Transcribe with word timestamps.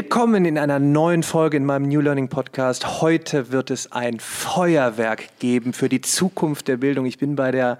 Willkommen 0.00 0.44
in 0.44 0.58
einer 0.58 0.78
neuen 0.78 1.24
Folge 1.24 1.56
in 1.56 1.64
meinem 1.64 1.88
New 1.88 2.00
Learning 2.00 2.28
Podcast. 2.28 3.00
Heute 3.00 3.50
wird 3.50 3.68
es 3.72 3.90
ein 3.90 4.20
Feuerwerk 4.20 5.40
geben 5.40 5.72
für 5.72 5.88
die 5.88 6.00
Zukunft 6.00 6.68
der 6.68 6.76
Bildung. 6.76 7.04
Ich 7.04 7.18
bin 7.18 7.34
bei 7.34 7.50
der 7.50 7.78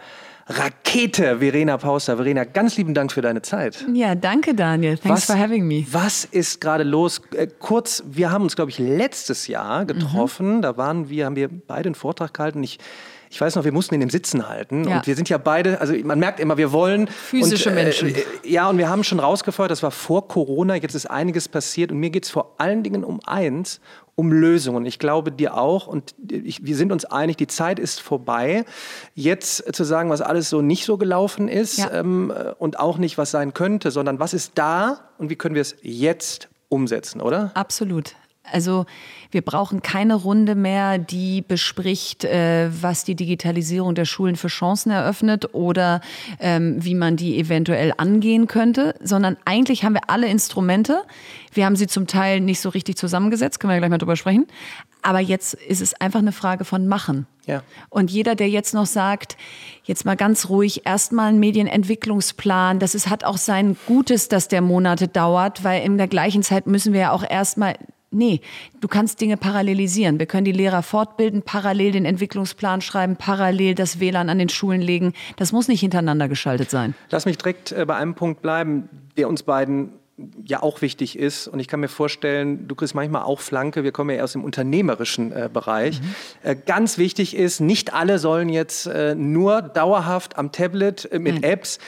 Rakete 0.49 1.39
Verena 1.39 1.77
Pauster. 1.77 2.17
Verena, 2.17 2.43
ganz 2.43 2.77
lieben 2.77 2.93
Dank 2.93 3.13
für 3.13 3.23
deine 3.23 3.43
Zeit. 3.43 3.87
Ja, 3.95 4.17
danke 4.17 4.57
Daniel. 4.57 4.99
Thanks 4.99 5.29
was, 5.29 5.37
for 5.37 5.39
having 5.39 5.65
me. 5.69 5.87
Was 5.93 6.25
ist 6.25 6.61
gerade 6.61 6.83
los? 6.83 7.23
Äh, 7.37 7.47
kurz, 7.61 8.03
wir 8.05 8.33
haben 8.33 8.43
uns, 8.43 8.57
glaube 8.57 8.73
ich, 8.73 8.81
letztes 8.81 9.47
Jahr 9.47 9.85
getroffen. 9.85 10.57
Mhm. 10.57 10.63
Da 10.63 10.77
waren 10.77 11.09
wir, 11.09 11.25
haben 11.25 11.37
wir 11.37 11.49
beide 11.49 11.87
einen 11.87 11.95
Vortrag 11.95 12.35
gehalten. 12.35 12.65
Ich 12.65 12.81
ich 13.31 13.41
weiß 13.41 13.57
noch, 13.57 13.65
wir 13.65 13.73
mussten 13.73 13.95
in 13.95 14.01
dem 14.01 14.11
Sitzen 14.11 14.49
halten. 14.49 14.89
Ja. 14.89 14.99
Und 14.99 15.07
wir 15.07 15.15
sind 15.15 15.29
ja 15.29 15.39
beide, 15.39 15.81
also 15.81 15.95
man 16.05 16.19
merkt 16.19 16.41
immer, 16.41 16.57
wir 16.57 16.73
wollen. 16.73 17.09
Physische 17.09 17.71
und, 17.71 17.77
äh, 17.77 17.85
Menschen. 17.85 18.15
Äh, 18.15 18.23
ja, 18.45 18.69
und 18.69 18.79
wir 18.79 18.89
haben 18.89 19.05
schon 19.05 19.21
rausgefeuert, 19.21 19.71
das 19.71 19.83
war 19.83 19.91
vor 19.91 20.29
Corona, 20.29 20.77
jetzt 20.77 20.95
ist 20.95 21.07
einiges 21.07 21.49
passiert. 21.49 21.93
Und 21.93 21.99
mir 21.99 22.11
geht 22.11 22.25
es 22.25 22.31
vor 22.31 22.55
allen 22.59 22.83
Dingen 22.83 23.05
um 23.05 23.21
eins, 23.25 23.81
um 24.15 24.33
Lösungen. 24.33 24.85
Ich 24.87 24.99
glaube 24.99 25.31
dir 25.31 25.57
auch 25.57 25.87
und 25.87 26.15
ich, 26.29 26.65
wir 26.65 26.75
sind 26.75 26.91
uns 26.91 27.05
einig, 27.05 27.37
die 27.37 27.47
Zeit 27.47 27.79
ist 27.79 28.01
vorbei. 28.01 28.65
Jetzt 29.15 29.75
zu 29.75 29.85
sagen, 29.85 30.11
was 30.11 30.21
alles 30.21 30.51
so 30.51 30.61
nicht 30.61 30.85
so 30.85 30.99
gelaufen 30.99 31.49
ist 31.49 31.79
ja. 31.79 31.93
ähm, 31.93 32.33
und 32.59 32.81
auch 32.81 32.99
nicht, 32.99 33.17
was 33.19 33.31
sein 33.31 33.55
könnte, 33.55 33.91
sondern 33.91 34.19
was 34.19 34.35
ist 34.35 34.53
da 34.57 35.11
und 35.19 35.31
wie 35.31 35.37
können 35.37 35.55
wir 35.55 35.63
es 35.63 35.77
jetzt 35.83 36.49
umsetzen, 36.69 37.21
oder? 37.21 37.53
Absolut. 37.55 38.15
Also 38.53 38.87
wir 39.31 39.43
brauchen 39.43 39.83
keine 39.83 40.15
Runde 40.15 40.55
mehr, 40.55 40.99
die 40.99 41.43
bespricht, 41.43 42.25
äh, 42.25 42.71
was 42.83 43.05
die 43.05 43.15
Digitalisierung 43.15 43.95
der 43.95 44.07
Schulen 44.07 44.37
für 44.37 44.49
Chancen 44.49 44.91
eröffnet 44.91 45.55
oder 45.55 46.01
ähm, 46.41 46.83
wie 46.83 46.95
man 46.95 47.17
die 47.17 47.39
eventuell 47.39 47.93
angehen 47.97 48.47
könnte, 48.47 48.95
sondern 49.03 49.37
eigentlich 49.45 49.85
haben 49.85 49.95
wir 49.95 50.09
alle 50.09 50.29
Instrumente. 50.29 51.03
Wir 51.53 51.67
haben 51.67 51.77
sie 51.77 51.87
zum 51.87 52.07
Teil 52.07 52.41
nicht 52.41 52.61
so 52.61 52.71
richtig 52.71 52.97
zusammengesetzt, 52.97 53.61
können 53.61 53.73
wir 53.73 53.79
gleich 53.79 53.91
mal 53.91 53.99
drüber 53.99 54.17
sprechen. 54.17 54.47
Aber 55.03 55.21
jetzt 55.21 55.55
ist 55.55 55.81
es 55.81 55.95
einfach 56.01 56.21
eine 56.21 56.33
Frage 56.33 56.65
von 56.65 56.89
Machen. 56.89 57.27
Ja. 57.47 57.63
Und 57.89 58.11
jeder, 58.11 58.35
der 58.35 58.49
jetzt 58.49 58.75
noch 58.75 58.87
sagt, 58.87 59.37
jetzt 59.85 60.05
mal 60.05 60.17
ganz 60.17 60.49
ruhig, 60.49 60.87
erstmal 60.87 61.29
einen 61.29 61.39
Medienentwicklungsplan, 61.39 62.79
das 62.79 62.95
ist, 62.95 63.09
hat 63.09 63.25
auch 63.25 63.39
sein 63.39 63.77
Gutes, 63.87 64.29
dass 64.29 64.49
der 64.49 64.61
Monate 64.61 65.09
dauert, 65.09 65.65
weil 65.65 65.83
in 65.83 65.99
der 65.99 66.09
gleichen 66.09 66.43
Zeit 66.43 66.67
müssen 66.67 66.93
wir 66.93 67.01
ja 67.01 67.13
auch 67.13 67.25
erstmal 67.29 67.77
Nee, 68.11 68.41
du 68.81 68.89
kannst 68.89 69.21
Dinge 69.21 69.37
parallelisieren. 69.37 70.19
Wir 70.19 70.27
können 70.27 70.47
die 70.47 70.53
Lehrer 70.53 70.83
fortbilden, 70.83 71.43
parallel 71.43 71.93
den 71.93 72.05
Entwicklungsplan 72.07 72.81
schreiben, 72.81 73.17
parallel 73.17 73.75
das 73.75 74.01
WLAN 74.01 74.31
an 74.31 74.39
den 74.39 74.49
Schulen 74.49 74.81
legen. 74.81 75.13
Das 75.37 75.53
muss 75.53 75.69
nicht 75.69 75.81
hintereinander 75.81 76.29
geschaltet 76.29 76.71
sein. 76.71 76.95
Lass 77.11 77.27
mich 77.27 77.37
direkt 77.37 77.73
äh, 77.73 77.85
bei 77.85 77.97
einem 77.97 78.15
Punkt 78.15 78.41
bleiben, 78.41 78.89
der 79.17 79.29
uns 79.29 79.43
beiden 79.43 79.93
ja 80.45 80.63
auch 80.63 80.81
wichtig 80.81 81.19
ist. 81.19 81.49
Und 81.49 81.61
ich 81.61 81.69
kann 81.69 81.81
mir 81.81 81.89
vorstellen, 81.89 82.67
du 82.67 82.75
kriegst 82.75 82.95
manchmal 82.95 83.23
auch 83.23 83.41
Flanke. 83.41 83.85
Wir 83.85 83.93
kommen 83.93 84.17
ja 84.17 84.25
aus 84.25 84.33
dem 84.33 84.43
unternehmerischen 84.43 85.31
äh, 85.31 85.49
Bereich. 85.53 86.01
Mhm. 86.01 86.15
Äh, 86.43 86.57
ganz 86.57 86.99
wichtig 86.99 87.37
ist, 87.37 87.61
nicht 87.61 87.95
alle 87.95 88.19
sollen 88.19 88.49
jetzt 88.49 88.87
äh, 88.87 89.15
nur 89.15 89.63
dauerhaft 89.63 90.37
am 90.37 90.51
Tablet 90.51 91.11
äh, 91.13 91.19
mit 91.19 91.35
Nein. 91.35 91.43
Apps 91.45 91.79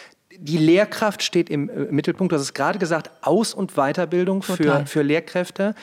die 0.43 0.57
Lehrkraft 0.57 1.23
steht 1.23 1.51
im 1.51 1.69
äh, 1.69 1.73
Mittelpunkt. 1.91 2.33
Du 2.33 2.37
hast 2.37 2.43
es 2.43 2.55
gerade 2.55 2.79
gesagt, 2.79 3.11
Aus- 3.21 3.53
und 3.53 3.73
Weiterbildung 3.75 4.43
für, 4.43 4.87
für 4.87 5.03
Lehrkräfte 5.03 5.75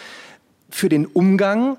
für 0.70 0.90
den 0.90 1.06
Umgang 1.06 1.78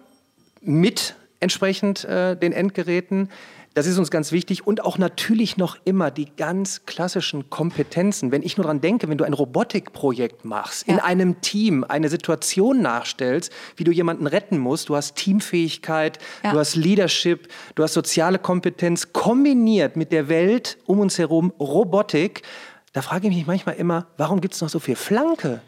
mit 0.61 1.15
entsprechend 1.41 2.05
äh, 2.05 2.37
den 2.37 2.53
Endgeräten. 2.53 3.29
Das 3.75 3.87
ist 3.87 3.97
uns 3.97 4.11
ganz 4.11 4.33
wichtig 4.33 4.67
und 4.67 4.85
auch 4.85 4.99
natürlich 4.99 5.57
noch 5.57 5.77
immer 5.85 6.11
die 6.11 6.27
ganz 6.37 6.85
klassischen 6.85 7.49
Kompetenzen. 7.49 8.33
Wenn 8.33 8.43
ich 8.43 8.57
nur 8.57 8.65
daran 8.65 8.81
denke, 8.81 9.09
wenn 9.09 9.19
du 9.19 9.25
ein 9.25 9.35
Robotikprojekt 9.35 10.45
machst, 10.45 10.89
ja. 10.89 10.95
in 10.95 11.01
einem 11.01 11.41
Team 11.43 11.85
eine 11.85 12.09
Situation 12.09 12.83
nachstellst, 12.83 13.53
wie 13.77 13.85
du 13.85 13.93
jemanden 13.93 14.27
retten 14.27 14.59
musst, 14.59 14.89
du 14.89 14.97
hast 14.97 15.15
Teamfähigkeit, 15.15 16.19
ja. 16.43 16.51
du 16.51 16.59
hast 16.59 16.75
Leadership, 16.75 17.47
du 17.77 17.85
hast 17.85 17.93
soziale 17.93 18.41
Kompetenz 18.41 19.13
kombiniert 19.13 19.95
mit 19.95 20.11
der 20.11 20.29
Welt 20.29 20.79
um 20.87 20.99
uns 20.99 21.19
herum, 21.19 21.53
Robotik. 21.61 22.43
Da 22.95 23.03
frage 23.03 23.29
ich 23.29 23.37
mich 23.37 23.47
manchmal 23.47 23.77
immer, 23.77 24.09
warum 24.17 24.41
gibt 24.41 24.55
es 24.55 24.61
noch 24.61 24.71
so 24.71 24.81
viel 24.81 24.97
Flanke? 24.97 25.61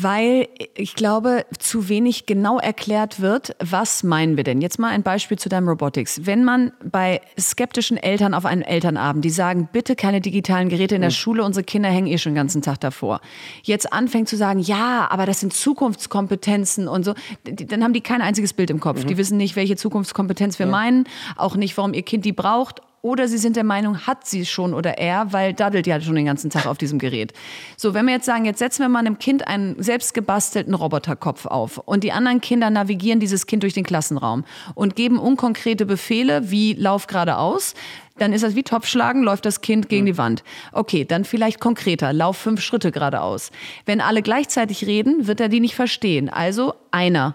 Weil 0.00 0.48
ich 0.74 0.94
glaube, 0.94 1.44
zu 1.58 1.88
wenig 1.88 2.26
genau 2.26 2.58
erklärt 2.58 3.20
wird, 3.20 3.54
was 3.60 4.02
meinen 4.02 4.36
wir 4.36 4.44
denn? 4.44 4.60
Jetzt 4.60 4.78
mal 4.78 4.88
ein 4.88 5.02
Beispiel 5.02 5.38
zu 5.38 5.48
deinem 5.48 5.68
Robotics. 5.68 6.26
Wenn 6.26 6.42
man 6.42 6.72
bei 6.84 7.20
skeptischen 7.38 7.96
Eltern 7.96 8.34
auf 8.34 8.44
einem 8.44 8.62
Elternabend, 8.62 9.24
die 9.24 9.30
sagen, 9.30 9.68
bitte 9.72 9.94
keine 9.94 10.20
digitalen 10.20 10.68
Geräte 10.68 10.96
in 10.96 11.02
der 11.02 11.10
mhm. 11.10 11.14
Schule, 11.14 11.44
unsere 11.44 11.64
Kinder 11.64 11.88
hängen 11.90 12.06
eh 12.06 12.18
schon 12.18 12.32
den 12.32 12.36
ganzen 12.36 12.62
Tag 12.62 12.80
davor, 12.80 13.20
jetzt 13.62 13.92
anfängt 13.92 14.28
zu 14.28 14.36
sagen, 14.36 14.60
ja, 14.60 15.06
aber 15.10 15.26
das 15.26 15.40
sind 15.40 15.52
Zukunftskompetenzen 15.52 16.88
und 16.88 17.04
so, 17.04 17.14
dann 17.44 17.84
haben 17.84 17.92
die 17.92 18.00
kein 18.00 18.22
einziges 18.22 18.52
Bild 18.52 18.70
im 18.70 18.80
Kopf. 18.80 19.04
Mhm. 19.04 19.08
Die 19.08 19.16
wissen 19.16 19.36
nicht, 19.36 19.54
welche 19.54 19.76
Zukunftskompetenz 19.76 20.58
wir 20.58 20.66
ja. 20.66 20.72
meinen, 20.72 21.04
auch 21.36 21.56
nicht, 21.56 21.76
warum 21.76 21.94
ihr 21.94 22.02
Kind 22.02 22.24
die 22.24 22.32
braucht 22.32 22.80
oder 23.04 23.28
sie 23.28 23.36
sind 23.36 23.54
der 23.54 23.64
Meinung, 23.64 24.06
hat 24.06 24.26
sie 24.26 24.46
schon 24.46 24.72
oder 24.72 24.96
er, 24.96 25.32
weil 25.34 25.52
daddelt 25.52 25.86
ja 25.86 26.00
schon 26.00 26.14
den 26.14 26.24
ganzen 26.24 26.48
Tag 26.48 26.64
auf 26.64 26.78
diesem 26.78 26.98
Gerät. 26.98 27.34
So, 27.76 27.92
wenn 27.92 28.06
wir 28.06 28.14
jetzt 28.14 28.24
sagen, 28.24 28.46
jetzt 28.46 28.60
setzen 28.60 28.80
wir 28.80 28.88
mal 28.88 29.00
einem 29.00 29.18
Kind 29.18 29.46
einen 29.46 29.80
selbst 29.82 30.14
gebastelten 30.14 30.72
Roboterkopf 30.72 31.44
auf 31.44 31.76
und 31.76 32.02
die 32.02 32.12
anderen 32.12 32.40
Kinder 32.40 32.70
navigieren 32.70 33.20
dieses 33.20 33.46
Kind 33.46 33.62
durch 33.62 33.74
den 33.74 33.84
Klassenraum 33.84 34.44
und 34.74 34.96
geben 34.96 35.18
unkonkrete 35.18 35.84
Befehle 35.84 36.50
wie 36.50 36.72
lauf 36.72 37.06
geradeaus, 37.06 37.74
dann 38.16 38.32
ist 38.32 38.44
das 38.44 38.54
wie 38.54 38.62
Topfschlagen, 38.62 39.24
läuft 39.24 39.44
das 39.44 39.60
Kind 39.60 39.88
gegen 39.88 40.06
die 40.06 40.16
Wand. 40.16 40.44
Okay, 40.70 41.04
dann 41.04 41.24
vielleicht 41.24 41.58
konkreter, 41.58 42.12
lauf 42.12 42.36
fünf 42.36 42.60
Schritte 42.60 42.92
geradeaus. 42.92 43.50
Wenn 43.86 44.00
alle 44.00 44.22
gleichzeitig 44.22 44.86
reden, 44.86 45.26
wird 45.26 45.40
er 45.40 45.48
die 45.48 45.58
nicht 45.58 45.74
verstehen. 45.74 46.28
Also 46.28 46.74
einer. 46.92 47.34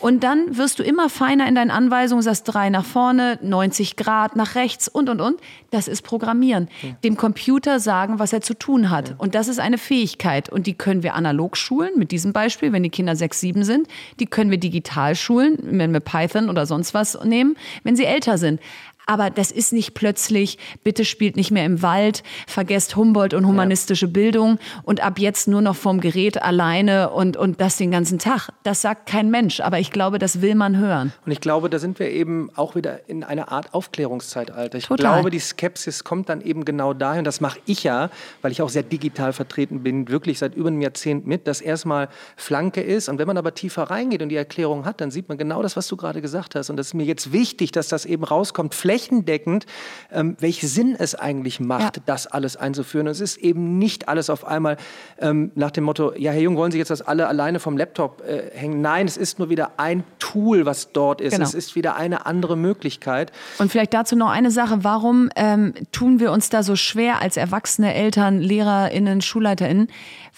Und 0.00 0.22
dann 0.24 0.58
wirst 0.58 0.78
du 0.78 0.82
immer 0.82 1.08
feiner 1.08 1.48
in 1.48 1.54
deinen 1.54 1.70
Anweisungen, 1.70 2.22
sagst 2.22 2.42
drei 2.46 2.68
nach 2.68 2.84
vorne, 2.84 3.38
90 3.40 3.96
Grad 3.96 4.36
nach 4.36 4.54
rechts 4.54 4.86
und, 4.86 5.08
und, 5.08 5.22
und. 5.22 5.40
Das 5.70 5.88
ist 5.88 6.02
Programmieren. 6.02 6.68
Ja. 6.82 6.90
Dem 7.04 7.16
Computer 7.16 7.80
sagen, 7.80 8.18
was 8.18 8.34
er 8.34 8.42
zu 8.42 8.52
tun 8.52 8.90
hat. 8.90 9.08
Ja. 9.08 9.14
Und 9.16 9.34
das 9.34 9.48
ist 9.48 9.58
eine 9.58 9.78
Fähigkeit. 9.78 10.50
Und 10.50 10.66
die 10.66 10.74
können 10.74 11.02
wir 11.02 11.14
analog 11.14 11.56
schulen, 11.56 11.92
mit 11.96 12.10
diesem 12.10 12.34
Beispiel, 12.34 12.70
wenn 12.72 12.82
die 12.82 12.90
Kinder 12.90 13.16
sechs, 13.16 13.40
sieben 13.40 13.64
sind. 13.64 13.88
Die 14.20 14.26
können 14.26 14.50
wir 14.50 14.58
digital 14.58 15.16
schulen, 15.16 15.56
wenn 15.62 15.94
wir 15.94 16.00
Python 16.00 16.50
oder 16.50 16.66
sonst 16.66 16.92
was 16.92 17.18
nehmen, 17.24 17.56
wenn 17.82 17.96
sie 17.96 18.04
älter 18.04 18.36
sind. 18.36 18.60
Aber 19.08 19.30
das 19.30 19.50
ist 19.50 19.72
nicht 19.72 19.94
plötzlich, 19.94 20.58
bitte 20.84 21.06
spielt 21.06 21.36
nicht 21.36 21.50
mehr 21.50 21.64
im 21.64 21.80
Wald, 21.80 22.22
vergesst 22.46 22.94
Humboldt 22.94 23.32
und 23.32 23.46
humanistische 23.46 24.04
ja. 24.04 24.12
Bildung 24.12 24.58
und 24.82 25.02
ab 25.02 25.18
jetzt 25.18 25.48
nur 25.48 25.62
noch 25.62 25.76
vom 25.76 26.02
Gerät 26.02 26.42
alleine 26.42 27.08
und, 27.08 27.38
und 27.38 27.58
das 27.58 27.78
den 27.78 27.90
ganzen 27.90 28.18
Tag. 28.18 28.50
Das 28.64 28.82
sagt 28.82 29.06
kein 29.06 29.30
Mensch, 29.30 29.60
aber 29.60 29.78
ich 29.78 29.92
glaube, 29.92 30.18
das 30.18 30.42
will 30.42 30.54
man 30.54 30.76
hören. 30.76 31.14
Und 31.24 31.32
ich 31.32 31.40
glaube, 31.40 31.70
da 31.70 31.78
sind 31.78 31.98
wir 31.98 32.10
eben 32.10 32.50
auch 32.54 32.74
wieder 32.74 33.08
in 33.08 33.24
einer 33.24 33.50
Art 33.50 33.72
Aufklärungszeitalter. 33.72 34.76
Ich 34.76 34.84
Total. 34.84 35.14
glaube, 35.14 35.30
die 35.30 35.38
Skepsis 35.38 36.04
kommt 36.04 36.28
dann 36.28 36.42
eben 36.42 36.66
genau 36.66 36.92
dahin, 36.92 37.24
das 37.24 37.40
mache 37.40 37.60
ich 37.64 37.84
ja, 37.84 38.10
weil 38.42 38.52
ich 38.52 38.60
auch 38.60 38.68
sehr 38.68 38.82
digital 38.82 39.32
vertreten 39.32 39.82
bin, 39.82 40.08
wirklich 40.08 40.38
seit 40.38 40.54
über 40.54 40.68
einem 40.68 40.82
Jahrzehnt 40.82 41.26
mit, 41.26 41.46
dass 41.46 41.62
erstmal 41.62 42.10
Flanke 42.36 42.82
ist. 42.82 43.08
Und 43.08 43.18
wenn 43.18 43.26
man 43.26 43.38
aber 43.38 43.54
tiefer 43.54 43.84
reingeht 43.84 44.20
und 44.20 44.28
die 44.28 44.36
Erklärung 44.36 44.84
hat, 44.84 45.00
dann 45.00 45.10
sieht 45.10 45.30
man 45.30 45.38
genau 45.38 45.62
das, 45.62 45.78
was 45.78 45.88
du 45.88 45.96
gerade 45.96 46.20
gesagt 46.20 46.56
hast. 46.56 46.68
Und 46.68 46.76
das 46.76 46.88
ist 46.88 46.94
mir 46.94 47.04
jetzt 47.04 47.32
wichtig, 47.32 47.72
dass 47.72 47.88
das 47.88 48.04
eben 48.04 48.24
rauskommt. 48.24 48.74
Fläche 48.74 48.97
flächendeckend, 48.98 49.66
ähm, 50.12 50.36
welchen 50.40 50.68
Sinn 50.68 50.96
es 50.98 51.14
eigentlich 51.14 51.60
macht, 51.60 51.96
ja. 51.96 52.02
das 52.06 52.26
alles 52.26 52.56
einzuführen. 52.56 53.06
Und 53.06 53.12
es 53.12 53.20
ist 53.20 53.36
eben 53.38 53.78
nicht 53.78 54.08
alles 54.08 54.30
auf 54.30 54.44
einmal 54.44 54.76
ähm, 55.20 55.52
nach 55.54 55.70
dem 55.70 55.84
Motto, 55.84 56.12
ja, 56.16 56.32
Herr 56.32 56.40
Jung, 56.40 56.56
wollen 56.56 56.72
Sie 56.72 56.78
jetzt 56.78 56.90
das 56.90 57.02
alle 57.02 57.28
alleine 57.28 57.60
vom 57.60 57.76
Laptop 57.76 58.22
äh, 58.26 58.50
hängen? 58.54 58.80
Nein, 58.80 59.06
es 59.06 59.16
ist 59.16 59.38
nur 59.38 59.50
wieder 59.50 59.72
ein 59.76 60.04
Tool, 60.18 60.66
was 60.66 60.92
dort 60.92 61.20
ist. 61.20 61.32
Genau. 61.32 61.44
Es 61.44 61.54
ist 61.54 61.76
wieder 61.76 61.96
eine 61.96 62.26
andere 62.26 62.56
Möglichkeit. 62.56 63.32
Und 63.58 63.70
vielleicht 63.70 63.94
dazu 63.94 64.16
noch 64.16 64.30
eine 64.30 64.50
Sache. 64.50 64.82
Warum 64.82 65.30
ähm, 65.36 65.74
tun 65.92 66.20
wir 66.20 66.32
uns 66.32 66.48
da 66.50 66.62
so 66.62 66.76
schwer 66.76 67.22
als 67.22 67.36
erwachsene 67.36 67.94
Eltern, 67.94 68.40
LehrerInnen, 68.40 69.20
SchulleiterInnen? 69.20 69.88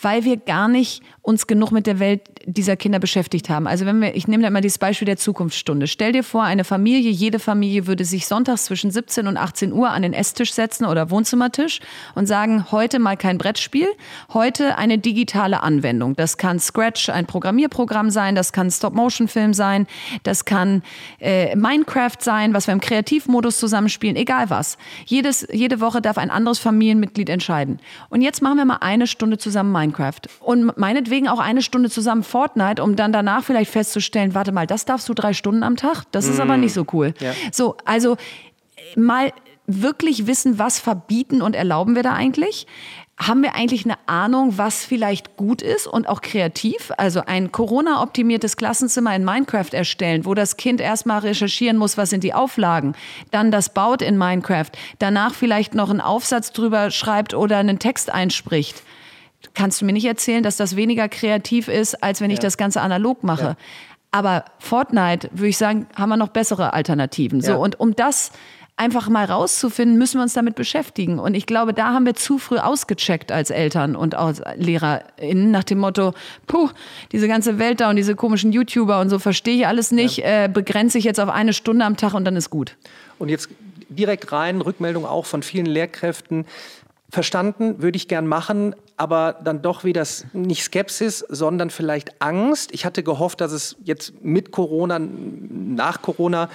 Weil 0.02 0.24
wir 0.24 0.36
gar 0.36 0.68
nicht 0.68 1.02
uns 1.22 1.46
genug 1.46 1.70
mit 1.70 1.86
der 1.86 1.98
Welt 1.98 2.22
dieser 2.46 2.76
Kinder 2.76 2.98
beschäftigt 2.98 3.50
haben. 3.50 3.66
Also 3.66 3.84
wenn 3.84 4.00
wir, 4.00 4.16
ich 4.16 4.26
nehme 4.26 4.42
da 4.42 4.48
mal 4.48 4.62
dieses 4.62 4.78
Beispiel 4.78 5.04
der 5.04 5.18
Zukunftsstunde. 5.18 5.86
Stell 5.86 6.12
dir 6.12 6.24
vor, 6.24 6.44
eine 6.44 6.64
Familie, 6.64 7.10
jede 7.10 7.38
Familie 7.38 7.86
würde 7.86 8.06
sich 8.06 8.26
sonntags 8.26 8.64
zwischen 8.64 8.90
17 8.90 9.26
und 9.26 9.36
18 9.36 9.72
Uhr 9.72 9.90
an 9.90 10.02
den 10.02 10.14
Esstisch 10.14 10.54
setzen 10.54 10.86
oder 10.86 11.10
Wohnzimmertisch 11.10 11.80
und 12.14 12.26
sagen, 12.26 12.72
heute 12.72 12.98
mal 12.98 13.18
kein 13.18 13.36
Brettspiel, 13.36 13.86
heute 14.32 14.78
eine 14.78 14.96
digitale 14.96 15.62
Anwendung. 15.62 16.16
Das 16.16 16.38
kann 16.38 16.58
Scratch, 16.58 17.10
ein 17.10 17.26
Programmierprogramm 17.26 18.08
sein, 18.10 18.34
das 18.34 18.52
kann 18.52 18.70
Stop-Motion-Film 18.70 19.52
sein, 19.52 19.86
das 20.22 20.46
kann 20.46 20.82
äh, 21.20 21.54
Minecraft 21.54 22.18
sein, 22.20 22.54
was 22.54 22.66
wir 22.66 22.72
im 22.72 22.80
Kreativmodus 22.80 23.58
zusammenspielen, 23.58 24.16
egal 24.16 24.48
was. 24.48 24.78
Jedes, 25.04 25.46
jede 25.52 25.80
Woche 25.80 26.00
darf 26.00 26.16
ein 26.16 26.30
anderes 26.30 26.58
Familienmitglied 26.58 27.28
entscheiden. 27.28 27.78
Und 28.08 28.22
jetzt 28.22 28.40
machen 28.40 28.56
wir 28.56 28.64
mal 28.64 28.78
eine 28.80 29.06
Stunde 29.06 29.36
zusammen 29.36 29.70
Minecraft. 29.70 30.20
Und 30.40 30.78
meinetwegen 30.78 31.09
auch 31.28 31.38
eine 31.38 31.62
Stunde 31.62 31.90
zusammen 31.90 32.22
Fortnite, 32.22 32.82
um 32.82 32.96
dann 32.96 33.12
danach 33.12 33.44
vielleicht 33.44 33.70
festzustellen, 33.70 34.34
warte 34.34 34.52
mal, 34.52 34.66
das 34.66 34.84
darfst 34.84 35.08
du 35.08 35.14
drei 35.14 35.32
Stunden 35.32 35.62
am 35.62 35.76
Tag? 35.76 36.04
Das 36.12 36.26
ist 36.26 36.38
mm. 36.38 36.42
aber 36.42 36.56
nicht 36.56 36.72
so 36.72 36.86
cool. 36.92 37.14
Ja. 37.20 37.32
So, 37.52 37.76
also 37.84 38.16
mal 38.96 39.32
wirklich 39.66 40.26
wissen, 40.26 40.58
was 40.58 40.80
verbieten 40.80 41.42
und 41.42 41.54
erlauben 41.54 41.94
wir 41.94 42.02
da 42.02 42.14
eigentlich? 42.14 42.66
haben 43.20 43.42
wir 43.42 43.54
eigentlich 43.54 43.84
eine 43.84 43.98
Ahnung, 44.06 44.56
was 44.56 44.84
vielleicht 44.84 45.36
gut 45.36 45.60
ist 45.60 45.86
und 45.86 46.08
auch 46.08 46.22
kreativ? 46.22 46.90
Also 46.96 47.22
ein 47.26 47.52
Corona-optimiertes 47.52 48.56
Klassenzimmer 48.56 49.14
in 49.14 49.24
Minecraft 49.24 49.72
erstellen, 49.72 50.24
wo 50.24 50.32
das 50.32 50.56
Kind 50.56 50.80
erstmal 50.80 51.18
recherchieren 51.20 51.76
muss, 51.76 51.98
was 51.98 52.08
sind 52.08 52.24
die 52.24 52.32
Auflagen, 52.32 52.94
dann 53.30 53.50
das 53.50 53.74
baut 53.74 54.00
in 54.00 54.16
Minecraft, 54.16 54.70
danach 54.98 55.34
vielleicht 55.34 55.74
noch 55.74 55.90
einen 55.90 56.00
Aufsatz 56.00 56.52
drüber 56.52 56.90
schreibt 56.90 57.34
oder 57.34 57.58
einen 57.58 57.78
Text 57.78 58.10
einspricht. 58.10 58.82
Kannst 59.54 59.80
du 59.80 59.84
mir 59.84 59.92
nicht 59.92 60.04
erzählen, 60.04 60.42
dass 60.42 60.56
das 60.56 60.76
weniger 60.76 61.08
kreativ 61.08 61.68
ist, 61.68 62.02
als 62.02 62.20
wenn 62.20 62.30
ich 62.30 62.38
das 62.38 62.56
Ganze 62.56 62.80
analog 62.80 63.24
mache? 63.24 63.42
Ja. 63.42 63.56
Aber 64.12 64.44
Fortnite, 64.58 65.30
würde 65.32 65.48
ich 65.48 65.58
sagen, 65.58 65.86
haben 65.94 66.08
wir 66.08 66.16
noch 66.16 66.28
bessere 66.28 66.72
Alternativen. 66.72 67.40
So, 67.40 67.56
und 67.56 67.78
um 67.78 67.94
das 67.94 68.32
einfach 68.80 69.10
mal 69.10 69.26
rauszufinden, 69.26 69.98
müssen 69.98 70.18
wir 70.18 70.22
uns 70.22 70.32
damit 70.32 70.54
beschäftigen. 70.54 71.18
Und 71.18 71.34
ich 71.34 71.44
glaube, 71.44 71.74
da 71.74 71.92
haben 71.92 72.06
wir 72.06 72.14
zu 72.14 72.38
früh 72.38 72.56
ausgecheckt 72.56 73.30
als 73.30 73.50
Eltern 73.50 73.94
und 73.94 74.14
als 74.14 74.42
LehrerInnen 74.56 75.50
nach 75.50 75.64
dem 75.64 75.78
Motto, 75.78 76.14
puh, 76.46 76.70
diese 77.12 77.28
ganze 77.28 77.58
Welt 77.58 77.80
da 77.80 77.90
und 77.90 77.96
diese 77.96 78.16
komischen 78.16 78.52
YouTuber 78.52 79.00
und 79.00 79.10
so 79.10 79.18
verstehe 79.18 79.54
ich 79.54 79.66
alles 79.66 79.90
nicht, 79.90 80.18
ja. 80.18 80.44
äh, 80.44 80.48
begrenze 80.48 80.96
ich 80.96 81.04
jetzt 81.04 81.20
auf 81.20 81.28
eine 81.28 81.52
Stunde 81.52 81.84
am 81.84 81.98
Tag 81.98 82.14
und 82.14 82.24
dann 82.24 82.36
ist 82.36 82.48
gut. 82.48 82.76
Und 83.18 83.28
jetzt 83.28 83.50
direkt 83.90 84.32
rein, 84.32 84.62
Rückmeldung 84.62 85.04
auch 85.04 85.26
von 85.26 85.42
vielen 85.42 85.66
Lehrkräften. 85.66 86.46
Verstanden, 87.10 87.82
würde 87.82 87.96
ich 87.96 88.08
gern 88.08 88.26
machen, 88.26 88.74
aber 89.00 89.38
dann 89.42 89.62
doch 89.62 89.82
wieder 89.82 90.06
nicht 90.34 90.62
Skepsis, 90.62 91.24
sondern 91.28 91.70
vielleicht 91.70 92.20
Angst. 92.20 92.70
Ich 92.72 92.84
hatte 92.84 93.02
gehofft, 93.02 93.40
dass 93.40 93.50
es 93.50 93.76
jetzt 93.82 94.22
mit 94.22 94.50
Corona, 94.52 94.98
nach 95.00 96.02
Corona 96.02 96.50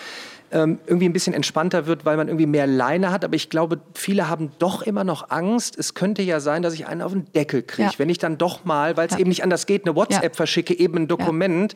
ähm, 0.51 0.77
irgendwie 0.85 1.09
ein 1.09 1.13
bisschen 1.13 1.33
entspannter 1.33 1.87
wird, 1.87 2.05
weil 2.05 2.17
man 2.17 2.27
irgendwie 2.27 2.45
mehr 2.45 2.67
Leine 2.67 3.09
hat. 3.09 3.25
Aber 3.25 3.35
ich 3.35 3.49
glaube, 3.49 3.79
viele 3.95 4.29
haben 4.29 4.51
doch 4.59 4.83
immer 4.83 5.03
noch 5.03 5.31
Angst. 5.31 5.75
Es 5.75 5.95
könnte 5.95 6.21
ja 6.21 6.39
sein, 6.39 6.61
dass 6.61 6.75
ich 6.75 6.85
einen 6.85 7.01
auf 7.01 7.13
den 7.13 7.25
Deckel 7.33 7.63
kriege, 7.63 7.89
ja. 7.89 7.97
wenn 7.99 8.09
ich 8.09 8.19
dann 8.19 8.37
doch 8.37 8.63
mal, 8.63 8.95
weil 8.95 9.07
es 9.07 9.13
ja. 9.13 9.19
eben 9.21 9.29
nicht 9.29 9.41
anders 9.41 9.65
geht, 9.65 9.87
eine 9.87 9.95
WhatsApp 9.95 10.23
ja. 10.23 10.29
verschicke, 10.33 10.77
eben 10.77 10.97
ein 10.97 11.07
Dokument. 11.07 11.73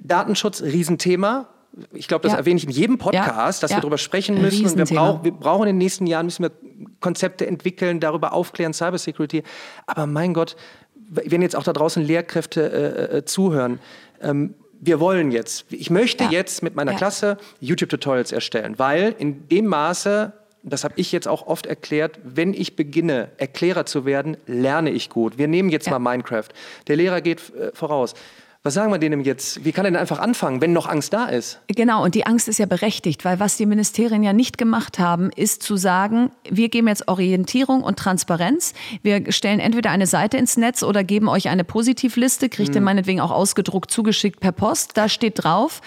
Datenschutz, 0.00 0.62
Riesenthema 0.62 1.46
ich 1.92 2.08
glaube, 2.08 2.22
das 2.22 2.32
ja. 2.32 2.38
erwähne 2.38 2.58
ich 2.58 2.64
in 2.64 2.70
jedem 2.70 2.98
Podcast, 2.98 3.62
dass 3.62 3.70
wir 3.70 3.80
darüber 3.80 3.98
sprechen 3.98 4.40
müssen. 4.40 4.66
Und 4.66 4.76
wir, 4.76 4.84
brauch, 4.84 5.24
wir, 5.24 5.32
brauchen 5.32 5.62
in 5.62 5.74
den 5.74 5.78
nächsten 5.78 6.06
Jahren 6.06 6.26
müssen 6.26 6.42
wir 6.44 6.52
Konzepte 7.00 7.46
entwickeln, 7.46 8.00
darüber 8.00 8.32
aufklären, 8.32 8.72
Cybersecurity. 8.72 9.42
Aber 9.86 10.06
mein 10.06 10.32
Gott, 10.34 10.56
wenn 11.08 11.42
jetzt 11.42 11.54
auch 11.56 11.64
da 11.64 11.72
draußen 11.72 12.02
Lehrkräfte 12.02 13.10
äh, 13.12 13.16
äh, 13.18 13.24
zuhören, 13.24 13.78
ähm, 14.22 14.54
wir 14.80 15.00
wollen 15.00 15.30
jetzt, 15.32 15.66
ich 15.70 15.90
möchte 15.90 16.24
ja. 16.24 16.30
jetzt 16.30 16.62
mit 16.62 16.74
meiner 16.74 16.92
ja. 16.92 16.98
Klasse 16.98 17.38
YouTube-Tutorials 17.60 18.32
erstellen, 18.32 18.78
weil 18.78 19.14
in 19.18 19.48
dem 19.48 19.66
Maße, 19.66 20.32
das 20.62 20.84
habe 20.84 20.94
ich 20.96 21.12
jetzt 21.12 21.28
auch 21.28 21.46
oft 21.46 21.66
erklärt, 21.66 22.18
wenn 22.24 22.52
ich 22.52 22.76
beginne, 22.76 23.30
Erklärer 23.38 23.86
zu 23.86 24.04
werden, 24.04 24.36
lerne 24.46 24.90
ich 24.90 25.10
gut. 25.10 25.38
Wir 25.38 25.48
nehmen 25.48 25.70
jetzt 25.70 25.86
ja. 25.86 25.98
mal 25.98 26.10
Minecraft. 26.10 26.48
Der 26.88 26.96
Lehrer 26.96 27.20
geht 27.20 27.54
äh, 27.54 27.70
voraus. 27.72 28.14
Was 28.66 28.74
sagen 28.74 28.90
wir 28.90 28.98
denen 28.98 29.20
jetzt? 29.20 29.64
Wie 29.64 29.70
kann 29.70 29.84
er 29.84 29.92
denn 29.92 30.00
einfach 30.00 30.18
anfangen, 30.18 30.60
wenn 30.60 30.72
noch 30.72 30.88
Angst 30.88 31.12
da 31.12 31.26
ist? 31.26 31.60
Genau, 31.68 32.02
und 32.02 32.16
die 32.16 32.26
Angst 32.26 32.48
ist 32.48 32.58
ja 32.58 32.66
berechtigt, 32.66 33.24
weil 33.24 33.38
was 33.38 33.56
die 33.56 33.64
Ministerien 33.64 34.24
ja 34.24 34.32
nicht 34.32 34.58
gemacht 34.58 34.98
haben, 34.98 35.30
ist 35.30 35.62
zu 35.62 35.76
sagen, 35.76 36.32
wir 36.50 36.68
geben 36.68 36.88
jetzt 36.88 37.06
Orientierung 37.06 37.84
und 37.84 37.96
Transparenz. 37.96 38.74
Wir 39.02 39.30
stellen 39.30 39.60
entweder 39.60 39.90
eine 39.90 40.08
Seite 40.08 40.36
ins 40.36 40.56
Netz 40.56 40.82
oder 40.82 41.04
geben 41.04 41.28
euch 41.28 41.48
eine 41.48 41.62
Positivliste, 41.62 42.48
kriegt 42.48 42.70
hm. 42.70 42.74
ihr 42.74 42.80
meinetwegen 42.80 43.20
auch 43.20 43.30
ausgedruckt 43.30 43.92
zugeschickt 43.92 44.40
per 44.40 44.50
Post. 44.50 44.96
Da 44.96 45.08
steht 45.08 45.44
drauf, 45.44 45.80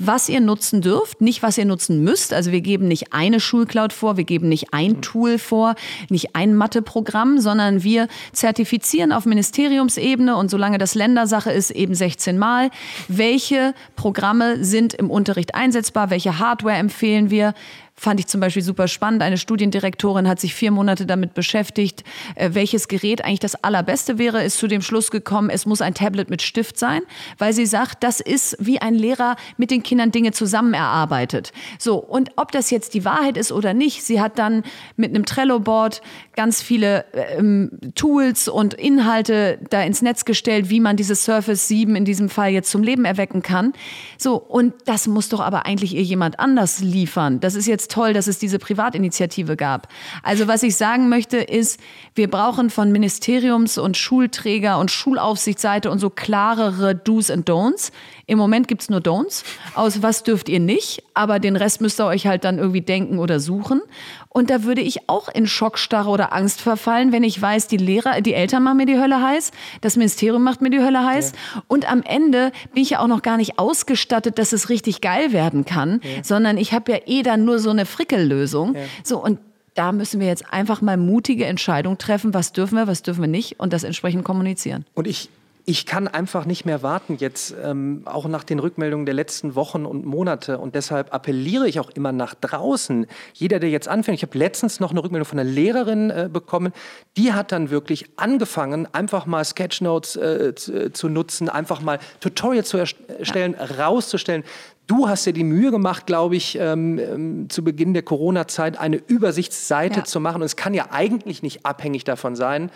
was 0.00 0.28
ihr 0.30 0.40
nutzen 0.40 0.80
dürft, 0.80 1.20
nicht 1.20 1.42
was 1.42 1.58
ihr 1.58 1.66
nutzen 1.66 2.02
müsst. 2.02 2.32
Also 2.32 2.50
wir 2.50 2.62
geben 2.62 2.88
nicht 2.88 3.12
eine 3.12 3.38
Schulcloud 3.38 3.92
vor, 3.92 4.16
wir 4.16 4.24
geben 4.24 4.48
nicht 4.48 4.72
ein 4.72 5.02
Tool 5.02 5.38
vor, 5.38 5.74
nicht 6.08 6.34
ein 6.34 6.54
Matheprogramm, 6.54 7.38
sondern 7.38 7.84
wir 7.84 8.08
zertifizieren 8.32 9.12
auf 9.12 9.26
Ministeriumsebene 9.26 10.34
und 10.36 10.50
solange 10.50 10.78
das 10.78 10.94
Ländersache 10.94 11.52
ist, 11.52 11.70
eben 11.70 11.94
16 11.94 12.38
Mal, 12.38 12.70
welche 13.08 13.74
Programme 13.94 14.64
sind 14.64 14.94
im 14.94 15.10
Unterricht 15.10 15.54
einsetzbar, 15.54 16.08
welche 16.08 16.38
Hardware 16.38 16.76
empfehlen 16.76 17.30
wir, 17.30 17.54
Fand 18.00 18.18
ich 18.18 18.28
zum 18.28 18.40
Beispiel 18.40 18.62
super 18.62 18.88
spannend. 18.88 19.20
Eine 19.20 19.36
Studiendirektorin 19.36 20.26
hat 20.26 20.40
sich 20.40 20.54
vier 20.54 20.70
Monate 20.70 21.04
damit 21.04 21.34
beschäftigt, 21.34 22.02
äh, 22.34 22.48
welches 22.54 22.88
Gerät 22.88 23.22
eigentlich 23.22 23.40
das 23.40 23.62
allerbeste 23.62 24.16
wäre, 24.16 24.42
ist 24.42 24.56
zu 24.56 24.68
dem 24.68 24.80
Schluss 24.80 25.10
gekommen, 25.10 25.50
es 25.50 25.66
muss 25.66 25.82
ein 25.82 25.92
Tablet 25.92 26.30
mit 26.30 26.40
Stift 26.40 26.78
sein, 26.78 27.02
weil 27.36 27.52
sie 27.52 27.66
sagt, 27.66 28.02
das 28.02 28.20
ist 28.20 28.56
wie 28.58 28.80
ein 28.80 28.94
Lehrer 28.94 29.36
mit 29.58 29.70
den 29.70 29.82
Kindern 29.82 30.12
Dinge 30.12 30.32
zusammen 30.32 30.72
erarbeitet. 30.72 31.52
So, 31.78 31.98
und 31.98 32.30
ob 32.36 32.52
das 32.52 32.70
jetzt 32.70 32.94
die 32.94 33.04
Wahrheit 33.04 33.36
ist 33.36 33.52
oder 33.52 33.74
nicht, 33.74 34.02
sie 34.02 34.18
hat 34.18 34.38
dann 34.38 34.62
mit 34.96 35.10
einem 35.10 35.26
Trello-Board 35.26 36.00
ganz 36.34 36.62
viele 36.62 37.04
ähm, 37.12 37.70
Tools 37.96 38.48
und 38.48 38.72
Inhalte 38.72 39.58
da 39.68 39.82
ins 39.82 40.00
Netz 40.00 40.24
gestellt, 40.24 40.70
wie 40.70 40.80
man 40.80 40.96
dieses 40.96 41.26
Surface 41.26 41.68
7 41.68 41.96
in 41.96 42.06
diesem 42.06 42.30
Fall 42.30 42.48
jetzt 42.48 42.70
zum 42.70 42.82
Leben 42.82 43.04
erwecken 43.04 43.42
kann. 43.42 43.74
So, 44.16 44.36
und 44.36 44.72
das 44.86 45.06
muss 45.06 45.28
doch 45.28 45.40
aber 45.40 45.66
eigentlich 45.66 45.94
ihr 45.94 46.02
jemand 46.02 46.40
anders 46.40 46.80
liefern. 46.80 47.40
Das 47.40 47.54
ist 47.54 47.66
jetzt 47.66 47.89
toll, 47.90 48.12
dass 48.12 48.26
es 48.26 48.38
diese 48.38 48.58
Privatinitiative 48.58 49.56
gab. 49.56 49.88
Also 50.22 50.48
was 50.48 50.62
ich 50.62 50.76
sagen 50.76 51.08
möchte 51.08 51.38
ist, 51.38 51.80
wir 52.14 52.30
brauchen 52.30 52.70
von 52.70 52.92
Ministeriums- 52.92 53.78
und 53.78 53.96
Schulträger- 53.96 54.78
und 54.78 54.90
Schulaufsichtsseite 54.90 55.90
und 55.90 55.98
so 55.98 56.10
klarere 56.10 56.94
Do's 56.94 57.30
and 57.30 57.48
Don'ts. 57.48 57.92
Im 58.26 58.38
Moment 58.38 58.68
gibt 58.68 58.82
es 58.82 58.90
nur 58.90 59.00
Don'ts. 59.00 59.44
Aus 59.74 60.02
was 60.02 60.22
dürft 60.22 60.48
ihr 60.48 60.60
nicht, 60.60 61.02
aber 61.14 61.38
den 61.38 61.56
Rest 61.56 61.80
müsst 61.80 62.00
ihr 62.00 62.06
euch 62.06 62.26
halt 62.26 62.44
dann 62.44 62.58
irgendwie 62.58 62.80
denken 62.80 63.18
oder 63.18 63.40
suchen. 63.40 63.82
Und 64.32 64.48
da 64.48 64.62
würde 64.62 64.80
ich 64.80 65.08
auch 65.08 65.28
in 65.28 65.48
Schockstarre 65.48 66.08
oder 66.08 66.32
Angst 66.32 66.60
verfallen, 66.60 67.10
wenn 67.10 67.24
ich 67.24 67.40
weiß, 67.40 67.66
die 67.66 67.76
Lehrer, 67.76 68.20
die 68.20 68.32
Eltern 68.32 68.62
machen 68.62 68.76
mir 68.76 68.86
die 68.86 68.98
Hölle 68.98 69.20
heiß, 69.20 69.50
das 69.80 69.96
Ministerium 69.96 70.44
macht 70.44 70.60
mir 70.60 70.70
die 70.70 70.78
Hölle 70.78 71.04
heiß. 71.04 71.32
Ja. 71.32 71.62
Und 71.66 71.90
am 71.90 72.02
Ende 72.02 72.52
bin 72.72 72.84
ich 72.84 72.90
ja 72.90 73.00
auch 73.00 73.08
noch 73.08 73.22
gar 73.22 73.36
nicht 73.36 73.58
ausgestattet, 73.58 74.38
dass 74.38 74.52
es 74.52 74.68
richtig 74.68 75.00
geil 75.00 75.32
werden 75.32 75.64
kann, 75.64 76.00
ja. 76.04 76.22
sondern 76.22 76.58
ich 76.58 76.72
habe 76.72 76.92
ja 76.92 76.98
eh 77.06 77.22
dann 77.24 77.44
nur 77.44 77.58
so 77.58 77.70
eine 77.70 77.86
Frickellösung. 77.86 78.76
Ja. 78.76 78.82
So, 79.02 79.22
und 79.22 79.40
da 79.74 79.90
müssen 79.90 80.20
wir 80.20 80.28
jetzt 80.28 80.52
einfach 80.52 80.80
mal 80.80 80.96
mutige 80.96 81.46
Entscheidungen 81.46 81.98
treffen, 81.98 82.32
was 82.32 82.52
dürfen 82.52 82.76
wir, 82.76 82.86
was 82.86 83.02
dürfen 83.02 83.22
wir 83.22 83.28
nicht 83.28 83.58
und 83.58 83.72
das 83.72 83.82
entsprechend 83.82 84.24
kommunizieren. 84.24 84.84
Und 84.94 85.08
ich 85.08 85.28
ich 85.70 85.86
kann 85.86 86.08
einfach 86.08 86.46
nicht 86.46 86.64
mehr 86.64 86.82
warten 86.82 87.14
jetzt, 87.20 87.54
ähm, 87.62 88.02
auch 88.04 88.26
nach 88.26 88.42
den 88.42 88.58
Rückmeldungen 88.58 89.06
der 89.06 89.14
letzten 89.14 89.54
Wochen 89.54 89.86
und 89.86 90.04
Monate. 90.04 90.58
Und 90.58 90.74
deshalb 90.74 91.14
appelliere 91.14 91.68
ich 91.68 91.78
auch 91.78 91.90
immer 91.90 92.10
nach 92.10 92.34
draußen. 92.34 93.06
Jeder, 93.34 93.60
der 93.60 93.70
jetzt 93.70 93.86
anfängt, 93.86 94.18
ich 94.18 94.24
habe 94.24 94.36
letztens 94.36 94.80
noch 94.80 94.90
eine 94.90 95.00
Rückmeldung 95.00 95.26
von 95.26 95.38
einer 95.38 95.48
Lehrerin 95.48 96.10
äh, 96.10 96.28
bekommen, 96.30 96.72
die 97.16 97.32
hat 97.32 97.52
dann 97.52 97.70
wirklich 97.70 98.06
angefangen, 98.16 98.88
einfach 98.92 99.26
mal 99.26 99.44
Sketchnotes 99.44 100.16
äh, 100.16 100.56
zu, 100.56 100.72
äh, 100.72 100.92
zu, 100.92 101.08
nutzen, 101.08 101.48
einfach 101.48 101.82
mal 101.82 102.00
Tutorials 102.18 102.68
zu 102.68 102.76
erstellen, 102.76 103.54
ja. 103.56 103.86
rauszustellen. 103.86 104.42
Du 104.88 105.08
hast 105.08 105.24
dir 105.24 105.32
die 105.32 105.44
Mühe 105.44 105.70
gemacht, 105.70 106.04
glaube 106.04 106.34
ich, 106.34 106.58
ähm, 106.58 106.98
ähm, 106.98 107.48
zu 107.48 107.62
Beginn 107.62 107.94
der 107.94 108.02
Corona-Zeit 108.02 108.76
eine 108.76 108.96
Übersichtsseite 108.96 110.00
ja. 110.00 110.04
zu 110.04 110.18
machen. 110.18 110.42
Und 110.42 110.46
es 110.46 110.56
kann 110.56 110.74
ja 110.74 110.88
eigentlich 110.90 111.44
nicht 111.44 111.64
abhängig 111.64 112.02
davon 112.02 112.34
sein, 112.34 112.72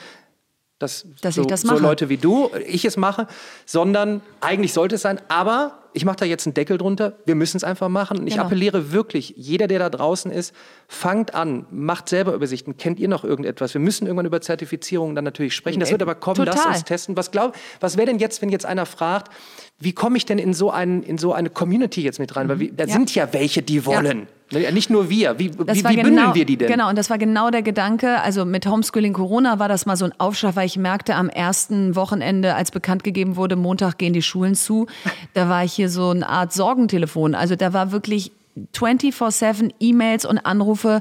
dass, 0.85 1.07
dass 1.21 1.35
so, 1.35 1.43
ich 1.43 1.47
das 1.49 1.64
mache. 1.64 1.79
so 1.79 1.83
Leute 1.83 2.09
wie 2.09 2.17
du, 2.17 2.50
ich 2.67 2.85
es 2.85 2.97
mache, 2.97 3.26
sondern 3.67 4.21
eigentlich 4.41 4.73
sollte 4.73 4.97
es 4.97 5.03
sein, 5.03 5.21
aber 5.29 5.84
ich 5.95 6.05
mache 6.05 6.17
da 6.17 6.25
jetzt 6.25 6.47
einen 6.47 6.55
Deckel 6.55 6.77
drunter, 6.77 7.15
wir 7.25 7.37
müssen 7.37 7.57
es 7.57 7.65
einfach 7.65 7.89
machen. 7.89 8.19
Und 8.19 8.27
ich 8.27 8.35
genau. 8.35 8.47
appelliere 8.47 8.93
wirklich, 8.93 9.33
jeder, 9.37 9.69
der 9.69 9.79
da 9.79 9.89
draußen 9.89 10.31
ist, 10.31 10.53
fangt 10.89 11.35
an, 11.35 11.67
macht 11.71 12.09
selber 12.09 12.35
Übersichten. 12.35 12.77
Kennt 12.77 12.99
ihr 12.99 13.09
noch 13.09 13.25
irgendetwas? 13.25 13.75
Wir 13.75 13.81
müssen 13.81 14.07
irgendwann 14.07 14.27
über 14.27 14.41
Zertifizierung 14.41 15.15
dann 15.15 15.25
natürlich 15.25 15.55
sprechen. 15.55 15.79
Das 15.79 15.93
wird 15.93 16.03
aber 16.03 16.17
kommen, 16.17 16.37
Total. 16.37 16.55
lasst 16.55 16.67
uns 16.67 16.85
testen. 16.85 17.17
Was, 17.17 17.31
was 17.81 17.97
wäre 17.97 18.09
denn 18.09 18.19
jetzt, 18.19 18.43
wenn 18.43 18.49
jetzt 18.49 18.67
einer 18.67 18.87
fragt, 18.87 19.33
wie 19.79 19.93
komme 19.93 20.17
ich 20.17 20.27
denn 20.27 20.39
in 20.39 20.53
so, 20.53 20.71
ein, 20.71 21.03
in 21.03 21.19
so 21.19 21.33
eine 21.33 21.51
Community 21.51 22.03
jetzt 22.03 22.19
mit 22.19 22.35
rein? 22.37 22.49
Weil 22.49 22.59
wir, 22.59 22.73
da 22.73 22.85
ja. 22.85 22.93
sind 22.93 23.15
ja 23.15 23.33
welche, 23.33 23.63
die 23.63 23.87
wollen. 23.87 24.27
Ja. 24.51 24.71
Nicht 24.71 24.91
nur 24.91 25.09
wir. 25.09 25.39
Wie, 25.39 25.53
wie, 25.53 25.59
wie 25.59 25.83
genau, 25.83 26.03
bündeln 26.03 26.35
wir 26.35 26.45
die 26.45 26.57
denn? 26.57 26.69
Genau, 26.69 26.89
und 26.89 26.97
das 26.97 27.11
war 27.11 27.19
genau 27.19 27.51
der 27.51 27.63
Gedanke. 27.63 28.21
Also 28.21 28.45
mit 28.45 28.67
Homeschooling 28.67 29.13
Corona 29.15 29.59
war 29.59 29.69
das 29.69 29.87
mal 29.87 29.97
so 29.97 30.05
ein 30.05 30.13
Aufschlag, 30.19 30.55
weil 30.55 30.67
ich 30.67 30.77
merkte 30.77 31.15
am 31.15 31.29
ersten 31.29 31.97
Wochenende, 31.97 32.55
als 32.55 32.71
bekannt 32.71 33.05
gegeben 33.05 33.37
wurde, 33.37 33.57
Montag 33.57 33.99
gehen 33.99 34.13
die 34.13 34.23
Schulen 34.23 34.55
zu, 34.55 34.87
da 35.33 35.49
war 35.49 35.65
ich 35.65 35.73
hier 35.73 35.84
so 35.88 36.11
eine 36.11 36.29
Art 36.29 36.53
Sorgentelefon. 36.53 37.35
Also 37.35 37.57
da 37.57 37.73
war 37.73 37.93
wirklich 37.93 38.33
24-7 38.73 39.73
E-Mails 39.81 40.25
und 40.25 40.38
Anrufe. 40.38 41.00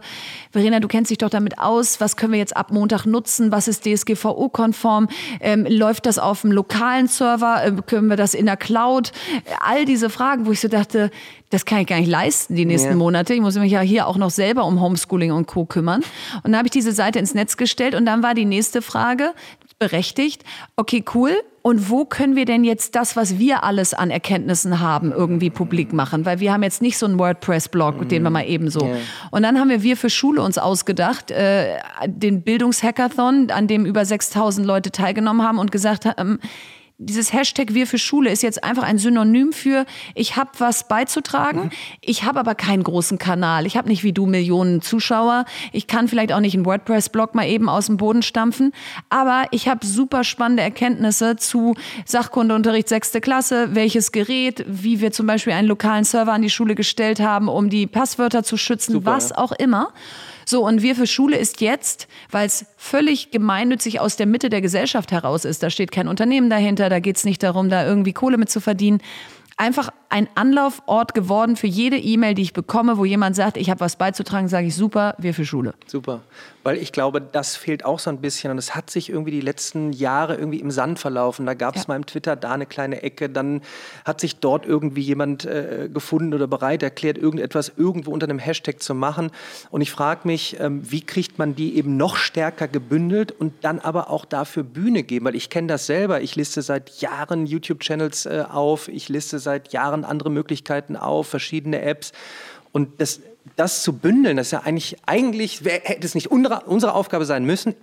Verena, 0.52 0.80
du 0.80 0.88
kennst 0.88 1.12
dich 1.12 1.20
doch 1.20 1.30
damit 1.30 1.60
aus. 1.60 2.02
Was 2.02 2.18
können 2.18 2.34
wir 2.34 2.40
jetzt 2.40 2.58
ab 2.58 2.72
Montag 2.72 3.06
nutzen? 3.06 3.52
Was 3.52 3.68
ist 3.68 3.86
DSGVO-konform? 3.86 5.08
Ähm, 5.40 5.66
läuft 5.70 6.06
das 6.06 6.18
auf 6.18 6.42
dem 6.42 6.52
lokalen 6.52 7.08
Server? 7.08 7.62
Ähm, 7.64 7.86
können 7.86 8.08
wir 8.08 8.18
das 8.18 8.34
in 8.34 8.48
der 8.48 8.58
Cloud? 8.58 9.12
All 9.60 9.86
diese 9.86 10.10
Fragen, 10.10 10.46
wo 10.46 10.52
ich 10.52 10.62
so 10.62 10.68
dachte, 10.68 11.12
das 11.52 11.66
kann 11.66 11.80
ich 11.80 11.88
gar 11.88 12.00
nicht 12.00 12.10
leisten 12.10 12.56
die 12.56 12.66
nächsten 12.66 12.90
ja. 12.90 12.96
Monate. 12.96 13.36
Ich 13.36 13.42
muss 13.42 13.56
mich 13.56 13.72
ja 13.72 13.82
hier 13.82 14.08
auch 14.08 14.18
noch 14.18 14.32
selber 14.32 14.66
um 14.66 14.82
Homeschooling 14.82 15.32
und 15.32 15.46
Co. 15.46 15.66
kümmern. 15.66 16.02
Und 16.38 16.52
dann 16.52 16.58
habe 16.58 16.68
ich 16.68 16.72
diese 16.72 16.92
Seite 16.92 17.20
ins 17.20 17.36
Netz 17.36 17.58
gestellt 17.58 17.94
und 17.94 18.06
dann 18.06 18.24
war 18.24 18.34
die 18.34 18.46
nächste 18.46 18.82
Frage 18.82 19.34
berechtigt. 19.78 20.44
Okay, 20.76 21.04
cool 21.14 21.36
Und 21.66 21.90
wo 21.90 22.04
können 22.04 22.36
wir 22.36 22.44
denn 22.44 22.66
jetzt 22.66 22.94
das, 22.94 23.16
was 23.16 23.40
wir 23.40 23.64
alles 23.64 23.94
an 23.94 24.12
Erkenntnissen 24.12 24.82
haben, 24.82 25.14
irgendwie 25.14 25.50
publik 25.50 25.94
machen? 25.94 26.26
Weil 26.26 26.42
wir 26.42 26.52
haben 26.52 26.62
jetzt 26.62 26.82
nicht 26.82 26.98
so 26.98 27.06
einen 27.06 27.18
WordPress-Blog, 27.18 28.02
mhm. 28.02 28.08
den 28.10 28.24
wir 28.24 28.30
mal 28.30 28.46
eben 28.46 28.70
so. 28.70 28.86
Yeah. 28.86 28.98
Und 29.32 29.44
dann 29.44 29.58
haben 29.58 29.70
wir 29.70 29.82
wir 29.82 29.96
für 29.96 30.10
Schule 30.10 30.42
uns 30.42 30.58
ausgedacht, 30.58 31.32
äh, 31.32 31.78
den 32.06 32.42
Bildungshackathon, 32.42 33.50
an 33.50 33.68
dem 33.68 33.86
über 33.86 34.04
6000 34.04 34.68
Leute 34.68 34.92
teilgenommen 34.92 35.42
haben 35.42 35.58
und 35.58 35.72
gesagt 35.72 36.04
haben, 36.04 36.40
dieses 36.98 37.34
Hashtag 37.34 37.74
Wir 37.74 37.88
für 37.88 37.98
Schule 37.98 38.30
ist 38.30 38.44
jetzt 38.44 38.64
einfach 38.64 38.84
ein 38.84 38.98
Synonym 38.98 39.52
für, 39.52 39.86
ich 40.16 40.36
habe 40.36 40.52
was 40.60 40.88
beizutragen, 40.88 41.66
mhm. 41.66 41.72
ich 42.02 42.24
habe 42.24 42.40
aber 42.40 42.56
keinen 42.56 42.84
großen 42.84 43.18
Kanal, 43.18 43.66
ich 43.66 43.78
habe 43.78 43.90
nicht 43.90 44.04
wie 44.04 44.14
du 44.14 44.26
Millionen 44.26 44.82
Zuschauer, 44.82 45.46
ich 45.72 45.88
kann 45.88 46.08
vielleicht 46.08 46.32
auch 46.32 46.40
nicht 46.40 46.54
einen 46.56 46.66
WordPress-Blog 46.66 47.36
mal 47.36 47.48
eben 47.48 47.68
aus 47.70 47.88
dem 47.88 47.98
Boden 47.98 48.22
stampfen, 48.22 48.74
aber 49.10 49.46
ich 49.52 49.68
habe 49.68 49.86
super 49.86 50.24
spannende 50.24 50.64
Erkenntnisse 50.64 51.36
zu 51.36 51.76
Sachkundeunterricht 52.06 52.88
sechste 52.88 53.22
Klasse, 53.22 53.70
welches 53.74 54.12
Gerät, 54.12 54.64
wie 54.68 55.02
wir 55.02 55.12
zum 55.12 55.28
Beispiel 55.28 55.54
einen 55.54 55.68
lokalen 55.68 56.04
Server 56.04 56.34
an 56.34 56.42
die 56.42 56.50
Schule 56.50 56.76
gestellt 56.76 57.20
haben, 57.20 57.48
um 57.48 57.70
die 57.70 57.88
Passwörter 57.88 58.44
zu 58.44 58.58
schützen, 58.58 58.94
super. 58.94 59.12
was 59.12 59.32
auch 59.32 59.52
immer. 59.52 59.94
So, 60.46 60.66
und 60.66 60.82
wir 60.82 60.96
für 60.96 61.08
Schule 61.08 61.38
ist 61.38 61.62
jetzt, 61.62 62.08
weil 62.32 62.48
es 62.48 62.66
völlig 62.78 63.32
gemeinnützig 63.32 64.00
aus 64.00 64.16
der 64.16 64.26
Mitte 64.26 64.50
der 64.50 64.62
Gesellschaft 64.62 65.12
heraus 65.12 65.46
ist, 65.46 65.64
da 65.64 65.70
steht 65.70 65.92
kein 65.92 66.08
Unternehmen 66.08 66.50
dahinter, 66.50 66.90
da 66.90 67.00
geht 67.00 67.18
es 67.18 67.24
nicht 67.24 67.44
darum, 67.44 67.70
da 67.70 67.86
irgendwie 67.86 68.14
Kohle 68.14 68.38
mit 68.38 68.50
zu 68.50 68.60
verdienen, 68.60 69.02
einfach 69.58 69.90
ein 70.14 70.30
Anlaufort 70.36 71.16
geworden 71.16 71.56
für 71.56 71.66
jede 71.66 71.98
E-Mail, 71.98 72.36
die 72.36 72.44
ich 72.44 72.54
bekomme, 72.54 73.00
wo 73.00 73.04
jemand 73.04 73.36
sagt, 73.36 73.58
ich 73.58 73.72
habe 73.72 73.80
was 73.80 73.96
beizutragen, 73.96 74.48
sage 74.48 74.68
ich 74.68 74.76
super, 74.76 75.16
wir 75.18 75.34
für 75.34 75.44
Schule. 75.44 75.74
Super, 75.88 76.22
weil 76.64 76.78
ich 76.78 76.92
glaube, 76.92 77.20
das 77.20 77.56
fehlt 77.56 77.84
auch 77.84 78.00
so 78.00 78.10
ein 78.10 78.22
bisschen 78.22 78.52
und 78.52 78.58
es 78.60 78.76
hat 78.76 78.90
sich 78.90 79.10
irgendwie 79.10 79.32
die 79.32 79.42
letzten 79.42 79.92
Jahre 79.92 80.36
irgendwie 80.36 80.60
im 80.60 80.72
Sand 80.72 81.00
verlaufen. 81.00 81.46
Da 81.46 81.56
gab 81.56 81.76
es 81.76 81.84
ja. 81.84 81.88
mal 81.90 81.96
im 81.96 82.06
Twitter 82.06 82.36
da 82.36 82.52
eine 82.52 82.66
kleine 82.66 83.02
Ecke, 83.02 83.28
dann 83.28 83.62
hat 84.06 84.22
sich 84.22 84.38
dort 84.38 84.66
irgendwie 84.66 85.02
jemand 85.02 85.46
äh, 85.46 85.90
gefunden 85.94 86.34
oder 86.34 86.48
bereit 86.48 86.84
erklärt, 86.84 87.18
irgendetwas 87.18 87.74
irgendwo 87.76 88.12
unter 88.12 88.28
einem 88.28 88.40
Hashtag 88.40 88.82
zu 88.82 88.94
machen. 88.96 89.32
Und 89.72 89.82
ich 89.82 89.92
frage 89.92 90.22
mich, 90.26 90.58
ähm, 90.60 90.90
wie 90.90 91.02
kriegt 91.02 91.38
man 91.38 91.56
die 91.56 91.76
eben 91.76 91.98
noch 91.98 92.16
stärker 92.16 92.68
gebündelt 92.68 93.32
und 93.32 93.54
dann 93.62 93.80
aber 93.80 94.10
auch 94.10 94.24
dafür 94.24 94.64
Bühne 94.64 95.04
geben, 95.04 95.26
weil 95.26 95.36
ich 95.36 95.50
kenne 95.50 95.68
das 95.68 95.86
selber. 95.86 96.22
Ich 96.22 96.36
liste 96.36 96.62
seit 96.62 97.02
Jahren 97.02 97.46
YouTube-Channels 97.46 98.26
äh, 98.26 98.46
auf, 98.50 98.88
ich 98.88 99.10
liste 99.10 99.40
seit 99.40 99.74
Jahren 99.74 100.03
andere 100.04 100.30
Möglichkeiten 100.30 100.96
auf, 100.96 101.28
verschiedene 101.28 101.82
Apps. 101.82 102.12
Und 102.72 103.02
das, 103.02 103.22
das 103.56 103.84
zu 103.84 103.98
bündeln, 103.98 104.38
das 104.38 104.48
ist 104.48 104.52
ja 104.52 104.62
eigentlich, 104.62 104.98
eigentlich 105.06 105.62
hätte 105.64 106.06
es 106.06 106.16
nicht 106.16 106.32
unsere, 106.32 106.62
unsere 106.62 106.94
Aufgabe 106.94 107.26
sein 107.26 107.46
müssen, 107.46 107.76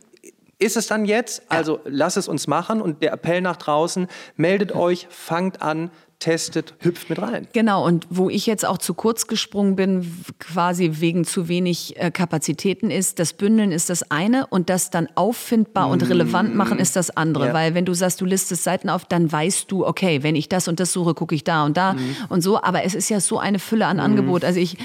ist 0.58 0.76
es 0.76 0.86
dann 0.86 1.06
jetzt? 1.06 1.42
Also 1.48 1.80
lass 1.84 2.16
es 2.16 2.28
uns 2.28 2.46
machen 2.46 2.82
und 2.82 3.02
der 3.02 3.12
Appell 3.12 3.40
nach 3.40 3.56
draußen, 3.56 4.08
meldet 4.36 4.72
euch, 4.72 5.06
fangt 5.08 5.62
an, 5.62 5.90
testet, 6.20 6.74
hüpft 6.80 7.10
mit 7.10 7.20
rein. 7.20 7.48
Genau, 7.52 7.84
und 7.84 8.06
wo 8.10 8.30
ich 8.30 8.46
jetzt 8.46 8.64
auch 8.64 8.78
zu 8.78 8.94
kurz 8.94 9.26
gesprungen 9.26 9.74
bin, 9.74 10.24
quasi 10.38 10.92
wegen 11.00 11.24
zu 11.24 11.48
wenig 11.48 11.98
äh, 11.98 12.10
Kapazitäten 12.10 12.90
ist, 12.90 13.18
das 13.18 13.32
Bündeln 13.32 13.72
ist 13.72 13.90
das 13.90 14.10
eine 14.10 14.46
und 14.46 14.68
das 14.70 14.90
dann 14.90 15.08
auffindbar 15.14 15.88
mm. 15.88 15.92
und 15.92 16.08
relevant 16.08 16.54
machen 16.54 16.78
ist 16.78 16.94
das 16.94 17.10
andere. 17.16 17.48
Ja. 17.48 17.54
Weil 17.54 17.74
wenn 17.74 17.86
du 17.86 17.94
sagst, 17.94 18.20
du 18.20 18.26
listest 18.26 18.62
Seiten 18.62 18.90
auf, 18.90 19.06
dann 19.06 19.32
weißt 19.32 19.72
du, 19.72 19.86
okay, 19.86 20.22
wenn 20.22 20.36
ich 20.36 20.48
das 20.48 20.68
und 20.68 20.78
das 20.78 20.92
suche, 20.92 21.14
gucke 21.14 21.34
ich 21.34 21.42
da 21.42 21.64
und 21.64 21.76
da 21.76 21.94
mm. 21.94 21.98
und 22.28 22.42
so. 22.42 22.62
Aber 22.62 22.84
es 22.84 22.94
ist 22.94 23.08
ja 23.08 23.18
so 23.20 23.38
eine 23.38 23.58
Fülle 23.58 23.86
an 23.86 23.96
mm. 23.96 24.00
Angebot. 24.00 24.44
Also 24.44 24.60
ich 24.60 24.76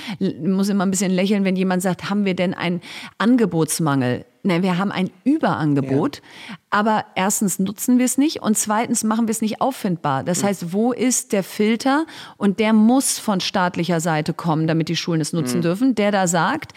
muss 0.42 0.70
immer 0.70 0.86
ein 0.86 0.92
bisschen 0.92 1.12
lächeln, 1.12 1.44
wenn 1.44 1.58
jemand 1.58 1.82
sagt, 1.82 2.10
haben 2.10 2.24
wir 2.24 2.36
denn 2.36 2.54
einen 2.54 2.82
Angebotsmangel? 3.18 4.26
Nein, 4.46 4.62
wir 4.62 4.78
haben 4.78 4.92
ein 4.92 5.10
Überangebot, 5.24 6.18
ja. 6.18 6.54
Aber 6.76 7.06
erstens 7.16 7.58
nutzen 7.58 8.00
wir 8.00 8.06
es 8.06 8.18
nicht 8.18 8.42
und 8.42 8.58
zweitens 8.58 9.06
machen 9.06 9.30
wir 9.30 9.32
es 9.32 9.42
nicht 9.42 9.62
auffindbar. 9.62 10.26
Das 10.26 10.42
mhm. 10.42 10.48
heißt, 10.48 10.74
wo 10.74 10.92
ist 10.92 11.32
der 11.32 11.42
Filter? 11.42 12.06
Und 12.36 12.60
der 12.60 12.74
muss 12.74 13.18
von 13.18 13.40
staatlicher 13.40 14.02
Seite 14.02 14.34
kommen, 14.34 14.68
damit 14.68 14.90
die 14.90 14.98
Schulen 14.98 15.22
es 15.22 15.32
nutzen 15.32 15.60
mhm. 15.60 15.62
dürfen, 15.62 15.96
der 15.96 16.12
da 16.12 16.28
sagt, 16.28 16.74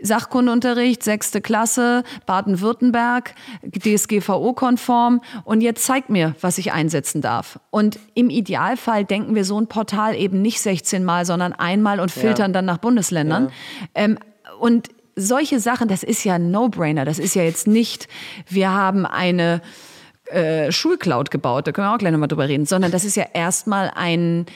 Sachkundeunterricht, 0.00 1.02
sechste 1.02 1.42
Klasse, 1.42 2.02
Baden-Württemberg, 2.24 3.34
DSGVO-konform. 3.78 5.20
Und 5.44 5.60
jetzt 5.60 5.84
zeigt 5.84 6.08
mir, 6.08 6.34
was 6.40 6.56
ich 6.56 6.72
einsetzen 6.72 7.20
darf. 7.20 7.60
Und 7.68 7.98
im 8.14 8.30
Idealfall 8.30 9.04
denken 9.04 9.34
wir 9.34 9.44
so 9.44 9.60
ein 9.60 9.66
Portal 9.66 10.14
eben 10.14 10.40
nicht 10.40 10.62
16 10.62 11.04
Mal, 11.04 11.26
sondern 11.26 11.52
einmal 11.52 12.00
und 12.00 12.10
filtern 12.10 12.52
ja. 12.52 12.54
dann 12.54 12.64
nach 12.64 12.78
Bundesländern. 12.78 13.48
Ja. 13.48 13.50
Ähm, 13.94 14.18
und 14.60 14.88
solche 15.16 15.58
Sachen, 15.60 15.88
das 15.88 16.02
ist 16.02 16.24
ja 16.24 16.34
ein 16.34 16.50
No-Brainer. 16.50 17.04
Das 17.04 17.18
ist 17.18 17.34
ja 17.34 17.42
jetzt 17.42 17.66
nicht, 17.66 18.06
wir 18.48 18.70
haben 18.70 19.06
eine 19.06 19.62
äh, 20.26 20.70
Schulcloud 20.70 21.30
gebaut, 21.30 21.66
da 21.66 21.72
können 21.72 21.88
wir 21.88 21.94
auch 21.94 21.98
gleich 21.98 22.12
nochmal 22.12 22.28
drüber 22.28 22.48
reden, 22.48 22.66
sondern 22.66 22.92
das 22.92 23.04
ist 23.04 23.16
ja 23.16 23.26
erstmal 23.32 23.90
ein 23.94 24.46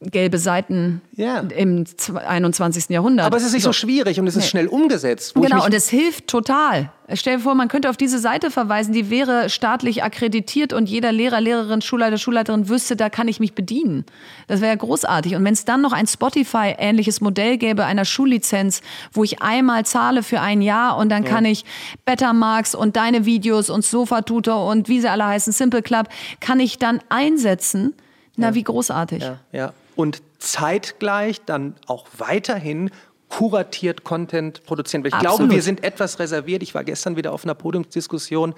gelbe 0.00 0.38
Seiten 0.38 1.00
ja. 1.16 1.40
im 1.40 1.84
21. 2.14 2.88
Jahrhundert. 2.88 3.26
Aber 3.26 3.36
es 3.36 3.42
ist 3.42 3.52
nicht 3.52 3.64
so, 3.64 3.70
so 3.70 3.72
schwierig 3.72 4.20
und 4.20 4.28
es 4.28 4.36
ist 4.36 4.44
nee. 4.44 4.50
schnell 4.50 4.68
umgesetzt. 4.68 5.34
Genau, 5.34 5.64
und 5.64 5.74
es 5.74 5.88
hilft 5.88 6.28
total. 6.28 6.92
Stell 7.14 7.38
dir 7.38 7.42
vor, 7.42 7.56
man 7.56 7.66
könnte 7.66 7.90
auf 7.90 7.96
diese 7.96 8.20
Seite 8.20 8.52
verweisen, 8.52 8.92
die 8.92 9.10
wäre 9.10 9.50
staatlich 9.50 10.04
akkreditiert 10.04 10.72
und 10.72 10.88
jeder 10.88 11.10
Lehrer, 11.10 11.40
Lehrerin, 11.40 11.80
Schulleiter, 11.80 12.16
Schulleiterin 12.16 12.68
wüsste, 12.68 12.94
da 12.94 13.08
kann 13.08 13.26
ich 13.26 13.40
mich 13.40 13.54
bedienen. 13.54 14.04
Das 14.46 14.60
wäre 14.60 14.70
ja 14.70 14.76
großartig. 14.76 15.34
Und 15.34 15.44
wenn 15.44 15.54
es 15.54 15.64
dann 15.64 15.80
noch 15.80 15.92
ein 15.92 16.06
Spotify-ähnliches 16.06 17.20
Modell 17.20 17.58
gäbe, 17.58 17.84
einer 17.84 18.04
Schullizenz, 18.04 18.82
wo 19.12 19.24
ich 19.24 19.42
einmal 19.42 19.84
zahle 19.84 20.22
für 20.22 20.40
ein 20.40 20.62
Jahr 20.62 20.96
und 20.96 21.08
dann 21.08 21.24
ja. 21.24 21.30
kann 21.30 21.44
ich 21.44 21.64
Bettermarks 22.04 22.76
und 22.76 22.94
deine 22.94 23.24
Videos 23.24 23.68
und 23.68 23.84
Sofa-Tutor 23.84 24.64
und 24.66 24.88
wie 24.88 25.00
sie 25.00 25.08
alle 25.08 25.26
heißen, 25.26 25.52
Simple 25.52 25.82
Club, 25.82 26.08
kann 26.38 26.60
ich 26.60 26.78
dann 26.78 27.00
einsetzen. 27.08 27.94
Na, 28.36 28.48
ja. 28.50 28.54
wie 28.54 28.62
großartig. 28.62 29.22
Ja, 29.22 29.40
ja 29.50 29.72
und 29.98 30.22
zeitgleich 30.38 31.44
dann 31.44 31.74
auch 31.88 32.06
weiterhin 32.18 32.90
kuratiert 33.28 34.04
Content 34.04 34.64
produzieren. 34.64 35.04
ich 35.04 35.12
Absolut. 35.12 35.38
glaube, 35.38 35.52
wir 35.52 35.60
sind 35.60 35.82
etwas 35.82 36.20
reserviert. 36.20 36.62
Ich 36.62 36.72
war 36.72 36.84
gestern 36.84 37.16
wieder 37.16 37.32
auf 37.32 37.42
einer 37.44 37.56
Podiumsdiskussion 37.56 38.54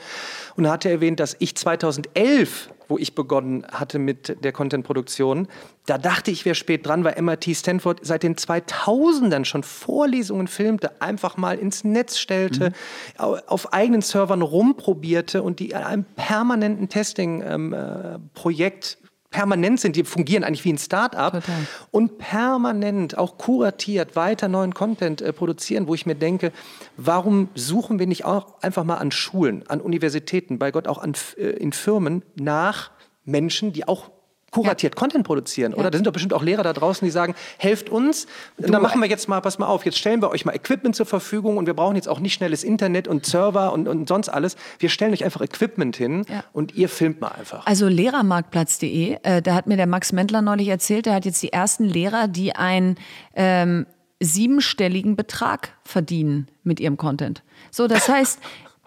und 0.57 0.69
hatte 0.69 0.91
erwähnt, 0.91 1.19
dass 1.19 1.37
ich 1.39 1.57
2011, 1.57 2.69
wo 2.89 2.99
ich 2.99 3.15
begonnen 3.15 3.67
hatte 3.73 3.99
mit 3.99 4.45
der 4.45 4.53
Contentproduktion, 4.53 5.49
da 5.87 5.97
dachte 5.97 6.31
ich, 6.31 6.45
wäre 6.45 6.55
spät 6.55 6.87
dran, 6.87 7.05
weil 7.05 7.19
MIT 7.21 7.57
Stanford 7.57 8.01
seit 8.03 8.23
den 8.23 8.37
2000ern 8.37 9.47
schon 9.47 9.63
Vorlesungen 9.63 10.47
filmte, 10.47 11.01
einfach 11.01 11.39
mal 11.39 11.59
ins 11.59 11.85
Netz 11.85 12.19
stellte, 12.19 12.75
mhm. 13.19 13.39
auf 13.47 13.73
eigenen 13.73 14.03
Servern 14.03 14.43
rumprobierte 14.43 15.43
und 15.43 15.59
die 15.59 15.75
an 15.75 15.85
einem 15.85 16.05
permanenten 16.05 16.91
Testing-Projekt 16.91 18.99
ähm, 19.01 19.05
äh, 19.05 19.10
permanent 19.31 19.81
sind, 19.81 19.97
die 19.97 20.05
fungieren 20.05 20.45
eigentlich 20.45 20.65
wie 20.65 20.73
ein 20.73 20.79
Start-up 20.79 21.43
und 21.91 22.19
permanent 22.19 23.17
auch 23.17 23.39
kuratiert 23.39 24.17
weiter 24.17 24.49
neuen 24.49 24.75
Content 24.75 25.23
äh, 25.23 25.33
produzieren, 25.33 25.87
wo 25.87 25.95
ich 25.95 26.05
mir 26.05 26.17
denke, 26.17 26.53
warum 26.97 27.49
suchen 27.55 27.99
wir 27.99 28.07
nicht 28.07 28.25
auch 28.25 28.61
einfach 28.63 28.85
mal 28.85 28.97
an 28.97 29.13
Schulen, 29.13 29.65
an 29.69 29.81
Universitäten, 29.81 30.59
bei 30.59 30.73
Gott 30.73 30.89
auch 30.89 30.99
an, 30.99 31.15
äh, 31.37 31.43
in 31.43 31.73
Firmen 31.73 32.23
nach 32.35 32.91
Menschen, 33.25 33.73
die 33.73 33.87
auch 33.87 34.11
kuratiert 34.51 34.95
ja. 34.95 34.99
Content 34.99 35.25
produzieren, 35.25 35.75
oder? 35.75 35.85
Ja. 35.85 35.91
Da 35.91 35.99
sind 35.99 36.07
doch 36.07 36.13
bestimmt 36.13 36.35
auch 36.35 36.43
Lehrer 36.43 36.63
da 36.63 36.73
draußen, 36.73 37.05
die 37.05 37.11
sagen, 37.11 37.35
helft 37.59 37.89
uns. 37.89 38.27
Und 38.57 38.71
dann 38.71 38.83
machen 38.83 39.01
wir 39.01 39.09
jetzt 39.09 39.29
mal, 39.29 39.41
pass 39.41 39.59
mal 39.59 39.67
auf, 39.67 39.85
jetzt 39.85 39.99
stellen 39.99 40.23
wir 40.23 40.31
euch 40.31 40.45
mal 40.45 40.55
Equipment 40.55 40.97
zur 40.97 41.07
Verfügung 41.07 41.57
und 41.57 41.67
wir 41.67 41.75
brauchen 41.75 41.97
jetzt 41.97 42.09
auch 42.09 42.21
nicht 42.21 42.35
schnelles 42.35 42.65
Internet 42.65 43.09
und 43.09 43.27
Server 43.27 43.73
und, 43.73 43.89
und 43.89 44.09
sonst 44.09 44.29
alles. 44.29 44.57
Wir 44.79 44.89
stellen 44.89 45.13
euch 45.13 45.25
einfach 45.25 45.41
Equipment 45.41 45.97
hin 45.97 46.25
ja. 46.29 46.45
und 46.53 46.75
ihr 46.75 46.89
filmt 46.89 47.21
mal 47.21 47.29
einfach. 47.29 47.67
Also 47.67 47.89
Lehrermarktplatz.de, 47.89 49.19
äh, 49.23 49.43
da 49.43 49.55
hat 49.55 49.67
mir 49.67 49.77
der 49.77 49.87
Max 49.87 50.13
Mendler 50.13 50.43
neulich 50.43 50.69
erzählt, 50.69 51.07
der 51.07 51.15
hat 51.15 51.25
jetzt 51.25 51.43
die 51.43 51.53
ersten 51.53 51.85
Lehrer, 51.85 52.29
die 52.29 52.55
einen 52.55 52.97
ähm, 53.35 53.87
siebenstelligen 54.21 55.17
Betrag 55.17 55.71
verdienen 55.85 56.49
mit 56.63 56.79
ihrem 56.79 56.97
Content. 56.97 57.43
So, 57.71 57.87
das 57.87 58.09
heißt, 58.09 58.39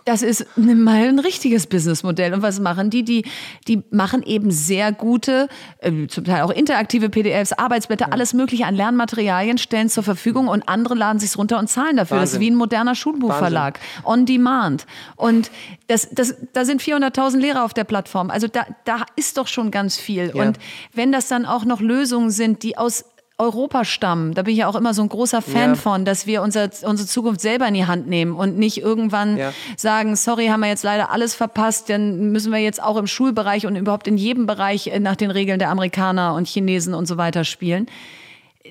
das 0.06 0.22
ist 0.22 0.46
mal 0.58 1.08
ein 1.08 1.20
richtiges 1.20 1.68
Businessmodell. 1.68 2.34
Und 2.34 2.42
was 2.42 2.60
machen 2.60 2.90
die? 2.90 3.04
Die, 3.04 3.26
die 3.68 3.84
machen 3.92 4.24
eben 4.24 4.52
sehr 4.52 4.92
gute, 4.92 5.48
äh, 5.80 6.08
zum 6.08 6.26
Teil 6.26 6.42
auch 6.42 6.50
interaktive 6.50 7.10
PDFs, 7.10 7.54
Arbeitsblätter, 7.54 8.12
alles 8.12 8.34
Mögliche 8.34 8.66
an 8.66 8.76
Lernmaterialien 8.76 9.58
stellen 9.58 9.90
zur 9.90 10.04
Verfügung 10.04 10.48
und 10.48 10.68
andere 10.68 10.96
laden 10.96 11.20
sich's 11.20 11.38
runter 11.38 11.60
und 11.60 11.68
zahlen 11.68 11.98
dafür. 11.98 12.18
Wahnsinn. 12.18 12.22
Das 12.22 12.34
ist 12.34 12.40
wie 12.40 12.52
ein 12.52 12.56
moderner 12.56 12.96
Schulbuchverlag. 12.96 13.80
Wahnsinn. 13.80 14.12
On 14.12 14.26
Demand. 14.26 14.86
Und 15.16 15.52
das, 15.88 16.10
das, 16.12 16.36
da 16.54 16.66
sind 16.66 16.82
400.000 16.82 17.38
Lehrer 17.38 17.64
auf 17.64 17.74
der 17.74 17.84
Plattform. 17.84 18.30
Also 18.30 18.48
da, 18.48 18.66
da 18.86 19.06
ist 19.16 19.38
doch 19.38 19.48
schon 19.48 19.72
ganz 19.72 19.98
viel. 19.98 20.32
Ja. 20.36 20.44
Und 20.44 20.58
wenn 20.94 21.12
das 21.12 21.28
dann 21.28 21.46
auch 21.46 21.66
noch 21.66 21.80
Lösungen 21.80 22.30
sind, 22.30 22.64
die 22.64 22.78
aus 22.78 23.06
Europa 23.44 23.86
stammen. 23.86 24.34
Da 24.34 24.42
bin 24.44 24.54
ich 24.54 24.60
ja 24.60 24.68
auch 24.68 24.76
immer 24.76 24.94
so 24.94 25.02
ein 25.02 25.10
großer 25.10 25.42
Fan 25.42 25.72
ja. 25.72 25.76
von, 25.76 26.06
dass 26.06 26.26
wir 26.26 26.42
unser, 26.42 26.70
unsere 26.84 27.08
Zukunft 27.08 27.42
selber 27.42 27.68
in 27.68 27.74
die 27.74 27.86
Hand 27.86 28.08
nehmen 28.08 28.36
und 28.36 28.58
nicht 28.58 28.82
irgendwann 28.82 29.38
ja. 29.38 29.54
sagen, 29.78 30.16
sorry, 30.16 30.48
haben 30.48 30.62
wir 30.62 30.70
jetzt 30.70 30.84
leider 30.84 31.12
alles 31.12 31.36
verpasst, 31.36 31.90
dann 31.90 32.32
müssen 32.32 32.52
wir 32.52 32.60
jetzt 32.60 32.82
auch 32.82 32.98
im 32.98 33.08
Schulbereich 33.08 33.66
und 33.66 33.76
überhaupt 33.76 34.08
in 34.08 34.18
jedem 34.18 34.46
Bereich 34.46 34.92
nach 35.00 35.16
den 35.16 35.32
Regeln 35.32 35.60
der 35.60 35.70
Amerikaner 35.70 36.34
und 36.34 36.48
Chinesen 36.48 36.94
und 36.94 37.08
so 37.08 37.18
weiter 37.18 37.44
spielen. 37.44 37.88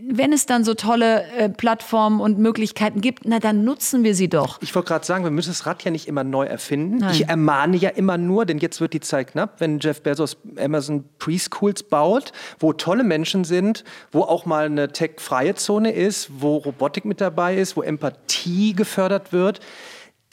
Wenn 0.01 0.33
es 0.33 0.47
dann 0.47 0.65
so 0.65 0.73
tolle 0.73 1.25
äh, 1.37 1.51
Plattformen 1.51 2.21
und 2.21 2.39
Möglichkeiten 2.39 3.03
gibt, 3.03 3.27
na 3.27 3.41
dann 3.41 3.63
nutzen 3.65 4.05
wir 4.05 4.15
sie 4.15 4.29
doch. 4.29 4.59
Ich 4.63 4.75
wollte 4.75 4.89
gerade 4.89 5.05
sagen, 5.05 5.23
wir 5.25 5.31
müssen 5.31 5.51
das 5.51 5.67
Rad 5.67 5.85
ja 5.85 5.91
nicht 5.91 6.09
immer 6.09 6.25
neu 6.25 6.47
erfinden. 6.47 6.99
Nein. 6.99 7.11
Ich 7.13 7.29
ermahne 7.29 7.77
ja 7.77 7.91
immer 7.91 8.17
nur, 8.17 8.47
denn 8.47 8.57
jetzt 8.57 8.81
wird 8.81 8.95
die 8.95 9.01
Zeit 9.01 9.33
knapp, 9.33 9.61
wenn 9.61 9.81
Jeff 9.81 10.03
Bezos 10.03 10.39
Amazon 10.59 11.05
Preschools 11.19 11.83
baut, 11.83 12.33
wo 12.59 12.73
tolle 12.73 13.05
Menschen 13.05 13.45
sind, 13.45 13.85
wo 14.13 14.23
auch 14.23 14.47
mal 14.47 14.65
eine 14.65 14.89
tech-freie 14.89 15.57
Zone 15.57 15.93
ist, 15.93 16.31
wo 16.39 16.57
Robotik 16.57 17.05
mit 17.05 17.21
dabei 17.21 17.57
ist, 17.57 17.77
wo 17.77 17.83
Empathie 17.83 18.73
gefördert 18.73 19.33
wird 19.33 19.61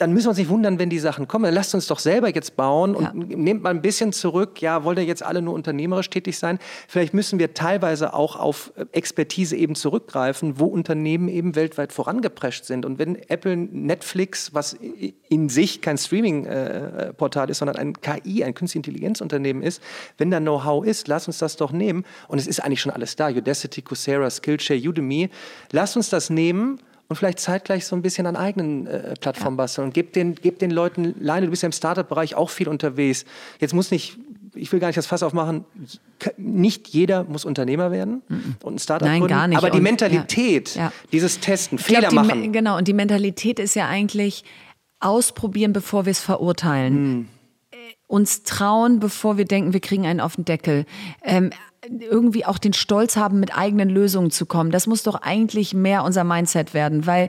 dann 0.00 0.14
müssen 0.14 0.26
wir 0.26 0.30
uns 0.30 0.38
nicht 0.38 0.48
wundern, 0.48 0.78
wenn 0.78 0.88
die 0.88 0.98
Sachen 0.98 1.28
kommen. 1.28 1.44
Dann 1.44 1.52
lasst 1.52 1.74
uns 1.74 1.86
doch 1.86 1.98
selber 1.98 2.34
jetzt 2.34 2.56
bauen 2.56 2.94
und 2.94 3.04
ja. 3.04 3.12
nehmt 3.14 3.62
mal 3.62 3.68
ein 3.68 3.82
bisschen 3.82 4.14
zurück. 4.14 4.62
Ja, 4.62 4.82
wollt 4.82 4.98
ihr 4.98 5.04
jetzt 5.04 5.22
alle 5.22 5.42
nur 5.42 5.52
unternehmerisch 5.52 6.08
tätig 6.08 6.38
sein? 6.38 6.58
Vielleicht 6.88 7.12
müssen 7.12 7.38
wir 7.38 7.52
teilweise 7.52 8.14
auch 8.14 8.36
auf 8.36 8.72
äh, 8.76 8.86
Expertise 8.92 9.56
eben 9.56 9.74
zurückgreifen, 9.74 10.58
wo 10.58 10.64
Unternehmen 10.64 11.28
eben 11.28 11.54
weltweit 11.54 11.92
vorangeprescht 11.92 12.64
sind. 12.64 12.86
Und 12.86 12.98
wenn 12.98 13.16
Apple, 13.28 13.58
Netflix, 13.58 14.54
was 14.54 14.72
in 15.28 15.50
sich 15.50 15.82
kein 15.82 15.98
Streaming-Portal 15.98 17.50
ist, 17.50 17.58
sondern 17.58 17.76
ein 17.76 17.92
KI, 18.00 18.42
ein 18.42 18.54
Künstliche 18.54 18.78
Intelligenzunternehmen 18.78 19.62
ist, 19.62 19.82
wenn 20.16 20.30
da 20.30 20.40
Know-how 20.40 20.86
ist, 20.86 21.08
lasst 21.08 21.26
uns 21.26 21.36
das 21.36 21.56
doch 21.56 21.72
nehmen. 21.72 22.06
Und 22.26 22.38
es 22.38 22.46
ist 22.46 22.60
eigentlich 22.60 22.80
schon 22.80 22.92
alles 22.92 23.16
da. 23.16 23.28
Udacity, 23.28 23.82
Coursera, 23.82 24.30
Skillshare, 24.30 24.80
Udemy. 24.80 25.28
Lasst 25.72 25.98
uns 25.98 26.08
das 26.08 26.30
nehmen 26.30 26.80
und 27.10 27.16
vielleicht 27.16 27.40
zeitgleich 27.40 27.86
so 27.86 27.96
ein 27.96 28.02
bisschen 28.02 28.24
an 28.26 28.36
eigenen 28.36 28.86
äh, 28.86 29.14
Plattformen 29.20 29.56
basteln 29.56 29.88
und 29.88 29.92
gib 29.92 30.12
den, 30.12 30.36
gib 30.36 30.60
den 30.60 30.70
Leuten 30.70 31.16
Leine, 31.18 31.46
du 31.46 31.50
bist 31.50 31.64
ja 31.64 31.66
im 31.66 31.72
Startup-Bereich 31.72 32.36
auch 32.36 32.50
viel 32.50 32.68
unterwegs. 32.68 33.24
Jetzt 33.58 33.74
muss 33.74 33.90
nicht, 33.90 34.16
ich 34.54 34.70
will 34.70 34.78
gar 34.78 34.86
nicht 34.86 34.96
das 34.96 35.08
Fass 35.08 35.24
aufmachen, 35.24 35.64
nicht 36.36 36.86
jeder 36.86 37.24
muss 37.24 37.44
Unternehmer 37.44 37.90
werden 37.90 38.22
mhm. 38.28 38.54
und 38.62 38.76
ein 38.76 38.78
Startup 38.78 39.08
Nein, 39.08 39.22
gründen, 39.22 39.34
gar 39.34 39.48
nicht. 39.48 39.58
aber 39.58 39.70
die 39.70 39.80
Mentalität, 39.80 40.76
ja. 40.76 40.82
Ja. 40.82 40.92
dieses 41.10 41.40
Testen, 41.40 41.78
ich 41.78 41.84
Fehler 41.84 42.10
glaub, 42.10 42.26
machen. 42.26 42.52
Genau, 42.52 42.78
und 42.78 42.86
die 42.86 42.92
Mentalität 42.92 43.58
ist 43.58 43.74
ja 43.74 43.88
eigentlich 43.88 44.44
ausprobieren, 45.00 45.72
bevor 45.72 46.06
wir 46.06 46.12
es 46.12 46.20
verurteilen. 46.20 46.94
Mhm. 46.94 47.28
Uns 48.06 48.44
trauen, 48.44 49.00
bevor 49.00 49.36
wir 49.36 49.46
denken, 49.46 49.72
wir 49.72 49.80
kriegen 49.80 50.06
einen 50.06 50.20
auf 50.20 50.36
den 50.36 50.44
Deckel. 50.44 50.84
Ähm, 51.24 51.50
irgendwie 51.88 52.44
auch 52.44 52.58
den 52.58 52.74
Stolz 52.74 53.16
haben, 53.16 53.40
mit 53.40 53.56
eigenen 53.56 53.88
Lösungen 53.88 54.30
zu 54.30 54.44
kommen. 54.44 54.70
Das 54.70 54.86
muss 54.86 55.02
doch 55.02 55.14
eigentlich 55.14 55.72
mehr 55.72 56.04
unser 56.04 56.24
Mindset 56.24 56.74
werden, 56.74 57.06
weil 57.06 57.28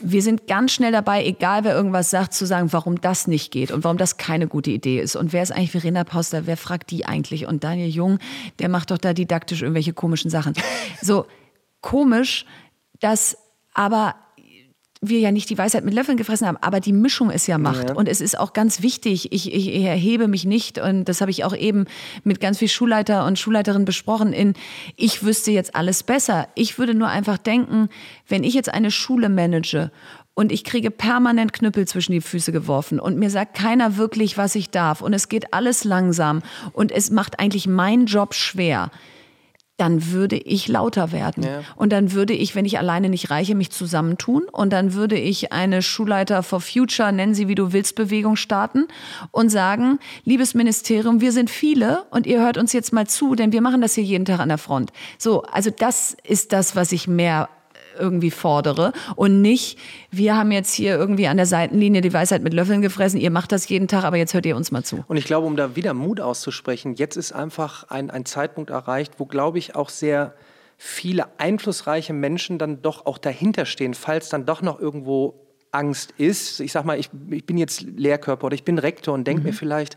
wir 0.00 0.22
sind 0.22 0.48
ganz 0.48 0.72
schnell 0.72 0.90
dabei, 0.90 1.24
egal 1.24 1.62
wer 1.62 1.74
irgendwas 1.74 2.10
sagt, 2.10 2.34
zu 2.34 2.44
sagen, 2.44 2.72
warum 2.72 3.00
das 3.00 3.28
nicht 3.28 3.52
geht 3.52 3.70
und 3.70 3.84
warum 3.84 3.98
das 3.98 4.16
keine 4.16 4.48
gute 4.48 4.70
Idee 4.70 5.00
ist. 5.00 5.14
Und 5.14 5.32
wer 5.32 5.42
ist 5.42 5.52
eigentlich 5.52 5.70
Verena 5.70 6.02
Pauster? 6.02 6.46
Wer 6.46 6.56
fragt 6.56 6.90
die 6.90 7.06
eigentlich? 7.06 7.46
Und 7.46 7.62
Daniel 7.62 7.88
Jung, 7.88 8.18
der 8.58 8.68
macht 8.68 8.90
doch 8.90 8.98
da 8.98 9.12
didaktisch 9.12 9.62
irgendwelche 9.62 9.92
komischen 9.92 10.30
Sachen. 10.30 10.54
So 11.00 11.26
komisch, 11.80 12.44
dass 12.98 13.36
aber 13.72 14.16
wir 15.04 15.18
ja 15.18 15.32
nicht 15.32 15.50
die 15.50 15.58
Weisheit 15.58 15.84
mit 15.84 15.94
Löffeln 15.94 16.16
gefressen 16.16 16.46
haben, 16.46 16.56
aber 16.60 16.78
die 16.78 16.92
Mischung 16.92 17.30
ist 17.30 17.48
ja 17.48 17.58
Macht. 17.58 17.90
Ja. 17.90 17.94
Und 17.96 18.08
es 18.08 18.20
ist 18.20 18.38
auch 18.38 18.52
ganz 18.52 18.82
wichtig, 18.82 19.32
ich, 19.32 19.52
ich, 19.52 19.74
erhebe 19.84 20.28
mich 20.28 20.44
nicht, 20.44 20.78
und 20.78 21.06
das 21.06 21.20
habe 21.20 21.32
ich 21.32 21.44
auch 21.44 21.56
eben 21.56 21.86
mit 22.22 22.40
ganz 22.40 22.58
viel 22.58 22.68
Schulleiter 22.68 23.26
und 23.26 23.36
Schulleiterinnen 23.36 23.84
besprochen, 23.84 24.32
in 24.32 24.54
ich 24.96 25.24
wüsste 25.24 25.50
jetzt 25.50 25.74
alles 25.74 26.04
besser. 26.04 26.46
Ich 26.54 26.78
würde 26.78 26.94
nur 26.94 27.08
einfach 27.08 27.36
denken, 27.36 27.88
wenn 28.28 28.44
ich 28.44 28.54
jetzt 28.54 28.72
eine 28.72 28.92
Schule 28.92 29.28
manage 29.28 29.90
und 30.34 30.52
ich 30.52 30.62
kriege 30.62 30.92
permanent 30.92 31.52
Knüppel 31.52 31.86
zwischen 31.88 32.12
die 32.12 32.20
Füße 32.20 32.52
geworfen 32.52 33.00
und 33.00 33.18
mir 33.18 33.28
sagt 33.28 33.54
keiner 33.54 33.96
wirklich, 33.96 34.38
was 34.38 34.54
ich 34.54 34.70
darf 34.70 35.02
und 35.02 35.12
es 35.12 35.28
geht 35.28 35.52
alles 35.52 35.82
langsam 35.82 36.42
und 36.72 36.92
es 36.92 37.10
macht 37.10 37.40
eigentlich 37.40 37.66
meinen 37.66 38.06
Job 38.06 38.34
schwer 38.34 38.92
dann 39.78 40.12
würde 40.12 40.36
ich 40.36 40.68
lauter 40.68 41.12
werden. 41.12 41.44
Ja. 41.44 41.62
Und 41.76 41.92
dann 41.92 42.12
würde 42.12 42.34
ich, 42.34 42.54
wenn 42.54 42.64
ich 42.64 42.78
alleine 42.78 43.08
nicht 43.08 43.30
reiche, 43.30 43.54
mich 43.54 43.70
zusammentun. 43.70 44.44
Und 44.52 44.72
dann 44.72 44.92
würde 44.94 45.16
ich 45.16 45.52
eine 45.52 45.82
Schulleiter 45.82 46.42
for 46.42 46.60
Future, 46.60 47.12
nennen 47.12 47.34
sie 47.34 47.48
wie 47.48 47.54
du 47.54 47.72
willst, 47.72 47.96
Bewegung 47.96 48.36
starten 48.36 48.86
und 49.30 49.48
sagen, 49.48 49.98
liebes 50.24 50.54
Ministerium, 50.54 51.20
wir 51.20 51.32
sind 51.32 51.50
viele 51.50 52.04
und 52.10 52.26
ihr 52.26 52.40
hört 52.40 52.58
uns 52.58 52.72
jetzt 52.72 52.92
mal 52.92 53.06
zu, 53.06 53.34
denn 53.34 53.52
wir 53.52 53.62
machen 53.62 53.80
das 53.80 53.94
hier 53.94 54.04
jeden 54.04 54.24
Tag 54.24 54.40
an 54.40 54.50
der 54.50 54.58
Front. 54.58 54.92
So, 55.18 55.42
also 55.42 55.70
das 55.70 56.16
ist 56.22 56.52
das, 56.52 56.76
was 56.76 56.92
ich 56.92 57.08
mehr 57.08 57.48
irgendwie 57.98 58.30
fordere 58.30 58.92
und 59.16 59.40
nicht, 59.42 59.78
wir 60.10 60.36
haben 60.36 60.52
jetzt 60.52 60.72
hier 60.72 60.96
irgendwie 60.96 61.26
an 61.26 61.36
der 61.36 61.46
Seitenlinie 61.46 62.00
die 62.00 62.12
Weisheit 62.12 62.42
mit 62.42 62.54
Löffeln 62.54 62.82
gefressen, 62.82 63.20
ihr 63.20 63.30
macht 63.30 63.52
das 63.52 63.68
jeden 63.68 63.88
Tag, 63.88 64.04
aber 64.04 64.16
jetzt 64.16 64.34
hört 64.34 64.46
ihr 64.46 64.56
uns 64.56 64.70
mal 64.70 64.84
zu. 64.84 65.04
Und 65.08 65.16
ich 65.16 65.24
glaube, 65.24 65.46
um 65.46 65.56
da 65.56 65.76
wieder 65.76 65.94
Mut 65.94 66.20
auszusprechen, 66.20 66.94
jetzt 66.94 67.16
ist 67.16 67.32
einfach 67.32 67.88
ein, 67.90 68.10
ein 68.10 68.24
Zeitpunkt 68.24 68.70
erreicht, 68.70 69.14
wo, 69.18 69.26
glaube 69.26 69.58
ich, 69.58 69.74
auch 69.74 69.88
sehr 69.88 70.34
viele 70.76 71.26
einflussreiche 71.38 72.12
Menschen 72.12 72.58
dann 72.58 72.82
doch 72.82 73.06
auch 73.06 73.18
dahinter 73.18 73.66
stehen, 73.66 73.94
falls 73.94 74.28
dann 74.28 74.46
doch 74.46 74.62
noch 74.62 74.80
irgendwo 74.80 75.34
Angst 75.70 76.12
ist. 76.18 76.60
Ich 76.60 76.72
sag 76.72 76.84
mal, 76.84 76.98
ich, 76.98 77.10
ich 77.30 77.46
bin 77.46 77.56
jetzt 77.56 77.82
Lehrkörper 77.82 78.46
oder 78.46 78.54
ich 78.54 78.64
bin 78.64 78.78
Rektor 78.78 79.14
und 79.14 79.24
denke 79.24 79.40
mhm. 79.42 79.48
mir 79.48 79.52
vielleicht, 79.52 79.96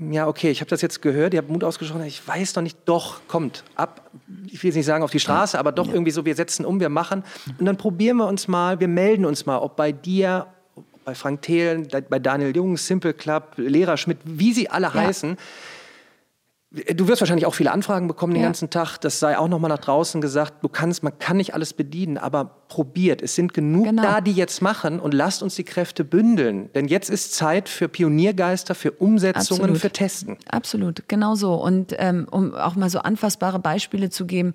ja, 0.00 0.28
okay, 0.28 0.50
ich 0.50 0.60
habe 0.60 0.70
das 0.70 0.80
jetzt 0.80 1.02
gehört, 1.02 1.34
ihr 1.34 1.38
habt 1.38 1.50
Mut 1.50 1.64
ausgesprochen, 1.64 2.04
ich 2.04 2.26
weiß 2.26 2.52
doch 2.52 2.62
nicht, 2.62 2.78
doch, 2.84 3.20
kommt, 3.26 3.64
ab, 3.74 4.10
ich 4.46 4.62
will 4.62 4.68
jetzt 4.68 4.76
nicht 4.76 4.86
sagen 4.86 5.02
auf 5.02 5.10
die 5.10 5.18
Straße, 5.20 5.58
aber 5.58 5.72
doch 5.72 5.88
ja. 5.88 5.92
irgendwie 5.92 6.12
so, 6.12 6.24
wir 6.24 6.36
setzen 6.36 6.64
um, 6.64 6.78
wir 6.78 6.88
machen 6.88 7.24
und 7.58 7.64
dann 7.64 7.76
probieren 7.76 8.18
wir 8.18 8.26
uns 8.26 8.46
mal, 8.46 8.78
wir 8.78 8.88
melden 8.88 9.24
uns 9.24 9.44
mal, 9.44 9.58
ob 9.58 9.76
bei 9.76 9.90
dir, 9.90 10.46
bei 11.04 11.14
Frank 11.14 11.42
Thelen, 11.42 11.88
bei 12.08 12.18
Daniel 12.18 12.54
Jung, 12.54 12.76
Simple 12.76 13.12
Club, 13.12 13.54
Lehrer 13.56 13.96
Schmidt, 13.96 14.18
wie 14.24 14.52
sie 14.52 14.70
alle 14.70 14.86
ja. 14.86 14.94
heißen, 14.94 15.36
Du 16.70 17.08
wirst 17.08 17.22
wahrscheinlich 17.22 17.46
auch 17.46 17.54
viele 17.54 17.72
Anfragen 17.72 18.08
bekommen 18.08 18.34
den 18.34 18.42
ja. 18.42 18.48
ganzen 18.48 18.68
Tag. 18.68 18.98
Das 18.98 19.18
sei 19.20 19.38
auch 19.38 19.48
noch 19.48 19.58
mal 19.58 19.68
nach 19.68 19.78
draußen 19.78 20.20
gesagt. 20.20 20.62
Du 20.62 20.68
kannst, 20.68 21.02
man 21.02 21.18
kann 21.18 21.38
nicht 21.38 21.54
alles 21.54 21.72
bedienen, 21.72 22.18
aber 22.18 22.44
probiert. 22.68 23.22
Es 23.22 23.34
sind 23.34 23.54
genug 23.54 23.84
genau. 23.84 24.02
da, 24.02 24.20
die 24.20 24.32
jetzt 24.32 24.60
machen 24.60 25.00
und 25.00 25.14
lasst 25.14 25.42
uns 25.42 25.54
die 25.54 25.64
Kräfte 25.64 26.04
bündeln. 26.04 26.70
Denn 26.74 26.86
jetzt 26.86 27.08
ist 27.08 27.34
Zeit 27.34 27.70
für 27.70 27.88
Pioniergeister, 27.88 28.74
für 28.74 28.92
Umsetzungen, 28.92 29.60
Absolut. 29.62 29.78
für 29.78 29.90
Testen. 29.90 30.36
Absolut, 30.50 31.08
genau 31.08 31.36
so. 31.36 31.54
Und 31.54 31.94
ähm, 31.96 32.28
um 32.30 32.54
auch 32.54 32.74
mal 32.74 32.90
so 32.90 32.98
anfassbare 32.98 33.60
Beispiele 33.60 34.10
zu 34.10 34.26
geben, 34.26 34.52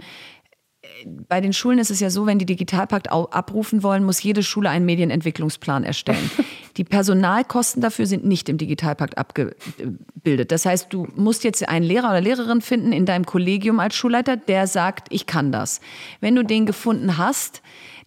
bei 1.28 1.41
den 1.41 1.54
Schulen 1.54 1.80
ist 1.80 1.89
es 1.89 1.99
ja 1.99 2.12
so, 2.12 2.28
wenn 2.28 2.38
die 2.38 2.45
Digitalpakt 2.45 3.12
abrufen 3.12 3.82
wollen, 3.82 4.04
muss 4.04 4.21
jede 4.21 4.43
Schule 4.43 4.69
einen 4.69 4.86
Medienentwicklungsplan 4.86 5.84
erstellen. 5.84 6.30
Die 6.77 6.83
Personalkosten 6.83 7.81
dafür 7.81 8.05
sind 8.05 8.25
nicht 8.25 8.49
im 8.49 8.57
Digitalpakt 8.57 9.17
abgebildet. 9.17 10.51
Das 10.51 10.65
heißt, 10.65 10.91
du 10.91 11.07
musst 11.15 11.43
jetzt 11.43 11.67
einen 11.67 11.86
Lehrer 11.86 12.09
oder 12.09 12.21
Lehrerin 12.21 12.62
finden 12.62 12.91
in 12.91 13.05
deinem 13.05 13.25
Kollegium 13.25 13.79
als 13.79 13.95
Schulleiter, 13.95 14.38
der 14.38 14.67
sagt, 14.67 15.07
ich 15.12 15.27
kann 15.27 15.51
das. 15.51 15.81
Wenn 16.19 16.36
du 16.36 16.43
den 16.43 16.65
gefunden 16.65 17.17
hast, 17.17 17.62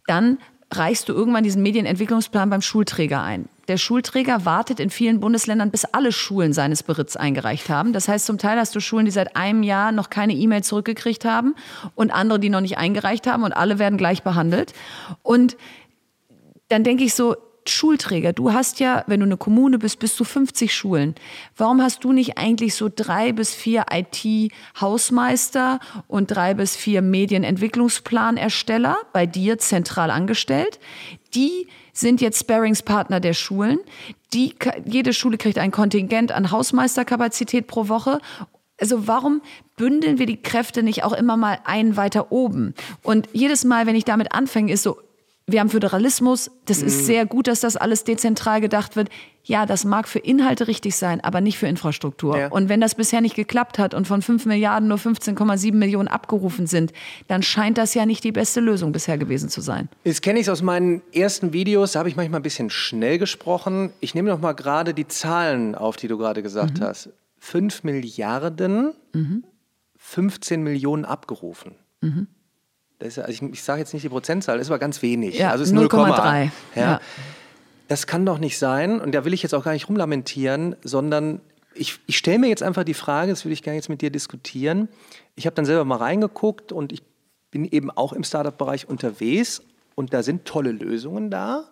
dann 0.07 0.39
reichst 0.73 1.09
du 1.09 1.13
irgendwann 1.13 1.45
diesen 1.45 1.63
Medienentwicklungsplan 1.63 2.51
beim 2.51 2.63
Schulträger 2.63 3.23
ein. 3.23 3.49
Der 3.69 3.79
Schulträger 3.79 4.45
wartet 4.45 4.81
in 4.81 4.91
vielen 4.91 5.21
Bundesländern, 5.21 5.71
bis 5.71 5.85
alle 5.85 6.13
Schulen 6.13 6.53
seines 6.53 6.83
Beritts 6.83 7.17
eingereicht 7.17 7.69
haben. 7.69 7.93
Das 7.93 8.09
heißt, 8.09 8.27
zum 8.27 8.39
Teil 8.39 8.59
hast 8.59 8.75
du 8.75 8.81
Schulen, 8.81 9.07
die 9.07 9.13
seit 9.13 9.37
einem 9.37 9.63
Jahr 9.63 9.93
noch 9.93 10.11
keine 10.11 10.35
E-Mail 10.35 10.63
zurückgekriegt 10.63 11.25
haben 11.25 11.55
und 11.95 12.13
andere, 12.13 12.39
die 12.39 12.49
noch 12.49 12.61
nicht 12.61 12.79
eingereicht 12.79 13.27
haben 13.27 13.43
und 13.43 13.53
alle 13.53 13.79
werden 13.79 13.99
gleich 13.99 14.23
behandelt. 14.23 14.73
Und 15.23 15.57
dann 16.69 16.85
denke 16.85 17.05
ich 17.05 17.15
so, 17.15 17.37
Schulträger. 17.71 18.33
Du 18.33 18.53
hast 18.53 18.81
ja, 18.81 19.05
wenn 19.07 19.21
du 19.21 19.27
eine 19.27 19.37
Kommune 19.37 19.79
bist, 19.79 19.99
bis 19.99 20.15
zu 20.17 20.25
50 20.25 20.75
Schulen. 20.75 21.15
Warum 21.57 21.83
hast 21.83 22.05
du 22.05 22.13
nicht 22.13 22.39
eigentlich 22.39 22.75
so 22.75 22.91
drei 22.95 23.33
bis 23.33 23.55
vier 23.55 23.87
IT-Hausmeister 23.91 25.81
und 26.09 26.27
drei 26.29 26.55
bis 26.55 26.77
vier 26.77 27.03
Medienentwicklungsplanersteller 27.03 28.97
bei 29.13 29.27
dir 29.27 29.59
zentral 29.59 30.11
angestellt, 30.11 30.79
die 31.35 31.69
sind 31.93 32.21
jetzt 32.21 32.41
Sparingspartner 32.41 33.21
der 33.21 33.33
Schulen. 33.33 33.79
Die, 34.33 34.55
jede 34.85 35.13
Schule 35.13 35.39
kriegt 35.39 35.59
ein 35.59 35.71
Kontingent 35.71 36.33
an 36.33 36.51
Hausmeisterkapazität 36.51 37.67
pro 37.67 37.89
Woche 37.89 38.21
also 38.81 39.07
warum 39.07 39.43
bündeln 39.77 40.19
wir 40.19 40.27
die 40.27 40.41
Kräfte 40.41 40.83
nicht 40.83 41.05
auch 41.05 41.13
immer 41.13 41.37
mal 41.37 41.59
einen 41.65 41.97
weiter 41.97 42.31
oben? 42.31 42.75
Und 43.03 43.29
jedes 43.33 43.65
Mal, 43.65 43.87
wenn 43.87 43.97
ich 43.97 44.05
damit 44.05 44.33
anfange, 44.33 44.73
ist 44.73 44.83
so, 44.83 44.99
wir 45.49 45.61
haben 45.61 45.71
Föderalismus, 45.71 46.51
das 46.65 46.83
ist 46.83 47.03
mhm. 47.03 47.05
sehr 47.05 47.27
gut, 47.27 47.47
dass 47.47 47.61
das 47.61 47.77
alles 47.77 48.03
dezentral 48.03 48.61
gedacht 48.61 48.97
wird. 48.97 49.11
Ja, 49.45 49.65
das 49.65 49.85
mag 49.85 50.09
für 50.09 50.19
Inhalte 50.19 50.67
richtig 50.67 50.97
sein, 50.97 51.21
aber 51.21 51.41
nicht 51.41 51.57
für 51.57 51.69
Infrastruktur. 51.69 52.37
Ja. 52.37 52.49
Und 52.49 52.69
wenn 52.69 52.81
das 52.81 52.97
bisher 52.97 53.21
nicht 53.21 53.37
geklappt 53.37 53.79
hat 53.79 53.95
und 53.95 54.09
von 54.09 54.23
5 54.23 54.45
Milliarden 54.47 54.89
nur 54.89 54.99
15,7 54.99 55.73
Millionen 55.75 56.09
abgerufen 56.09 56.67
sind, 56.67 56.93
dann 57.29 57.45
scheint 57.45 57.79
das 57.79 57.95
ja 57.95 58.07
nicht 58.07 58.25
die 58.25 58.33
beste 58.33 58.59
Lösung 58.59 58.91
bisher 58.91 59.19
gewesen 59.19 59.49
zu 59.49 59.61
sein. 59.61 59.89
Jetzt 60.03 60.21
kenne 60.23 60.41
ich 60.41 60.47
es 60.47 60.49
aus 60.49 60.63
meinen 60.63 61.01
ersten 61.13 61.53
Videos, 61.53 61.93
da 61.93 62.01
habe 62.01 62.09
ich 62.09 62.17
manchmal 62.17 62.41
ein 62.41 62.43
bisschen 62.43 62.69
schnell 62.69 63.19
gesprochen. 63.19 63.93
Ich 64.01 64.17
nehme 64.17 64.31
noch 64.31 64.41
mal 64.41 64.53
gerade 64.53 64.95
die 64.95 65.07
Zahlen 65.07 65.77
auf, 65.77 65.97
die 65.97 66.09
du 66.09 66.19
gerade 66.19 66.43
gesagt 66.43 66.81
mhm. 66.81 66.85
hast. 66.85 67.11
5 67.39 67.85
Milliarden, 67.85 68.95
mhm. 69.13 69.45
15 69.97 70.61
Millionen 70.61 71.05
abgerufen. 71.05 71.77
Mhm. 72.01 72.27
Das 72.99 73.09
ist, 73.09 73.19
also 73.19 73.31
ich, 73.31 73.53
ich 73.53 73.63
sage 73.63 73.81
jetzt 73.81 73.93
nicht 73.93 74.05
die 74.05 74.09
Prozentzahl, 74.09 74.59
das 74.59 74.69
ist 74.69 74.71
aber 74.71 74.79
ganz 74.79 75.03
wenig. 75.03 75.39
Ja, 75.39 75.51
also 75.51 75.65
ist 75.65 75.75
0,3. 75.75 76.51
Ja. 76.75 76.83
ja. 76.83 77.01
Das 77.89 78.07
kann 78.07 78.27
doch 78.27 78.39
nicht 78.39 78.59
sein, 78.59 79.01
und 79.01 79.15
da 79.15 79.25
will 79.25 79.35
ich 79.35 79.43
jetzt 79.43 79.55
auch 79.55 79.65
gar 79.65 79.73
nicht 79.73 79.89
rumlamentieren, 79.89 80.77
sondern 80.83 81.41
ich, 81.75 82.01
ich 82.07 82.17
stelle 82.17 82.39
mir 82.39 82.49
jetzt 82.49 82.63
einfach 82.63 82.85
die 82.85 82.95
Frage, 82.95 83.31
das 83.31 83.45
will 83.45 83.53
ich 83.53 83.63
gerne 83.63 83.77
jetzt 83.77 83.89
mit 83.89 84.01
dir 84.01 84.11
diskutieren. 84.11 84.89
Ich 85.35 85.47
habe 85.47 85.55
dann 85.55 85.67
selber 85.67 85.85
mal 85.85 85.97
reingeguckt 85.97 86.73
und 86.73 86.93
ich 86.93 87.03
bin 87.51 87.65
eben 87.65 87.91
auch 87.91 88.13
im 88.13 88.25
Startup-Bereich 88.25 88.89
unterwegs 88.89 89.63
und 89.95 90.13
da 90.13 90.23
sind 90.23 90.45
tolle 90.45 90.73
Lösungen 90.73 91.31
da 91.31 91.69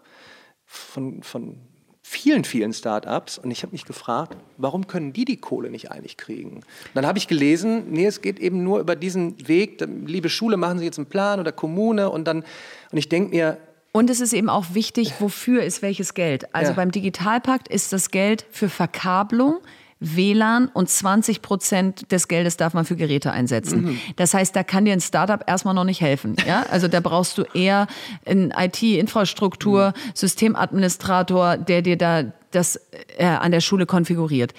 von, 0.67 1.23
von 1.23 1.61
vielen, 2.07 2.45
vielen 2.45 2.75
Startups. 2.75 3.39
Und 3.39 3.51
ich 3.51 3.63
habe 3.63 3.73
mich 3.73 3.87
gefragt, 3.87 4.37
warum 4.59 4.87
können 4.87 5.15
die 5.15 5.25
die 5.25 5.39
Kohle 5.39 5.71
nicht 5.71 5.91
eigentlich 5.91 6.19
kriegen? 6.19 6.61
Dann 6.93 7.07
habe 7.07 7.19
ich 7.19 7.27
gelesen, 7.27 7.91
nee, 7.91 8.05
es 8.05 8.21
geht 8.21 8.39
eben 8.39 8.63
nur 8.63 8.79
über 8.79 8.95
diesen 8.95 9.49
Weg. 9.49 9.83
Liebe 10.05 10.29
Schule, 10.29 10.59
machen 10.59 10.79
Sie 10.79 10.85
jetzt 10.85 10.99
einen 10.99 11.07
Plan 11.07 11.41
oder 11.41 11.51
Kommune 11.51 12.11
und 12.11 12.27
dann, 12.27 12.45
und 12.93 12.99
ich 12.99 13.09
denke 13.09 13.31
mir, 13.31 13.59
und 13.91 14.11
es 14.11 14.21
ist 14.21 14.33
eben 14.33 14.49
auch 14.49 14.75
wichtig, 14.75 15.15
wofür 15.21 15.63
ist 15.63 15.81
welches 15.81 16.15
Geld. 16.15 16.53
Also 16.53 16.73
ja. 16.73 16.77
beim 16.77 16.91
Digitalpakt 16.91 17.69
ist 17.69 17.93
das 17.93 18.11
Geld 18.11 18.45
für 18.51 18.69
Verkabelung, 18.69 19.61
WLAN 20.01 20.69
und 20.69 20.89
20 20.89 21.43
Prozent 21.43 22.13
des 22.13 22.29
Geldes 22.29 22.57
darf 22.57 22.75
man 22.75 22.85
für 22.85 22.97
Geräte 22.97 23.33
einsetzen. 23.33 23.85
Mhm. 23.85 24.01
Das 24.17 24.35
heißt, 24.35 24.55
da 24.55 24.63
kann 24.63 24.85
dir 24.85 24.93
ein 24.93 25.01
Startup 25.01 25.43
erstmal 25.47 25.75
noch 25.75 25.85
nicht 25.85 26.01
helfen. 26.01 26.37
Ja? 26.47 26.65
Also 26.71 26.89
da 26.89 27.01
brauchst 27.01 27.39
du 27.39 27.43
eher 27.55 27.87
ein 28.27 28.53
IT-Infrastruktur, 28.57 29.89
mhm. 29.91 30.11
Systemadministrator, 30.15 31.57
der 31.57 31.83
dir 31.83 31.97
da 31.97 32.25
das 32.51 32.81
äh, 33.17 33.25
an 33.25 33.53
der 33.53 33.61
Schule 33.61 33.87
konfiguriert. 33.87 34.53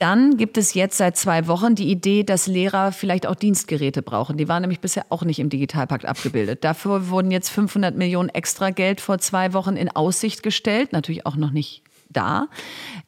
Dann 0.00 0.38
gibt 0.38 0.56
es 0.56 0.72
jetzt 0.72 0.96
seit 0.96 1.18
zwei 1.18 1.46
Wochen 1.46 1.74
die 1.74 1.90
Idee, 1.90 2.22
dass 2.24 2.46
Lehrer 2.46 2.90
vielleicht 2.90 3.26
auch 3.26 3.34
Dienstgeräte 3.34 4.00
brauchen. 4.00 4.38
Die 4.38 4.48
waren 4.48 4.62
nämlich 4.62 4.80
bisher 4.80 5.04
auch 5.10 5.24
nicht 5.24 5.38
im 5.38 5.50
Digitalpakt 5.50 6.06
abgebildet. 6.06 6.64
Dafür 6.64 7.10
wurden 7.10 7.30
jetzt 7.30 7.50
500 7.50 7.94
Millionen 7.94 8.30
extra 8.30 8.70
Geld 8.70 9.02
vor 9.02 9.18
zwei 9.18 9.52
Wochen 9.52 9.76
in 9.76 9.90
Aussicht 9.90 10.42
gestellt. 10.42 10.94
Natürlich 10.94 11.26
auch 11.26 11.36
noch 11.36 11.50
nicht 11.50 11.82
da, 12.10 12.48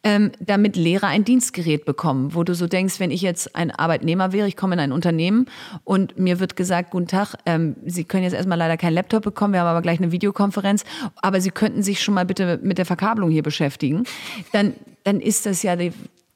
ähm, 0.03 0.33
damit 0.41 0.77
Lehrer 0.77 1.09
ein 1.09 1.25
Dienstgerät 1.25 1.85
bekommen, 1.85 2.35
wo 2.35 2.45
du 2.45 2.55
so 2.55 2.67
denkst, 2.67 3.01
wenn 3.01 3.11
ich 3.11 3.23
jetzt 3.23 3.55
ein 3.55 3.71
Arbeitnehmer 3.71 4.33
wäre, 4.33 4.49
ich 4.49 4.57
komme 4.57 4.75
in 4.75 4.81
ein 4.81 4.93
Unternehmen 4.93 5.47
und 5.85 6.19
mir 6.19 6.41
wird 6.41 6.57
gesagt, 6.57 6.91
guten 6.91 7.09
Tag, 7.09 7.35
ähm, 7.47 7.77
Sie 7.85 8.05
können 8.05 8.23
jetzt 8.23 8.35
erstmal 8.35 8.59
leider 8.59 8.77
keinen 8.77 8.95
Laptop 8.95 9.23
bekommen, 9.23 9.55
wir 9.55 9.61
haben 9.61 9.69
aber 9.69 9.83
gleich 9.83 9.99
eine 9.99 10.13
Videokonferenz, 10.13 10.85
aber 11.17 11.41
Sie 11.41 11.51
könnten 11.51 11.83
sich 11.83 12.03
schon 12.03 12.15
mal 12.15 12.25
bitte 12.25 12.61
mit 12.63 12.79
der 12.79 12.87
Verkabelung 12.87 13.31
hier 13.31 13.43
beschäftigen, 13.43 14.05
dann, 14.53 14.75
dann 15.05 15.21
ist 15.21 15.47
das 15.47 15.63
ja 15.63 15.77
die, 15.77 15.93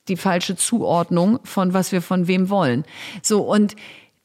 die 0.08 0.16
falsche 0.16 0.56
Zuordnung 0.56 1.38
von 1.44 1.72
was 1.72 1.92
wir 1.92 2.02
von 2.02 2.28
wem 2.28 2.50
wollen. 2.50 2.84
So 3.22 3.42
und 3.42 3.76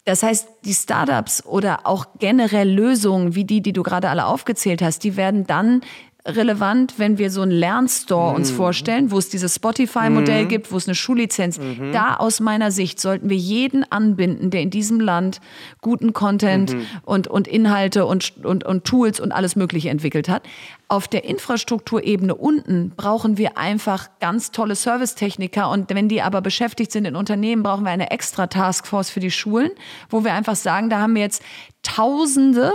das 0.05 0.23
heißt, 0.23 0.47
die 0.65 0.73
Startups 0.73 1.45
oder 1.45 1.85
auch 1.85 2.05
generell 2.17 2.69
Lösungen 2.69 3.35
wie 3.35 3.45
die, 3.45 3.61
die 3.61 3.71
du 3.71 3.83
gerade 3.83 4.09
alle 4.09 4.25
aufgezählt 4.25 4.81
hast, 4.81 5.03
die 5.03 5.15
werden 5.15 5.45
dann 5.45 5.81
relevant, 6.25 6.95
wenn 6.97 7.17
wir 7.17 7.31
so 7.31 7.41
einen 7.41 7.51
Lernstore 7.51 8.31
mhm. 8.31 8.35
uns 8.35 8.51
vorstellen, 8.51 9.11
wo 9.11 9.17
es 9.17 9.29
dieses 9.29 9.55
Spotify-Modell 9.55 10.43
mhm. 10.43 10.47
gibt, 10.49 10.71
wo 10.71 10.77
es 10.77 10.87
eine 10.87 10.95
Schullizenz. 10.95 11.57
Mhm. 11.57 11.91
Da 11.93 12.15
aus 12.15 12.39
meiner 12.39 12.71
Sicht 12.71 12.99
sollten 12.99 13.29
wir 13.29 13.37
jeden 13.37 13.89
anbinden, 13.91 14.51
der 14.51 14.61
in 14.61 14.69
diesem 14.69 14.99
Land 14.99 15.41
guten 15.81 16.13
Content 16.13 16.73
mhm. 16.73 16.85
und, 17.03 17.27
und 17.27 17.47
Inhalte 17.47 18.05
und, 18.05 18.45
und, 18.45 18.63
und 18.63 18.85
Tools 18.85 19.19
und 19.19 19.31
alles 19.31 19.55
Mögliche 19.55 19.89
entwickelt 19.89 20.29
hat. 20.29 20.43
Auf 20.87 21.07
der 21.07 21.23
Infrastrukturebene 21.23 22.35
unten 22.35 22.91
brauchen 22.95 23.37
wir 23.37 23.57
einfach 23.57 24.09
ganz 24.19 24.51
tolle 24.51 24.75
Servicetechniker 24.75 25.69
und 25.69 25.89
wenn 25.89 26.07
die 26.07 26.21
aber 26.21 26.41
beschäftigt 26.41 26.91
sind 26.91 27.05
in 27.05 27.15
Unternehmen, 27.15 27.63
brauchen 27.63 27.83
wir 27.83 27.91
eine 27.91 28.11
extra 28.11 28.47
Taskforce 28.47 29.09
für 29.09 29.21
die 29.21 29.31
Schulen, 29.31 29.71
wo 30.09 30.23
wir 30.23 30.33
einfach 30.33 30.55
sagen, 30.55 30.89
da 30.89 30.99
haben 30.99 31.15
wir 31.15 31.21
jetzt 31.21 31.41
Tausende 31.83 32.73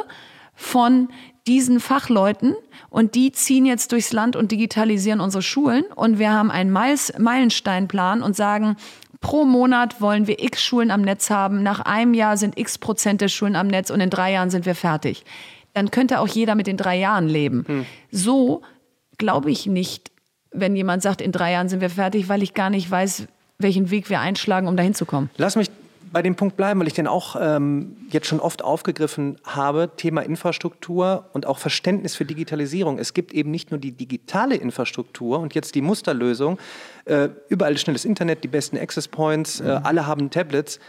von 0.54 1.08
diesen 1.46 1.80
Fachleuten 1.80 2.54
und 2.90 3.14
die 3.14 3.32
ziehen 3.32 3.66
jetzt 3.66 3.92
durchs 3.92 4.12
Land 4.12 4.36
und 4.36 4.52
digitalisieren 4.52 5.20
unsere 5.20 5.42
Schulen 5.42 5.84
und 5.94 6.18
wir 6.18 6.32
haben 6.32 6.50
einen 6.50 6.72
Meilensteinplan 6.72 8.22
und 8.22 8.36
sagen, 8.36 8.76
pro 9.20 9.44
Monat 9.44 10.00
wollen 10.00 10.26
wir 10.26 10.42
x 10.42 10.62
Schulen 10.62 10.90
am 10.90 11.02
Netz 11.02 11.30
haben, 11.30 11.62
nach 11.62 11.80
einem 11.80 12.14
Jahr 12.14 12.36
sind 12.36 12.58
x 12.58 12.78
Prozent 12.78 13.20
der 13.20 13.28
Schulen 13.28 13.56
am 13.56 13.66
Netz 13.66 13.90
und 13.90 14.00
in 14.00 14.10
drei 14.10 14.32
Jahren 14.32 14.50
sind 14.50 14.66
wir 14.66 14.74
fertig. 14.74 15.24
Dann 15.72 15.90
könnte 15.90 16.20
auch 16.20 16.28
jeder 16.28 16.54
mit 16.54 16.66
den 16.66 16.76
drei 16.76 16.98
Jahren 16.98 17.28
leben. 17.28 17.64
Hm. 17.66 17.86
So 18.10 18.62
glaube 19.18 19.50
ich 19.50 19.66
nicht, 19.66 20.10
wenn 20.50 20.74
jemand 20.74 21.02
sagt, 21.02 21.20
in 21.20 21.32
drei 21.32 21.52
Jahren 21.52 21.68
sind 21.68 21.80
wir 21.80 21.90
fertig, 21.90 22.28
weil 22.28 22.42
ich 22.42 22.54
gar 22.54 22.70
nicht 22.70 22.90
weiß, 22.90 23.26
welchen 23.58 23.90
Weg 23.90 24.10
wir 24.10 24.20
einschlagen, 24.20 24.68
um 24.68 24.76
dahin 24.76 24.94
zu 24.94 25.06
kommen. 25.06 25.30
Lass 25.36 25.56
mich 25.56 25.70
bei 26.16 26.22
dem 26.22 26.34
Punkt 26.34 26.56
bleiben, 26.56 26.80
weil 26.80 26.86
ich 26.86 26.94
den 26.94 27.08
auch 27.08 27.36
ähm, 27.38 27.94
jetzt 28.08 28.26
schon 28.26 28.40
oft 28.40 28.64
aufgegriffen 28.64 29.36
habe, 29.44 29.90
Thema 29.98 30.22
Infrastruktur 30.22 31.26
und 31.34 31.44
auch 31.44 31.58
Verständnis 31.58 32.16
für 32.16 32.24
Digitalisierung. 32.24 32.98
Es 32.98 33.12
gibt 33.12 33.34
eben 33.34 33.50
nicht 33.50 33.70
nur 33.70 33.78
die 33.78 33.92
digitale 33.92 34.56
Infrastruktur 34.56 35.38
und 35.38 35.54
jetzt 35.54 35.74
die 35.74 35.82
Musterlösung, 35.82 36.58
äh, 37.04 37.28
überall 37.50 37.76
schnelles 37.76 38.06
Internet, 38.06 38.44
die 38.44 38.48
besten 38.48 38.78
Access 38.78 39.08
Points, 39.08 39.60
äh, 39.60 39.64
mhm. 39.64 39.84
alle 39.84 40.06
haben 40.06 40.30
Tablets, 40.30 40.80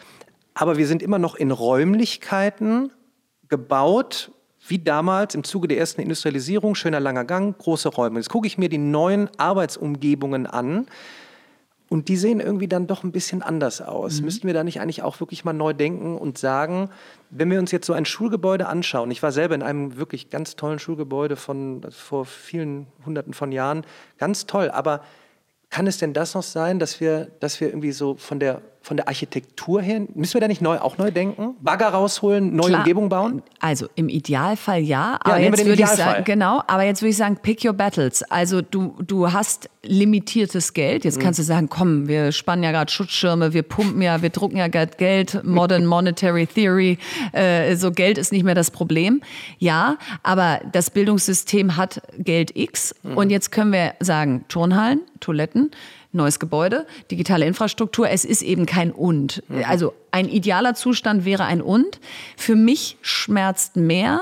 aber 0.54 0.78
wir 0.78 0.88
sind 0.88 1.04
immer 1.04 1.20
noch 1.20 1.36
in 1.36 1.52
Räumlichkeiten 1.52 2.94
gebaut, 3.50 4.32
wie 4.66 4.80
damals 4.80 5.36
im 5.36 5.44
Zuge 5.44 5.68
der 5.68 5.78
ersten 5.78 6.00
Industrialisierung, 6.00 6.74
schöner 6.74 7.02
langer 7.02 7.26
Gang, 7.26 7.58
große 7.58 7.90
Räume. 7.90 8.20
Jetzt 8.20 8.30
gucke 8.30 8.48
ich 8.48 8.58
mir 8.58 8.70
die 8.70 8.78
neuen 8.78 9.30
Arbeitsumgebungen 9.36 10.48
an 10.48 10.88
und 11.90 12.10
die 12.10 12.18
sehen 12.18 12.40
irgendwie 12.40 12.68
dann 12.68 12.88
doch 12.88 13.04
ein 13.04 13.12
bisschen 13.12 13.42
anders 13.42 13.82
aus. 13.82 14.20
Mhm. 14.20 14.26
Müssten 14.26 14.48
wir 14.48 14.54
da 14.54 14.64
nicht 14.64 14.82
eigentlich 14.82 15.04
auch 15.04 15.20
wirklich 15.20 15.46
mal 15.46 15.54
neu 15.54 15.74
denken 15.74 16.18
und 16.18 16.38
sagen, 16.38 16.90
wenn 17.30 17.50
wir 17.50 17.60
uns 17.60 17.72
jetzt 17.72 17.88
so 17.88 17.94
ein 17.94 18.06
Schulgebäude 18.06 18.68
anschauen, 18.68 19.12
ich 19.12 19.24
war 19.24 19.32
selber 19.32 19.56
in 19.56 19.64
einem 19.64 19.98
wirklich 19.98 20.30
ganz 20.30 20.56
tollen 20.56 20.80
Schulgebäude 20.80 21.36
von 21.36 21.86
vor 21.90 22.26
vielen 22.26 22.88
hunderten 23.06 23.34
von 23.34 23.52
Jahren, 23.52 23.86
ganz 24.18 24.46
toll, 24.46 24.70
aber 24.70 25.02
kann 25.70 25.88
es 25.88 25.98
denn 25.98 26.14
das 26.14 26.34
noch 26.34 26.44
sein, 26.44 26.80
dass 26.80 27.00
wir, 27.00 27.30
dass 27.40 27.60
wir 27.60 27.68
irgendwie 27.68 27.92
so 27.92 28.16
von 28.16 28.40
der 28.40 28.62
von 28.88 28.96
der 28.96 29.10
Architektur 29.10 29.82
her, 29.82 30.04
müssen 30.16 30.36
wir 30.36 30.42
da 30.42 30.48
nicht 30.48 30.62
neu, 30.62 30.80
auch 30.80 30.98
neu 30.98 31.12
denken? 31.12 31.56
Bagger 31.60 31.90
rausholen, 31.90 32.56
neue 32.56 32.70
Klar, 32.70 32.80
Umgebung 32.80 33.10
bauen? 33.10 33.44
Also 33.60 33.88
im 33.96 34.08
Idealfall 34.08 34.80
ja. 34.80 35.18
Aber 35.20 35.38
ja, 35.38 35.50
jetzt 35.50 35.66
würde 35.66 35.84
ich 35.84 35.90
sagen, 35.90 36.24
genau, 36.24 36.64
aber 36.68 36.84
jetzt 36.84 37.02
würde 37.02 37.10
ich 37.10 37.18
sagen, 37.18 37.38
pick 37.42 37.66
your 37.66 37.74
battles. 37.74 38.24
Also 38.24 38.62
du, 38.62 38.96
du 39.06 39.34
hast 39.34 39.70
limitiertes 39.84 40.72
Geld. 40.72 41.04
Jetzt 41.04 41.18
mhm. 41.18 41.24
kannst 41.24 41.40
du 41.40 41.44
sagen, 41.44 41.68
komm, 41.68 42.08
wir 42.08 42.32
spannen 42.32 42.64
ja 42.64 42.72
gerade 42.72 42.90
Schutzschirme, 42.90 43.52
wir 43.52 43.64
pumpen 43.64 44.02
ja, 44.02 44.22
wir 44.22 44.30
drucken 44.30 44.56
ja 44.56 44.70
gerade 44.70 44.96
Geld, 44.98 45.44
Modern 45.44 45.86
Monetary 45.86 46.48
Theory, 46.48 46.98
äh, 47.34 47.76
so 47.76 47.92
Geld 47.92 48.18
ist 48.18 48.32
nicht 48.32 48.46
mehr 48.46 48.56
das 48.56 48.72
Problem. 48.72 49.22
Ja, 49.60 49.98
aber 50.24 50.62
das 50.72 50.92
Bildungssystem 50.92 51.76
hat 51.76 52.02
Geld 52.18 52.56
X 52.56 52.96
mhm. 53.04 53.18
und 53.18 53.30
jetzt 53.32 53.52
können 53.52 53.74
wir 53.74 53.96
sagen, 54.00 54.46
Turnhallen, 54.48 55.02
Toiletten, 55.20 55.72
neues 56.12 56.40
Gebäude, 56.40 56.88
digitale 57.12 57.46
Infrastruktur. 57.46 58.10
Es 58.10 58.26
ist 58.26 58.42
eben 58.42 58.66
kein 58.66 58.92
Und. 58.92 59.44
Mhm. 59.48 59.64
Also 59.68 59.94
ein 60.12 60.30
idealer 60.30 60.74
Zustand 60.74 61.26
wäre 61.26 61.46
ein 61.46 61.62
Und. 61.62 62.00
Für 62.36 62.56
mich 62.56 62.98
schmerzt 63.02 63.76
mehr, 63.76 64.22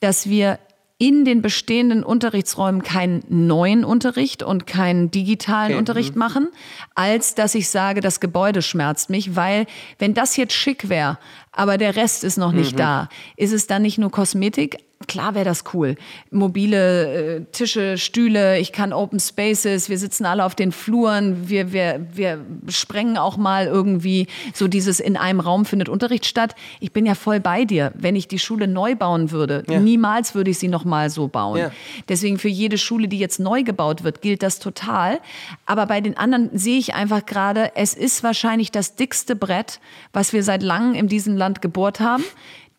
dass 0.00 0.28
wir 0.28 0.58
in 0.98 1.26
den 1.26 1.42
bestehenden 1.42 2.02
Unterrichtsräumen 2.02 2.82
keinen 2.82 3.22
neuen 3.28 3.84
Unterricht 3.84 4.42
und 4.42 4.66
keinen 4.66 5.10
digitalen 5.10 5.72
okay. 5.72 5.78
Unterricht 5.78 6.14
mhm. 6.14 6.20
machen, 6.20 6.48
als 6.94 7.34
dass 7.34 7.54
ich 7.54 7.68
sage, 7.68 8.00
das 8.00 8.18
Gebäude 8.18 8.62
schmerzt 8.62 9.10
mich, 9.10 9.36
weil 9.36 9.66
wenn 9.98 10.14
das 10.14 10.36
jetzt 10.38 10.54
schick 10.54 10.88
wäre, 10.88 11.18
aber 11.56 11.78
der 11.78 11.96
Rest 11.96 12.22
ist 12.22 12.36
noch 12.36 12.52
nicht 12.52 12.74
mhm. 12.74 12.78
da, 12.78 13.08
ist 13.36 13.52
es 13.52 13.66
dann 13.66 13.82
nicht 13.82 13.98
nur 13.98 14.10
Kosmetik, 14.10 14.78
Klar 15.08 15.34
wäre 15.34 15.44
das 15.44 15.64
cool. 15.74 15.96
Mobile 16.30 17.36
äh, 17.36 17.44
Tische, 17.52 17.98
Stühle, 17.98 18.58
ich 18.58 18.72
kann 18.72 18.94
Open 18.94 19.20
Spaces, 19.20 19.90
wir 19.90 19.98
sitzen 19.98 20.24
alle 20.24 20.42
auf 20.42 20.54
den 20.54 20.72
Fluren, 20.72 21.50
wir, 21.50 21.70
wir, 21.70 22.06
wir 22.14 22.44
sprengen 22.68 23.18
auch 23.18 23.36
mal 23.36 23.66
irgendwie 23.66 24.26
so 24.54 24.68
dieses 24.68 24.98
in 24.98 25.18
einem 25.18 25.40
Raum 25.40 25.66
findet 25.66 25.90
Unterricht 25.90 26.24
statt. 26.24 26.54
Ich 26.80 26.92
bin 26.92 27.04
ja 27.04 27.14
voll 27.14 27.40
bei 27.40 27.66
dir. 27.66 27.92
Wenn 27.94 28.16
ich 28.16 28.26
die 28.26 28.38
Schule 28.38 28.68
neu 28.68 28.94
bauen 28.96 29.30
würde, 29.30 29.64
ja. 29.68 29.78
niemals 29.78 30.34
würde 30.34 30.50
ich 30.50 30.58
sie 30.58 30.68
nochmal 30.68 31.10
so 31.10 31.28
bauen. 31.28 31.58
Ja. 31.58 31.72
Deswegen 32.08 32.38
für 32.38 32.48
jede 32.48 32.78
Schule, 32.78 33.06
die 33.06 33.18
jetzt 33.18 33.38
neu 33.38 33.64
gebaut 33.64 34.02
wird, 34.02 34.22
gilt 34.22 34.42
das 34.42 34.60
total. 34.60 35.20
Aber 35.66 35.84
bei 35.84 36.00
den 36.00 36.16
anderen 36.16 36.48
sehe 36.56 36.78
ich 36.78 36.94
einfach 36.94 37.26
gerade, 37.26 37.76
es 37.76 37.92
ist 37.92 38.22
wahrscheinlich 38.24 38.72
das 38.72 38.96
dickste 38.96 39.36
Brett, 39.36 39.78
was 40.14 40.32
wir 40.32 40.42
seit 40.42 40.62
langem 40.62 40.94
in 40.94 41.06
diesem 41.06 41.36
Land 41.46 41.62
gebohrt 41.62 42.00
haben. 42.00 42.24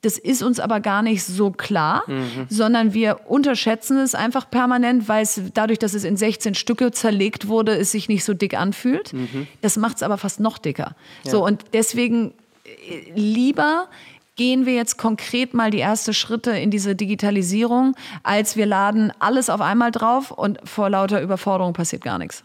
Das 0.01 0.17
ist 0.17 0.43
uns 0.43 0.59
aber 0.59 0.79
gar 0.79 1.01
nicht 1.01 1.23
so 1.23 1.49
klar, 1.49 2.03
mhm. 2.05 2.45
sondern 2.49 2.93
wir 2.93 3.21
unterschätzen 3.27 3.97
es 3.97 4.13
einfach 4.13 4.49
permanent, 4.49 5.07
weil 5.07 5.23
es 5.23 5.41
dadurch, 5.53 5.79
dass 5.79 5.95
es 5.95 6.03
in 6.03 6.17
16 6.17 6.53
Stücke 6.53 6.91
zerlegt 6.91 7.47
wurde, 7.47 7.75
es 7.75 7.91
sich 7.91 8.07
nicht 8.07 8.23
so 8.23 8.33
dick 8.35 8.53
anfühlt. 8.53 9.13
Mhm. 9.13 9.47
Das 9.61 9.75
macht 9.75 9.97
es 9.97 10.03
aber 10.03 10.17
fast 10.17 10.39
noch 10.39 10.59
dicker. 10.59 10.95
Ja. 11.23 11.31
So 11.31 11.43
und 11.43 11.65
deswegen 11.73 12.33
äh, 12.63 13.11
lieber 13.15 13.87
gehen 14.35 14.67
wir 14.67 14.75
jetzt 14.75 14.97
konkret 14.97 15.55
mal 15.55 15.71
die 15.71 15.79
ersten 15.79 16.13
Schritte 16.13 16.51
in 16.51 16.69
diese 16.69 16.95
Digitalisierung, 16.95 17.95
als 18.21 18.55
wir 18.55 18.67
laden 18.67 19.11
alles 19.17 19.49
auf 19.49 19.61
einmal 19.61 19.89
drauf 19.91 20.29
und 20.29 20.59
vor 20.63 20.91
lauter 20.91 21.21
Überforderung 21.21 21.73
passiert 21.73 22.03
gar 22.03 22.19
nichts. 22.19 22.43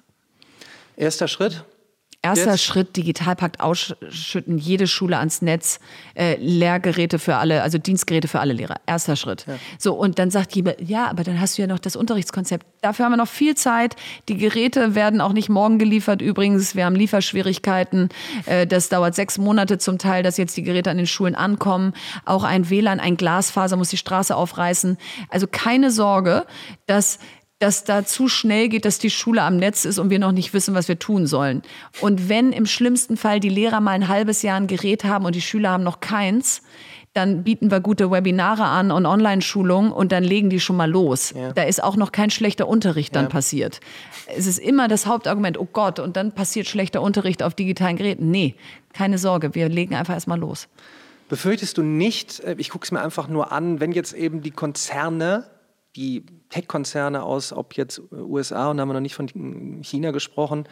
Erster 0.97 1.29
Schritt? 1.29 1.65
Erster 2.25 2.53
Jetzt? 2.53 2.63
Schritt, 2.63 2.97
Digitalpakt 2.97 3.59
ausschütten, 3.59 4.57
jede 4.57 4.87
Schule 4.87 5.19
ans 5.19 5.43
Netz, 5.43 5.81
äh, 6.15 6.37
Lehrgeräte 6.37 7.19
für 7.19 7.35
alle, 7.35 7.63
also 7.63 7.79
Dienstgeräte 7.79 8.29
für 8.29 8.39
alle 8.39 8.53
Lehrer. 8.53 8.77
Erster 8.87 9.17
Schritt. 9.17 9.45
So, 9.77 9.95
und 9.95 10.21
dann 10.21 10.31
sagt 10.31 10.55
jemand, 10.55 10.81
ja, 10.81 11.11
aber 11.11 11.25
dann 11.25 11.41
hast 11.41 11.59
du 11.59 11.63
ja 11.63 11.69
noch 11.69 11.81
das 11.81 11.97
Unterrichtskonzept. 11.97 12.65
Dafür 12.81 13.07
haben 13.07 13.13
wir 13.13 13.17
noch 13.17 13.27
viel 13.27 13.57
Zeit. 13.57 13.97
Die 14.29 14.37
Geräte 14.37 14.95
werden 14.95 15.21
auch 15.21 15.33
nicht 15.33 15.49
morgen 15.49 15.81
geliefert. 15.81 16.23
Übrigens, 16.23 16.77
wir 16.77 16.85
haben 16.85 16.95
Lieferschwierigkeiten. 16.95 18.09
Äh, 18.47 18.69
das 18.69 18.89
dauert 18.89 19.17
sechs 19.17 19.37
Monate 19.39 19.79
zum 19.79 19.99
Teil, 19.99 20.23
dass 20.23 20.37
jetzt 20.37 20.57
die 20.57 20.63
Geräte 20.63 20.93
an 20.93 20.99
den 20.99 21.09
Schulen 21.09 21.35
ankommen. 21.35 21.93
Auch 22.25 22.45
ein 22.45 22.71
WLAN, 22.71 23.01
ein 23.01 23.17
Glasfaser 23.17 23.77
muss 23.77 23.89
die 23.89 23.97
Straße 23.97 24.37
aufreißen. 24.37 24.97
Also 25.29 25.49
keine 25.51 25.91
Sorge, 25.91 26.47
dass 26.87 27.19
dass 27.63 27.85
da 27.85 28.05
zu 28.05 28.29
schnell 28.29 28.69
geht, 28.69 28.85
dass 28.85 28.99
die 28.99 29.11
Schule 29.11 29.43
am 29.43 29.57
Netz 29.57 29.85
ist 29.85 29.99
und 29.99 30.11
wir 30.11 30.19
noch 30.19 30.33
nicht 30.33 30.53
wissen, 30.53 30.75
was 30.75 30.89
wir 30.89 30.99
tun 30.99 31.27
sollen. 31.27 31.63
Und 32.01 32.29
wenn 32.29 32.53
im 32.53 32.67
schlimmsten 32.67 33.17
Fall 33.17 33.39
die 33.41 33.49
Lehrer 33.49 33.81
mal 33.81 33.93
ein 33.93 34.09
halbes 34.09 34.43
Jahr 34.43 34.57
ein 34.57 34.67
Gerät 34.67 35.05
haben 35.05 35.25
und 35.25 35.35
die 35.37 35.41
Schüler 35.41 35.71
haben 35.71 35.85
noch 35.85 36.01
keins, 36.01 36.63
dann 37.15 37.45
bieten 37.45 37.71
wir 37.71 37.81
gute 37.81 38.11
Webinare 38.11 38.65
an 38.65 38.91
und 38.91 39.05
Online-Schulungen 39.07 39.93
und 39.93 40.13
dann 40.13 40.25
legen 40.25 40.49
die 40.51 40.61
schon 40.61 40.77
mal 40.77 40.91
los. 40.91 41.35
Ja. 41.37 41.53
Da 41.53 41.63
ist 41.65 41.83
auch 41.83 41.97
noch 41.97 42.11
kein 42.11 42.31
schlechter 42.31 42.67
Unterricht 42.67 43.15
dann 43.15 43.27
Ja. 43.27 43.31
passiert. 43.31 43.81
Es 44.35 44.47
ist 44.47 44.59
immer 44.59 44.89
das 44.89 45.07
Hauptargument, 45.07 45.59
oh 45.59 45.69
Gott, 45.71 45.99
und 45.99 46.17
dann 46.17 46.33
passiert 46.33 46.67
schlechter 46.67 47.03
Unterricht 47.03 47.43
auf 47.43 47.55
digitalen 47.55 47.97
Geräten. 47.97 48.31
Nee, 48.31 48.55
keine 48.95 49.19
Sorge, 49.19 49.55
wir 49.55 49.69
legen 49.69 49.95
einfach 49.95 50.15
erstmal 50.15 50.39
los. 50.39 50.69
Befürchtest 51.29 51.79
du 51.79 51.83
nicht, 51.83 52.41
äh, 52.41 52.57
ich 52.59 52.71
gucke 52.71 52.85
es 52.85 52.91
mir 52.93 53.01
einfach 53.03 53.29
nur 53.29 53.53
an, 53.53 53.79
wenn 53.81 53.93
jetzt 53.93 54.15
eben 54.15 54.41
die 54.43 54.51
Konzerne, 54.51 55.45
die 55.97 56.25
Tech-Konzerne 56.49 57.23
aus, 57.23 57.53
ob 57.53 57.77
jetzt 57.77 58.01
USA 58.13 58.71
und 58.71 58.77
da 58.77 58.83
haben 58.83 58.89
wir 58.89 58.95
noch 58.95 59.01
nicht 59.01 59.15
von 59.15 59.29
China 59.83 60.11
gesprochen, 60.11 60.67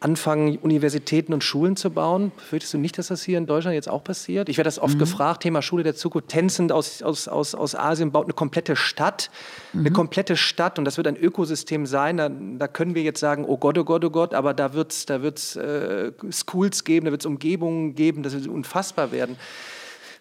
anfangen, 0.00 0.58
Universitäten 0.58 1.32
und 1.32 1.42
Schulen 1.42 1.76
zu 1.76 1.90
bauen? 1.90 2.30
Befürchtest 2.36 2.74
du 2.74 2.78
nicht, 2.78 2.98
dass 2.98 3.08
das 3.08 3.22
hier 3.22 3.38
in 3.38 3.46
Deutschland 3.46 3.74
jetzt 3.74 3.88
auch 3.88 4.04
passiert? 4.04 4.48
Ich 4.50 4.58
werde 4.58 4.68
das 4.68 4.78
oft 4.78 4.98
gefragt, 4.98 5.42
Thema 5.42 5.62
Schule 5.62 5.82
der 5.82 5.94
Zukunft. 5.94 6.28
Tencent 6.28 6.72
aus, 6.72 7.02
aus, 7.02 7.26
aus, 7.26 7.54
aus 7.54 7.74
Asien 7.74 8.12
baut 8.12 8.26
eine 8.26 8.34
komplette 8.34 8.76
Stadt, 8.76 9.30
eine 9.72 9.90
komplette 9.90 10.36
Stadt 10.36 10.78
und 10.78 10.84
das 10.84 10.98
wird 10.98 11.06
ein 11.06 11.16
Ökosystem 11.16 11.86
sein. 11.86 12.18
Da, 12.18 12.28
da 12.28 12.68
können 12.68 12.94
wir 12.94 13.02
jetzt 13.02 13.20
sagen, 13.20 13.46
oh 13.46 13.56
Gott, 13.56 13.78
oh 13.78 13.84
Gott, 13.84 14.04
oh 14.04 14.10
Gott, 14.10 14.34
aber 14.34 14.52
da 14.52 14.74
wird 14.74 14.92
es 14.92 15.06
da 15.06 15.22
wird's, 15.22 15.56
äh, 15.56 16.12
Schools 16.30 16.84
geben, 16.84 17.06
da 17.06 17.10
wird 17.10 17.22
es 17.22 17.26
Umgebungen 17.26 17.94
geben, 17.94 18.22
das 18.22 18.34
wird 18.34 18.46
unfassbar 18.46 19.10
werden. 19.10 19.36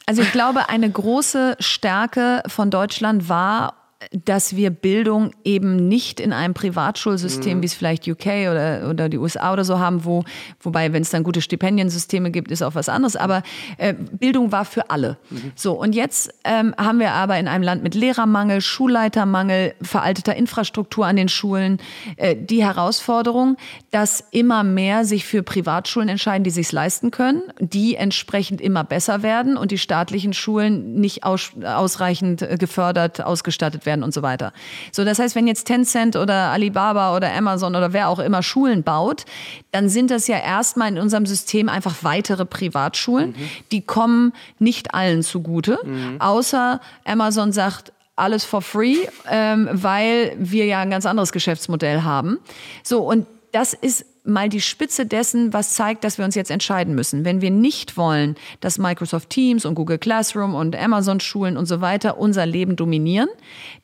Also 0.05 0.21
ich 0.21 0.31
glaube, 0.31 0.69
eine 0.69 0.89
große 0.89 1.57
Stärke 1.59 2.43
von 2.47 2.69
Deutschland 2.69 3.29
war, 3.29 3.82
dass 4.11 4.55
wir 4.55 4.69
Bildung 4.69 5.31
eben 5.43 5.87
nicht 5.87 6.19
in 6.19 6.33
einem 6.33 6.53
Privatschulsystem, 6.53 7.61
wie 7.61 7.65
es 7.65 7.73
vielleicht 7.73 8.07
UK 8.07 8.25
oder, 8.51 8.89
oder 8.89 9.09
die 9.09 9.17
USA 9.17 9.53
oder 9.53 9.63
so 9.63 9.79
haben, 9.79 10.05
wo, 10.05 10.23
wobei, 10.61 10.93
wenn 10.93 11.01
es 11.01 11.09
dann 11.09 11.23
gute 11.23 11.41
Stipendiensysteme 11.41 12.31
gibt, 12.31 12.51
ist 12.51 12.61
auch 12.61 12.75
was 12.75 12.89
anderes. 12.89 13.15
Aber 13.15 13.43
äh, 13.77 13.93
Bildung 13.93 14.51
war 14.51 14.65
für 14.65 14.89
alle. 14.89 15.17
So, 15.55 15.73
und 15.73 15.95
jetzt 15.95 16.33
ähm, 16.43 16.73
haben 16.77 16.99
wir 16.99 17.11
aber 17.11 17.37
in 17.37 17.47
einem 17.47 17.63
Land 17.63 17.83
mit 17.83 17.95
Lehrermangel, 17.95 18.61
Schulleitermangel, 18.61 19.75
veralteter 19.81 20.35
Infrastruktur 20.35 21.05
an 21.05 21.15
den 21.15 21.29
Schulen 21.29 21.77
äh, 22.17 22.35
die 22.35 22.63
Herausforderung, 22.63 23.57
dass 23.91 24.23
immer 24.31 24.63
mehr 24.63 25.05
sich 25.05 25.25
für 25.25 25.43
Privatschulen 25.43 26.09
entscheiden, 26.09 26.43
die 26.43 26.49
sich 26.49 26.71
leisten 26.71 27.11
können, 27.11 27.43
die 27.59 27.95
entsprechend 27.95 28.61
immer 28.61 28.83
besser 28.83 29.23
werden 29.23 29.57
und 29.57 29.71
die 29.71 29.77
staatlichen 29.77 30.33
Schulen 30.33 30.95
nicht 30.95 31.23
aus, 31.23 31.51
ausreichend 31.63 32.41
äh, 32.41 32.57
gefördert, 32.57 33.21
ausgestattet 33.21 33.85
werden 33.85 33.92
und 34.01 34.13
so 34.13 34.21
weiter. 34.23 34.53
So, 34.91 35.03
das 35.05 35.19
heißt, 35.19 35.35
wenn 35.35 35.45
jetzt 35.45 35.65
Tencent 35.65 36.15
oder 36.15 36.51
Alibaba 36.51 37.15
oder 37.15 37.31
Amazon 37.33 37.75
oder 37.75 37.93
wer 37.93 38.09
auch 38.09 38.19
immer 38.19 38.41
Schulen 38.41 38.81
baut, 38.81 39.25
dann 39.71 39.89
sind 39.89 40.09
das 40.09 40.27
ja 40.27 40.37
erstmal 40.39 40.87
in 40.87 40.97
unserem 40.97 41.25
System 41.25 41.69
einfach 41.69 41.97
weitere 42.01 42.45
Privatschulen. 42.45 43.35
Die 43.71 43.81
kommen 43.81 44.33
nicht 44.59 44.95
allen 44.95 45.21
zugute, 45.21 45.77
außer 46.19 46.79
Amazon 47.05 47.51
sagt, 47.51 47.91
alles 48.15 48.43
for 48.43 48.61
free, 48.61 48.97
ähm, 49.29 49.69
weil 49.71 50.35
wir 50.37 50.65
ja 50.65 50.79
ein 50.79 50.89
ganz 50.89 51.05
anderes 51.05 51.31
Geschäftsmodell 51.31 52.03
haben. 52.03 52.39
So, 52.83 53.01
und 53.01 53.25
das 53.51 53.73
ist 53.73 54.05
mal 54.23 54.47
die 54.49 54.61
Spitze 54.61 55.05
dessen, 55.05 55.53
was 55.53 55.73
zeigt, 55.73 56.03
dass 56.03 56.17
wir 56.17 56.25
uns 56.25 56.35
jetzt 56.35 56.51
entscheiden 56.51 56.95
müssen. 56.95 57.25
Wenn 57.25 57.41
wir 57.41 57.51
nicht 57.51 57.97
wollen, 57.97 58.35
dass 58.61 58.77
Microsoft 58.77 59.29
Teams 59.29 59.65
und 59.65 59.75
Google 59.75 59.97
Classroom 59.97 60.55
und 60.55 60.75
Amazon 60.75 61.19
Schulen 61.19 61.57
und 61.57 61.65
so 61.65 61.81
weiter 61.81 62.17
unser 62.17 62.45
Leben 62.45 62.75
dominieren, 62.75 63.27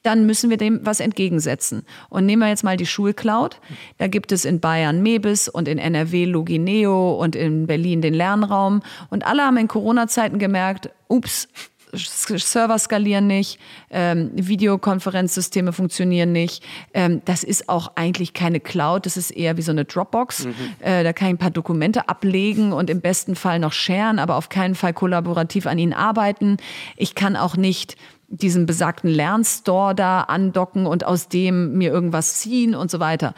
dann 0.02 0.26
müssen 0.26 0.50
wir 0.50 0.58
dem 0.58 0.80
was 0.84 1.00
entgegensetzen. 1.02 1.86
Und 2.10 2.26
nehmen 2.26 2.42
wir 2.42 2.50
jetzt 2.50 2.64
mal 2.64 2.78
die 2.78 2.86
Schulcloud. 2.86 3.60
Da 3.98 4.08
gibt 4.08 4.32
es 4.32 4.46
in 4.46 4.60
Bayern 4.60 5.02
Mebis 5.02 5.50
und 5.50 5.68
in 5.68 5.78
NRW 5.78 6.26
Logineo 6.26 7.16
und 7.16 7.36
in 7.36 7.68
Berlin 7.68 8.02
den 8.02 8.14
Lernraum. 8.14 8.82
Und 9.10 9.26
alle 9.26 9.44
haben 9.44 9.58
in 9.58 9.68
Corona-Zeiten 9.68 10.40
gemerkt, 10.40 10.90
ups, 11.08 11.50
Server 11.94 12.78
skalieren 12.78 13.28
nicht, 13.28 13.60
ähm, 13.90 14.32
Videokonferenzsysteme 14.34 15.74
funktionieren 15.74 16.32
nicht. 16.32 16.64
Ähm, 16.94 17.22
das 17.26 17.44
ist 17.44 17.70
auch 17.70 17.94
eigentlich 17.96 18.34
keine 18.34 18.60
Cloud, 18.60 19.06
das 19.06 19.18
ist 19.18 19.32
eher 19.32 19.58
wie 19.58 19.62
so 19.62 19.72
eine 19.72 19.86
Dropbox. 19.86 20.48
Äh, 20.80 21.04
da 21.04 21.14
kann 21.14 21.30
ich 21.30 21.34
ein 21.34 21.38
paar 21.38 21.52
Dokumente 21.52 22.08
ablegen 22.10 22.74
und 22.74 22.90
im 22.90 23.02
besten 23.02 23.36
Fall 23.36 23.60
noch 23.60 23.74
sharen, 23.74 24.20
aber 24.20 24.36
auf 24.36 24.50
keinen 24.50 24.76
Fall 24.76 24.94
kollaborativ 24.94 25.66
an 25.68 25.80
ihnen 25.80 25.94
arbeiten. 25.94 26.58
Ich 26.98 27.16
kann 27.16 27.36
auch 27.36 27.58
nicht 27.58 27.96
diesen 28.28 28.66
besagten 28.66 29.10
Lernstore 29.10 29.96
da 29.96 30.22
andocken 30.22 30.86
und 30.86 31.06
aus 31.06 31.28
dem 31.30 31.78
mir 31.78 31.92
irgendwas 31.92 32.36
ziehen 32.36 32.76
und 32.76 32.92
so 32.92 33.00
weiter. 33.00 33.34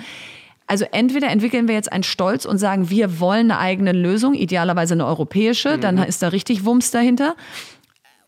Also 0.67 0.85
entweder 0.91 1.29
entwickeln 1.29 1.67
wir 1.67 1.75
jetzt 1.75 1.91
einen 1.91 2.03
Stolz 2.03 2.45
und 2.45 2.57
sagen, 2.57 2.89
wir 2.89 3.19
wollen 3.19 3.51
eine 3.51 3.59
eigene 3.59 3.91
Lösung, 3.91 4.33
idealerweise 4.33 4.93
eine 4.93 5.05
europäische, 5.05 5.77
dann 5.77 5.97
ist 5.97 6.21
da 6.21 6.29
richtig 6.29 6.63
Wumms 6.63 6.91
dahinter. 6.91 7.35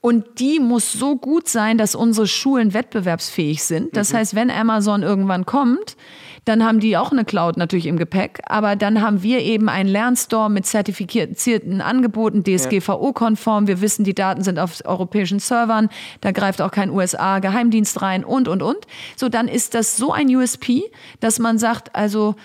Und 0.06 0.42
die 0.42 0.60
muss 0.60 0.92
so 0.92 1.16
gut 1.16 1.48
sein, 1.48 1.78
dass 1.78 1.96
unsere 1.96 2.28
Schulen 2.28 2.74
wettbewerbsfähig 2.74 3.64
sind. 3.64 3.96
Das 3.96 4.14
heißt, 4.14 4.36
wenn 4.36 4.52
Amazon 4.52 5.02
irgendwann 5.02 5.46
kommt, 5.46 5.96
dann 6.44 6.66
haben 6.66 6.82
die 6.82 6.98
auch 6.98 7.14
eine 7.14 7.24
Cloud 7.24 7.56
natürlich 7.56 7.86
im 7.86 7.96
Gepäck. 7.96 8.42
Aber 8.46 8.76
dann 8.76 9.02
haben 9.02 9.24
wir 9.24 9.40
eben 9.40 9.70
einen 9.70 9.88
Lernstore 9.88 10.50
mit 10.50 10.66
zertifizierten 10.66 11.80
Angeboten, 11.80 12.44
DSGVO-konform. 12.44 13.68
Wir 13.68 13.80
wissen, 13.80 14.04
die 14.04 14.14
Daten 14.14 14.44
sind 14.44 14.60
auf 14.60 14.82
europäischen 14.84 15.40
Servern. 15.40 15.88
Da 16.20 16.34
greift 16.34 16.62
auch 16.62 16.72
kein 16.72 16.90
USA-Geheimdienst 16.90 18.02
rein 18.02 18.26
und, 18.26 18.50
und, 18.50 18.62
und. 18.62 18.80
So, 19.16 19.30
dann 19.30 19.48
ist 19.48 19.74
das 19.74 19.96
so 19.96 20.12
ein 20.12 20.28
USP, 20.36 20.84
dass 21.22 21.40
man 21.40 21.58
sagt, 21.58 21.96
also, 21.96 22.36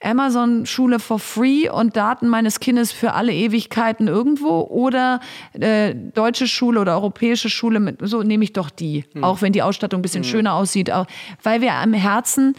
Amazon 0.00 0.64
Schule 0.64 1.00
for 1.00 1.18
free 1.18 1.68
und 1.68 1.96
Daten 1.96 2.28
meines 2.28 2.60
Kindes 2.60 2.92
für 2.92 3.14
alle 3.14 3.32
Ewigkeiten 3.32 4.06
irgendwo 4.06 4.60
oder 4.60 5.20
äh, 5.54 5.94
deutsche 5.94 6.46
Schule 6.46 6.80
oder 6.80 6.94
europäische 6.94 7.50
Schule 7.50 7.80
mit 7.80 7.98
so 8.02 8.22
nehme 8.22 8.44
ich 8.44 8.52
doch 8.52 8.70
die, 8.70 9.04
auch 9.20 9.42
wenn 9.42 9.52
die 9.52 9.62
Ausstattung 9.62 9.98
ein 9.98 10.02
bisschen 10.02 10.24
schöner 10.24 10.54
aussieht, 10.54 10.92
auch, 10.92 11.06
weil 11.42 11.60
wir 11.60 11.74
am 11.74 11.92
Herzen 11.94 12.54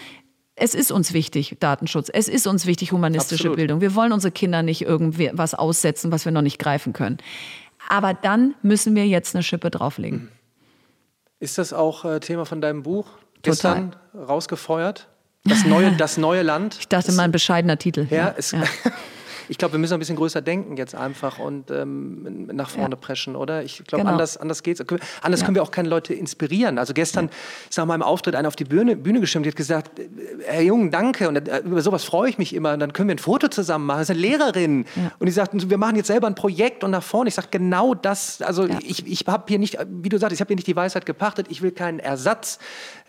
es 0.62 0.75
ist 0.75 0.91
uns 0.91 1.13
wichtig, 1.13 1.56
Datenschutz. 1.62 2.10
Es 2.13 2.28
ist 2.28 2.45
uns 2.45 2.65
wichtig, 2.65 2.91
humanistische 2.91 3.43
Absolut. 3.43 3.56
Bildung. 3.56 3.80
Wir 3.80 3.95
wollen 3.95 4.12
unsere 4.12 4.32
Kinder 4.32 4.62
nicht 4.62 4.82
irgendwie 4.82 5.30
was 5.32 5.54
aussetzen, 5.54 6.12
was 6.12 6.25
wir 6.25 6.34
noch 6.34 6.41
nicht 6.41 6.60
greifen 6.60 6.91
können. 6.91 7.17
Aber 7.88 8.13
dann 8.13 8.56
müssen 8.62 8.93
wir 8.93 9.08
jetzt 9.08 9.36
eine 9.36 9.43
Schippe 9.43 9.71
drauflegen. 9.71 10.30
Ist 11.39 11.58
das 11.58 11.71
auch 11.71 12.04
äh, 12.04 12.19
Thema 12.19 12.45
von 12.45 12.60
deinem 12.60 12.84
Buch? 12.84 13.08
Gestern 13.41 13.95
rausgefeuert? 14.13 15.08
Das 15.43 15.65
neue, 15.65 15.91
das 15.97 16.17
neue 16.17 16.41
Land? 16.41 16.78
Ich 16.80 16.88
dachte 16.88 17.12
mal 17.12 17.23
ein 17.23 17.32
bescheidener 17.32 17.78
Titel. 17.78 18.08
Ja, 18.10 18.34
es, 18.38 18.56
ich 19.49 19.57
glaube, 19.57 19.73
wir 19.73 19.79
müssen 19.79 19.93
ein 19.93 19.99
bisschen 19.99 20.15
größer 20.15 20.41
denken 20.41 20.77
jetzt 20.77 20.95
einfach 20.95 21.39
und 21.39 21.71
ähm, 21.71 22.47
nach 22.53 22.69
vorne 22.69 22.91
Ja. 22.91 22.95
preschen, 22.95 23.35
oder? 23.35 23.63
Ich 23.63 23.83
glaube, 23.85 24.03
Genau. 24.03 24.13
anders, 24.13 24.38
anders 24.38 24.63
geht's. 24.63 24.81
Anders 25.21 25.39
Ja. 25.41 25.45
können 25.45 25.55
wir 25.55 25.63
auch 25.63 25.71
keine 25.71 25.89
Leute 25.89 26.13
inspirieren. 26.13 26.77
Also 26.77 26.93
gestern 26.93 27.29
ist 27.69 27.77
nach 27.77 27.85
meinem 27.85 28.03
Auftritt 28.03 28.35
einer 28.35 28.47
auf 28.47 28.55
die 28.55 28.63
Bühne, 28.63 28.95
Bühne 28.95 29.19
gestimmt, 29.19 29.45
die 29.45 29.49
hat 29.49 29.55
gesagt, 29.55 29.99
Herr 30.45 30.62
Jung, 30.62 30.91
danke. 30.91 31.27
Und 31.27 31.47
äh, 31.47 31.59
über 31.59 31.81
sowas 31.81 32.03
freue 32.03 32.29
ich 32.29 32.38
mich 32.38 32.53
immer. 32.53 32.73
Und 32.73 32.79
dann 32.79 32.93
können 32.93 33.09
wir 33.09 33.15
ein 33.15 33.19
Foto 33.19 33.47
zusammen 33.47 33.85
machen. 33.85 33.99
Das 33.99 34.09
ist 34.09 34.15
eine 34.15 34.19
Lehrerin. 34.21 34.85
Ja. 34.95 35.12
Und 35.19 35.25
die 35.25 35.31
sagt, 35.31 35.69
wir 35.69 35.77
machen 35.77 35.95
jetzt 35.95 36.07
selber 36.07 36.27
ein 36.27 36.35
Projekt 36.35 36.83
und 36.83 36.91
nach 36.91 37.03
vorne. 37.03 37.27
Ich 37.29 37.35
sage, 37.35 37.47
genau 37.51 37.93
das. 37.95 38.41
Also 38.41 38.67
Ja. 38.67 38.77
ich, 38.83 39.05
ich 39.07 39.25
habe 39.27 39.45
hier 39.47 39.59
nicht, 39.59 39.77
wie 39.89 40.09
du 40.09 40.17
sagst, 40.17 40.33
ich 40.33 40.41
habe 40.41 40.49
hier 40.49 40.55
nicht 40.57 40.67
die 40.67 40.75
Weisheit 40.75 41.05
gepachtet. 41.05 41.47
Ich 41.49 41.62
will 41.62 41.71
keinen 41.71 41.99
Ersatz. 41.99 42.59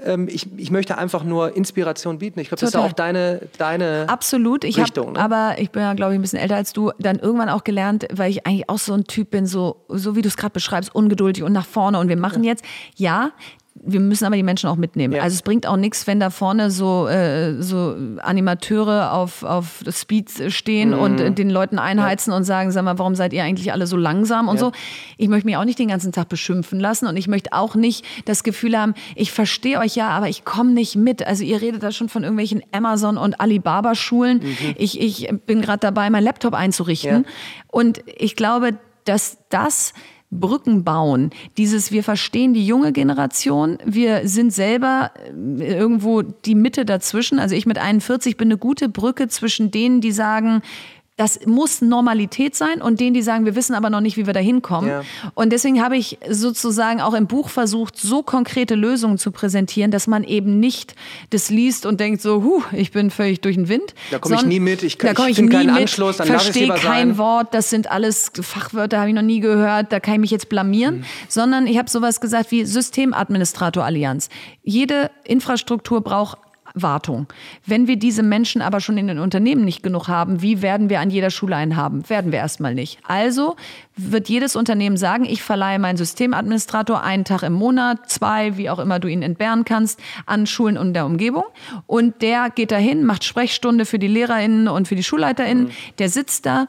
Ähm, 0.02 0.28
ich, 0.28 0.46
ich 0.56 0.70
möchte 0.70 0.96
einfach 0.96 1.24
nur 1.24 1.54
Inspiration 1.56 2.18
bieten. 2.18 2.40
Ich 2.40 2.48
glaube, 2.48 2.60
das 2.60 2.70
ist 2.70 2.76
auch 2.76 2.92
deine, 2.92 3.42
deine 3.58 4.06
Absolut. 4.08 4.64
Ich 4.64 4.78
Richtung, 4.78 5.12
ne? 5.12 5.18
aber 5.20 5.56
ich 5.58 5.70
bin 5.70 5.82
ja, 5.82 5.92
glaube 5.94 6.12
ich, 6.12 6.18
ein 6.18 6.22
bisschen 6.22 6.29
älter 6.38 6.56
als 6.56 6.72
du, 6.72 6.92
dann 6.98 7.18
irgendwann 7.18 7.48
auch 7.48 7.64
gelernt, 7.64 8.06
weil 8.12 8.30
ich 8.30 8.46
eigentlich 8.46 8.68
auch 8.68 8.78
so 8.78 8.94
ein 8.94 9.04
Typ 9.04 9.30
bin, 9.30 9.46
so, 9.46 9.84
so 9.88 10.16
wie 10.16 10.22
du 10.22 10.28
es 10.28 10.36
gerade 10.36 10.52
beschreibst, 10.52 10.94
ungeduldig 10.94 11.42
und 11.42 11.52
nach 11.52 11.66
vorne 11.66 11.98
und 11.98 12.08
wir 12.08 12.16
machen 12.16 12.44
jetzt. 12.44 12.64
Ja, 12.96 13.32
wir 13.82 14.00
müssen 14.00 14.26
aber 14.26 14.36
die 14.36 14.42
Menschen 14.42 14.68
auch 14.68 14.76
mitnehmen. 14.76 15.14
Ja. 15.14 15.22
Also 15.22 15.34
es 15.34 15.42
bringt 15.42 15.66
auch 15.66 15.76
nichts, 15.76 16.06
wenn 16.06 16.20
da 16.20 16.28
vorne 16.30 16.70
so, 16.70 17.08
äh, 17.08 17.60
so 17.62 17.96
Animateure 18.18 19.12
auf, 19.12 19.42
auf 19.42 19.82
Speed 19.90 20.52
stehen 20.52 20.90
mhm. 20.90 20.98
und 20.98 21.20
äh, 21.20 21.32
den 21.32 21.48
Leuten 21.48 21.78
einheizen 21.78 22.32
ja. 22.32 22.36
und 22.36 22.44
sagen, 22.44 22.70
sag 22.72 22.84
mal, 22.84 22.98
warum 22.98 23.14
seid 23.14 23.32
ihr 23.32 23.42
eigentlich 23.42 23.72
alle 23.72 23.86
so 23.86 23.96
langsam 23.96 24.48
und 24.48 24.56
ja. 24.56 24.60
so. 24.60 24.72
Ich 25.16 25.28
möchte 25.28 25.46
mich 25.46 25.56
auch 25.56 25.64
nicht 25.64 25.78
den 25.78 25.88
ganzen 25.88 26.12
Tag 26.12 26.28
beschimpfen 26.28 26.78
lassen 26.78 27.06
und 27.06 27.16
ich 27.16 27.26
möchte 27.26 27.52
auch 27.52 27.74
nicht 27.74 28.04
das 28.26 28.42
Gefühl 28.42 28.78
haben, 28.78 28.94
ich 29.14 29.32
verstehe 29.32 29.78
euch 29.78 29.96
ja, 29.96 30.10
aber 30.10 30.28
ich 30.28 30.44
komme 30.44 30.72
nicht 30.72 30.96
mit. 30.96 31.26
Also 31.26 31.44
ihr 31.44 31.60
redet 31.62 31.82
da 31.82 31.90
schon 31.90 32.10
von 32.10 32.22
irgendwelchen 32.22 32.62
Amazon- 32.72 33.16
und 33.16 33.40
Alibaba-Schulen. 33.40 34.40
Mhm. 34.42 34.74
Ich, 34.76 35.00
ich 35.00 35.30
bin 35.46 35.62
gerade 35.62 35.80
dabei, 35.80 36.10
mein 36.10 36.24
Laptop 36.24 36.52
einzurichten. 36.52 37.24
Und 37.68 38.02
ich 38.06 38.36
glaube, 38.36 38.78
dass 39.04 39.38
das 39.48 39.94
Brücken 40.30 40.84
bauen. 40.84 41.30
Dieses, 41.56 41.90
wir 41.90 42.04
verstehen 42.04 42.54
die 42.54 42.64
junge 42.64 42.92
Generation, 42.92 43.78
wir 43.84 44.28
sind 44.28 44.52
selber 44.52 45.10
äh, 45.58 45.74
irgendwo 45.74 46.22
die 46.22 46.54
Mitte 46.54 46.84
dazwischen. 46.84 47.38
Also 47.38 47.54
ich 47.56 47.66
mit 47.66 47.78
41 47.78 48.36
bin 48.36 48.48
eine 48.48 48.58
gute 48.58 48.88
Brücke 48.88 49.28
zwischen 49.28 49.70
denen, 49.70 50.00
die 50.00 50.12
sagen, 50.12 50.62
das 51.20 51.44
muss 51.44 51.82
Normalität 51.82 52.56
sein 52.56 52.80
und 52.80 52.98
denen, 52.98 53.12
die 53.12 53.20
sagen, 53.20 53.44
wir 53.44 53.54
wissen 53.54 53.74
aber 53.74 53.90
noch 53.90 54.00
nicht, 54.00 54.16
wie 54.16 54.24
wir 54.24 54.32
da 54.32 54.40
hinkommen. 54.40 54.88
Ja. 54.88 55.02
Und 55.34 55.52
deswegen 55.52 55.82
habe 55.82 55.98
ich 55.98 56.16
sozusagen 56.30 57.02
auch 57.02 57.12
im 57.12 57.26
Buch 57.26 57.50
versucht, 57.50 57.98
so 57.98 58.22
konkrete 58.22 58.74
Lösungen 58.74 59.18
zu 59.18 59.30
präsentieren, 59.30 59.90
dass 59.90 60.06
man 60.06 60.24
eben 60.24 60.58
nicht 60.60 60.94
das 61.28 61.50
liest 61.50 61.84
und 61.84 62.00
denkt 62.00 62.22
so, 62.22 62.42
huh, 62.42 62.62
ich 62.72 62.90
bin 62.90 63.10
völlig 63.10 63.42
durch 63.42 63.56
den 63.56 63.68
Wind. 63.68 63.94
Da 64.10 64.18
komme 64.18 64.36
ich 64.36 64.44
nie 64.44 64.60
mit, 64.60 64.82
ich, 64.82 64.94
ich 64.94 65.36
finde 65.36 65.54
keinen 65.54 65.66
mit, 65.66 65.82
Anschluss, 65.82 66.16
dann 66.16 66.26
verstehe 66.26 66.68
kein 66.68 66.78
sein. 67.08 67.18
Wort, 67.18 67.52
das 67.52 67.68
sind 67.68 67.90
alles 67.90 68.32
Fachwörter, 68.40 68.98
habe 69.00 69.10
ich 69.10 69.14
noch 69.14 69.20
nie 69.20 69.40
gehört, 69.40 69.92
da 69.92 70.00
kann 70.00 70.14
ich 70.14 70.20
mich 70.20 70.30
jetzt 70.30 70.48
blamieren. 70.48 71.00
Mhm. 71.00 71.04
Sondern 71.28 71.66
ich 71.66 71.76
habe 71.76 71.90
sowas 71.90 72.22
gesagt 72.22 72.50
wie 72.50 72.64
Systemadministrator 72.64 73.84
Allianz. 73.84 74.30
Jede 74.62 75.10
Infrastruktur 75.24 76.00
braucht 76.00 76.38
Wartung. 76.74 77.26
Wenn 77.66 77.86
wir 77.86 77.96
diese 77.96 78.22
Menschen 78.22 78.62
aber 78.62 78.80
schon 78.80 78.98
in 78.98 79.06
den 79.06 79.18
Unternehmen 79.18 79.64
nicht 79.64 79.82
genug 79.82 80.08
haben, 80.08 80.42
wie 80.42 80.62
werden 80.62 80.90
wir 80.90 81.00
an 81.00 81.10
jeder 81.10 81.30
Schule 81.30 81.56
einen 81.56 81.76
haben? 81.76 82.08
Werden 82.08 82.32
wir 82.32 82.38
erstmal 82.38 82.74
nicht. 82.74 82.98
Also 83.06 83.56
wird 83.96 84.28
jedes 84.28 84.56
Unternehmen 84.56 84.96
sagen, 84.96 85.24
ich 85.24 85.42
verleihe 85.42 85.78
meinen 85.78 85.96
Systemadministrator 85.96 87.02
einen 87.02 87.24
Tag 87.24 87.42
im 87.42 87.52
Monat, 87.52 88.08
zwei, 88.08 88.56
wie 88.56 88.70
auch 88.70 88.78
immer 88.78 88.98
du 88.98 89.08
ihn 89.08 89.22
entbehren 89.22 89.64
kannst, 89.64 90.00
an 90.26 90.46
Schulen 90.46 90.78
und 90.78 90.94
der 90.94 91.06
Umgebung. 91.06 91.44
Und 91.86 92.22
der 92.22 92.50
geht 92.50 92.70
dahin, 92.70 93.04
macht 93.04 93.24
Sprechstunde 93.24 93.84
für 93.84 93.98
die 93.98 94.08
LehrerInnen 94.08 94.68
und 94.68 94.88
für 94.88 94.96
die 94.96 95.04
SchulleiterInnen. 95.04 95.64
Mhm. 95.64 95.70
Der 95.98 96.08
sitzt 96.08 96.46
da, 96.46 96.66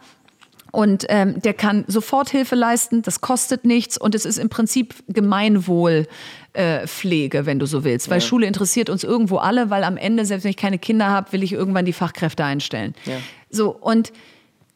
und 0.72 1.06
ähm, 1.10 1.42
der 1.42 1.54
kann 1.54 1.84
Soforthilfe 1.88 2.56
leisten, 2.56 3.02
das 3.02 3.22
kostet 3.22 3.66
nichts 3.66 3.98
und 3.98 4.16
es 4.16 4.26
ist 4.26 4.38
im 4.38 4.50
Prinzip 4.50 4.96
Gemeinwohl. 5.08 6.08
Äh, 6.54 6.86
Pflege, 6.86 7.46
wenn 7.46 7.60
du 7.60 7.66
so 7.66 7.86
willst. 7.86 8.10
Weil 8.10 8.20
ja. 8.20 8.26
Schule 8.26 8.46
interessiert 8.46 8.90
uns 8.90 9.06
irgendwo 9.06 9.38
alle, 9.38 9.70
weil 9.70 9.86
am 9.86 9.96
Ende, 9.96 10.26
selbst 10.26 10.44
wenn 10.44 10.52
ich 10.52 10.58
keine 10.58 10.80
Kinder 10.80 11.08
habe, 11.08 11.32
will 11.32 11.44
ich 11.44 11.54
irgendwann 11.54 11.86
die 11.86 11.94
Fachkräfte 11.94 12.44
einstellen. 12.44 12.94
Ja. 13.06 13.18
So, 13.50 13.70
und 13.72 14.12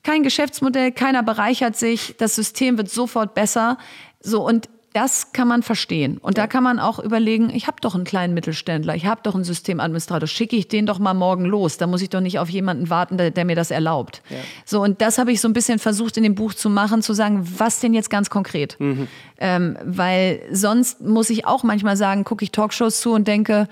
kein 0.02 0.24
Geschäftsmodell, 0.24 0.94
keiner 0.94 1.22
bereichert 1.22 1.76
sich, 1.76 2.16
das 2.18 2.36
System 2.36 2.78
wird 2.78 2.90
sofort 2.90 3.34
besser. 3.34 3.78
So, 4.22 4.48
und 4.48 4.70
das 4.96 5.34
kann 5.34 5.50
man 5.50 5.62
verstehen. 5.62 6.18
Und 6.20 6.38
ja. 6.38 6.44
da 6.44 6.48
kann 6.48 6.64
man 6.64 6.80
auch 6.80 7.00
überlegen, 7.00 7.50
ich 7.50 7.68
habe 7.68 7.78
doch 7.82 7.96
einen 7.96 8.06
kleinen 8.06 8.34
Mittelständler, 8.34 8.96
ich 8.96 9.06
habe 9.06 9.20
doch 9.24 9.36
einen 9.36 9.44
Systemadministrator, 9.44 10.26
schicke 10.26 10.56
ich 10.56 10.70
den 10.70 10.86
doch 10.86 11.00
mal 11.00 11.14
morgen 11.14 11.44
los. 11.44 11.78
Da 11.78 11.86
muss 11.86 12.02
ich 12.02 12.10
doch 12.10 12.22
nicht 12.22 12.40
auf 12.40 12.50
jemanden 12.50 12.90
warten, 12.90 13.18
der, 13.18 13.32
der 13.32 13.44
mir 13.44 13.58
das 13.58 13.72
erlaubt. 13.72 14.22
Ja. 14.30 14.38
So, 14.64 14.82
und 14.82 15.02
das 15.02 15.18
habe 15.18 15.34
ich 15.34 15.42
so 15.42 15.50
ein 15.50 15.54
bisschen 15.54 15.80
versucht 15.80 16.16
in 16.16 16.24
dem 16.24 16.36
Buch 16.36 16.54
zu 16.54 16.70
machen, 16.70 17.02
zu 17.02 17.12
sagen, 17.12 17.46
was 17.58 17.82
denn 17.82 17.94
jetzt 17.94 18.10
ganz 18.10 18.30
konkret? 18.30 18.78
Mhm. 18.80 19.10
Ähm, 19.38 19.78
weil 19.84 20.42
sonst 20.52 21.02
muss 21.02 21.30
ich 21.30 21.46
auch 21.46 21.64
manchmal 21.64 21.98
sagen, 21.98 22.24
gucke 22.24 22.46
ich 22.46 22.52
Talkshows 22.52 23.02
zu 23.02 23.12
und 23.12 23.28
denke, 23.28 23.68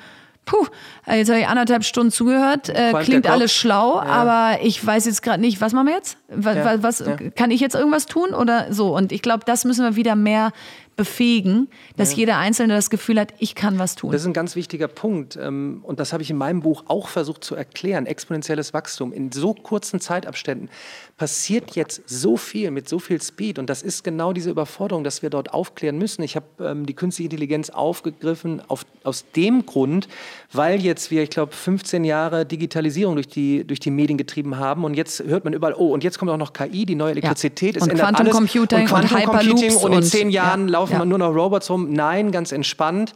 Puh, 0.46 0.66
jetzt 1.08 1.30
habe 1.30 1.40
ich 1.40 1.48
anderthalb 1.48 1.86
Stunden 1.86 2.12
zugehört. 2.12 2.68
Äh, 2.68 2.94
klingt 3.04 3.28
alles 3.28 3.54
schlau, 3.54 3.96
ja. 3.96 4.04
aber 4.04 4.62
ich 4.62 4.86
weiß 4.86 5.06
jetzt 5.06 5.22
gerade 5.22 5.40
nicht, 5.40 5.62
was 5.62 5.72
machen 5.72 5.88
wir 5.88 5.96
jetzt? 5.96 6.18
Was, 6.28 6.56
ja. 6.56 6.84
was 6.84 7.00
ja. 7.00 7.16
kann 7.36 7.50
ich 7.50 7.62
jetzt 7.62 7.76
irgendwas 7.76 8.08
tun 8.08 8.34
oder 8.34 8.74
so? 8.74 8.96
Und 8.96 9.14
ich 9.14 9.22
glaube, 9.22 9.44
das 9.46 9.64
müssen 9.64 9.86
wir 9.86 9.96
wieder 9.96 10.16
mehr 10.16 10.52
befähigen, 10.96 11.68
dass 11.98 12.12
ja. 12.12 12.20
jeder 12.20 12.38
Einzelne 12.38 12.76
das 12.76 12.90
Gefühl 12.90 13.20
hat, 13.20 13.34
ich 13.40 13.56
kann 13.56 13.80
was 13.80 13.96
tun. 13.96 14.12
Das 14.12 14.22
ist 14.22 14.28
ein 14.28 14.34
ganz 14.34 14.56
wichtiger 14.56 14.88
Punkt. 14.88 15.38
Ähm, 15.38 15.80
und 15.84 16.00
das 16.00 16.14
habe 16.14 16.24
ich 16.24 16.30
in 16.30 16.38
meinem 16.38 16.62
Buch 16.62 16.84
auch 16.88 17.08
versucht 17.08 17.44
zu 17.44 17.56
erklären. 17.56 18.06
Exponentielles 18.06 18.74
Wachstum 18.74 19.12
in 19.12 19.32
so 19.32 19.54
kurzen 19.54 20.00
Zeitabständen 20.00 20.70
passiert 21.18 21.76
jetzt 21.76 22.02
so 22.06 22.38
viel 22.38 22.72
mit 22.72 22.90
so 22.90 23.00
viel 23.00 23.22
Speed. 23.22 23.60
Und 23.60 23.70
das 23.70 23.82
ist 23.82 24.04
genau 24.04 24.34
diese 24.34 24.50
Überforderung, 24.50 25.04
dass 25.04 25.22
wir 25.22 25.30
dort 25.30 25.54
aufklären 25.54 25.98
müssen. 25.98 26.22
Ich 26.24 26.36
habe 26.36 26.46
ähm, 26.60 26.86
die 26.86 26.94
künstliche 26.94 27.28
Intelligenz 27.28 27.70
aufgegriffen 27.70 28.62
auf, 28.68 28.86
aus 29.04 29.26
dem 29.36 29.66
Grund, 29.66 30.08
weil 30.52 30.82
jetzt 30.82 31.12
wir, 31.12 31.24
ich 31.24 31.30
glaube, 31.30 31.54
15 31.54 32.04
Jahre 32.04 32.46
Digitalisierung 32.46 33.16
durch 33.16 33.28
die, 33.28 33.66
durch 33.66 33.80
die 33.80 33.92
Medien 33.92 34.18
getrieben 34.18 34.58
haben. 34.58 34.84
Und 34.84 34.96
jetzt 34.96 35.24
hört 35.24 35.44
man 35.44 35.54
überall, 35.54 35.74
oh, 35.76 35.94
und 35.94 36.04
jetzt 36.04 36.20
kommt 36.20 36.30
auch 36.30 36.38
noch 36.38 36.54
KI, 36.54 36.86
die 36.86 36.96
neue 36.96 37.12
Elektrizität. 37.12 37.76
Ja. 37.76 37.84
Und 37.84 37.94
Quantum 37.94 38.30
Computing 38.30 38.80
und, 38.80 38.88
Quantum 38.88 39.18
und 39.18 39.26
Computing. 39.26 39.76
Und 39.78 39.94
in 39.94 40.04
zehn 40.04 40.30
Jahren 40.30 40.68
ja 40.68 40.83
laufen 40.84 41.00
ja. 41.00 41.06
nur 41.06 41.18
noch 41.18 41.34
Robots 41.34 41.70
rum. 41.70 41.92
Nein, 41.92 42.32
ganz 42.32 42.52
entspannt. 42.52 43.14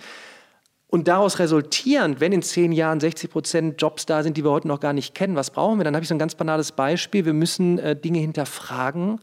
Und 0.90 1.10
daraus 1.10 1.40
resultierend, 1.40 2.22
wenn 2.22 2.32
in 2.32 2.42
zehn 2.42 2.72
Jahren 2.72 3.02
60 3.02 3.30
Prozent 3.30 3.82
Jobs 3.82 4.06
da 4.06 4.24
sind, 4.24 4.38
die 4.38 4.46
wir 4.46 4.52
heute 4.52 4.70
noch 4.70 4.80
gar 4.80 4.94
nicht 4.94 5.14
kennen, 5.14 5.36
was 5.36 5.52
brauchen 5.52 5.80
wir? 5.80 5.84
Dann 5.84 5.96
habe 5.96 6.04
ich 6.04 6.08
so 6.08 6.16
ein 6.16 6.20
ganz 6.20 6.36
banales 6.36 6.72
Beispiel. 6.72 7.26
Wir 7.26 7.34
müssen 7.34 7.78
äh, 7.78 7.94
Dinge 7.94 8.20
hinterfragen 8.20 9.20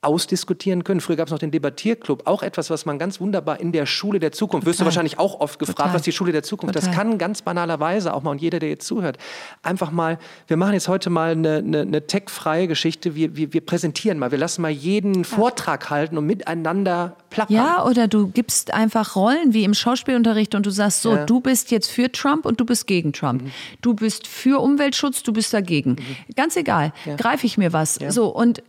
ausdiskutieren 0.00 0.84
können. 0.84 1.00
Früher 1.00 1.16
gab 1.16 1.26
es 1.26 1.32
noch 1.32 1.40
den 1.40 1.50
Debattierclub, 1.50 2.26
auch 2.28 2.44
etwas, 2.44 2.70
was 2.70 2.86
man 2.86 3.00
ganz 3.00 3.20
wunderbar 3.20 3.58
in 3.58 3.72
der 3.72 3.84
Schule 3.84 4.20
der 4.20 4.30
Zukunft, 4.30 4.62
Total. 4.62 4.70
wirst 4.70 4.80
du 4.80 4.84
wahrscheinlich 4.84 5.18
auch 5.18 5.40
oft 5.40 5.58
gefragt, 5.58 5.78
Total. 5.78 5.94
was 5.94 6.02
die 6.02 6.12
Schule 6.12 6.30
der 6.30 6.44
Zukunft, 6.44 6.76
Total. 6.76 6.88
das 6.88 6.96
kann 6.96 7.18
ganz 7.18 7.42
banalerweise 7.42 8.14
auch 8.14 8.22
mal, 8.22 8.30
und 8.30 8.40
jeder, 8.40 8.60
der 8.60 8.68
jetzt 8.68 8.86
zuhört, 8.86 9.18
einfach 9.64 9.90
mal, 9.90 10.18
wir 10.46 10.56
machen 10.56 10.74
jetzt 10.74 10.86
heute 10.86 11.10
mal 11.10 11.32
eine, 11.32 11.56
eine, 11.56 11.80
eine 11.80 12.06
tech-freie 12.06 12.68
Geschichte, 12.68 13.16
wir, 13.16 13.34
wir, 13.36 13.52
wir, 13.52 13.60
präsentieren 13.60 14.20
mal, 14.20 14.30
wir 14.30 14.38
lassen 14.38 14.62
mal 14.62 14.70
jeden 14.70 15.14
ja. 15.14 15.24
Vortrag 15.24 15.90
halten 15.90 16.16
und 16.16 16.26
miteinander 16.26 17.16
plappern. 17.30 17.56
Ja, 17.56 17.84
oder 17.84 18.06
du 18.06 18.28
gibst 18.28 18.72
einfach 18.72 19.16
Rollen 19.16 19.52
wie 19.52 19.64
im 19.64 19.74
Schauspielunterricht 19.74 20.54
und 20.54 20.64
du 20.64 20.70
sagst 20.70 21.02
so, 21.02 21.16
ja. 21.16 21.26
du 21.26 21.40
bist 21.40 21.72
jetzt 21.72 21.90
für 21.90 22.12
Trump 22.12 22.46
und 22.46 22.60
du 22.60 22.64
bist 22.64 22.86
gegen 22.86 23.12
Trump. 23.12 23.42
Mhm. 23.42 23.50
Du 23.82 23.94
bist 23.94 24.28
für 24.28 24.60
Umweltschutz, 24.60 25.24
du 25.24 25.32
bist 25.32 25.52
dagegen. 25.52 25.90
Mhm. 25.90 26.34
Ganz 26.36 26.56
egal, 26.56 26.92
ja. 27.04 27.16
greife 27.16 27.46
ich 27.46 27.58
mir 27.58 27.72
was. 27.72 27.98
So, 28.10 28.28
und 28.28 28.62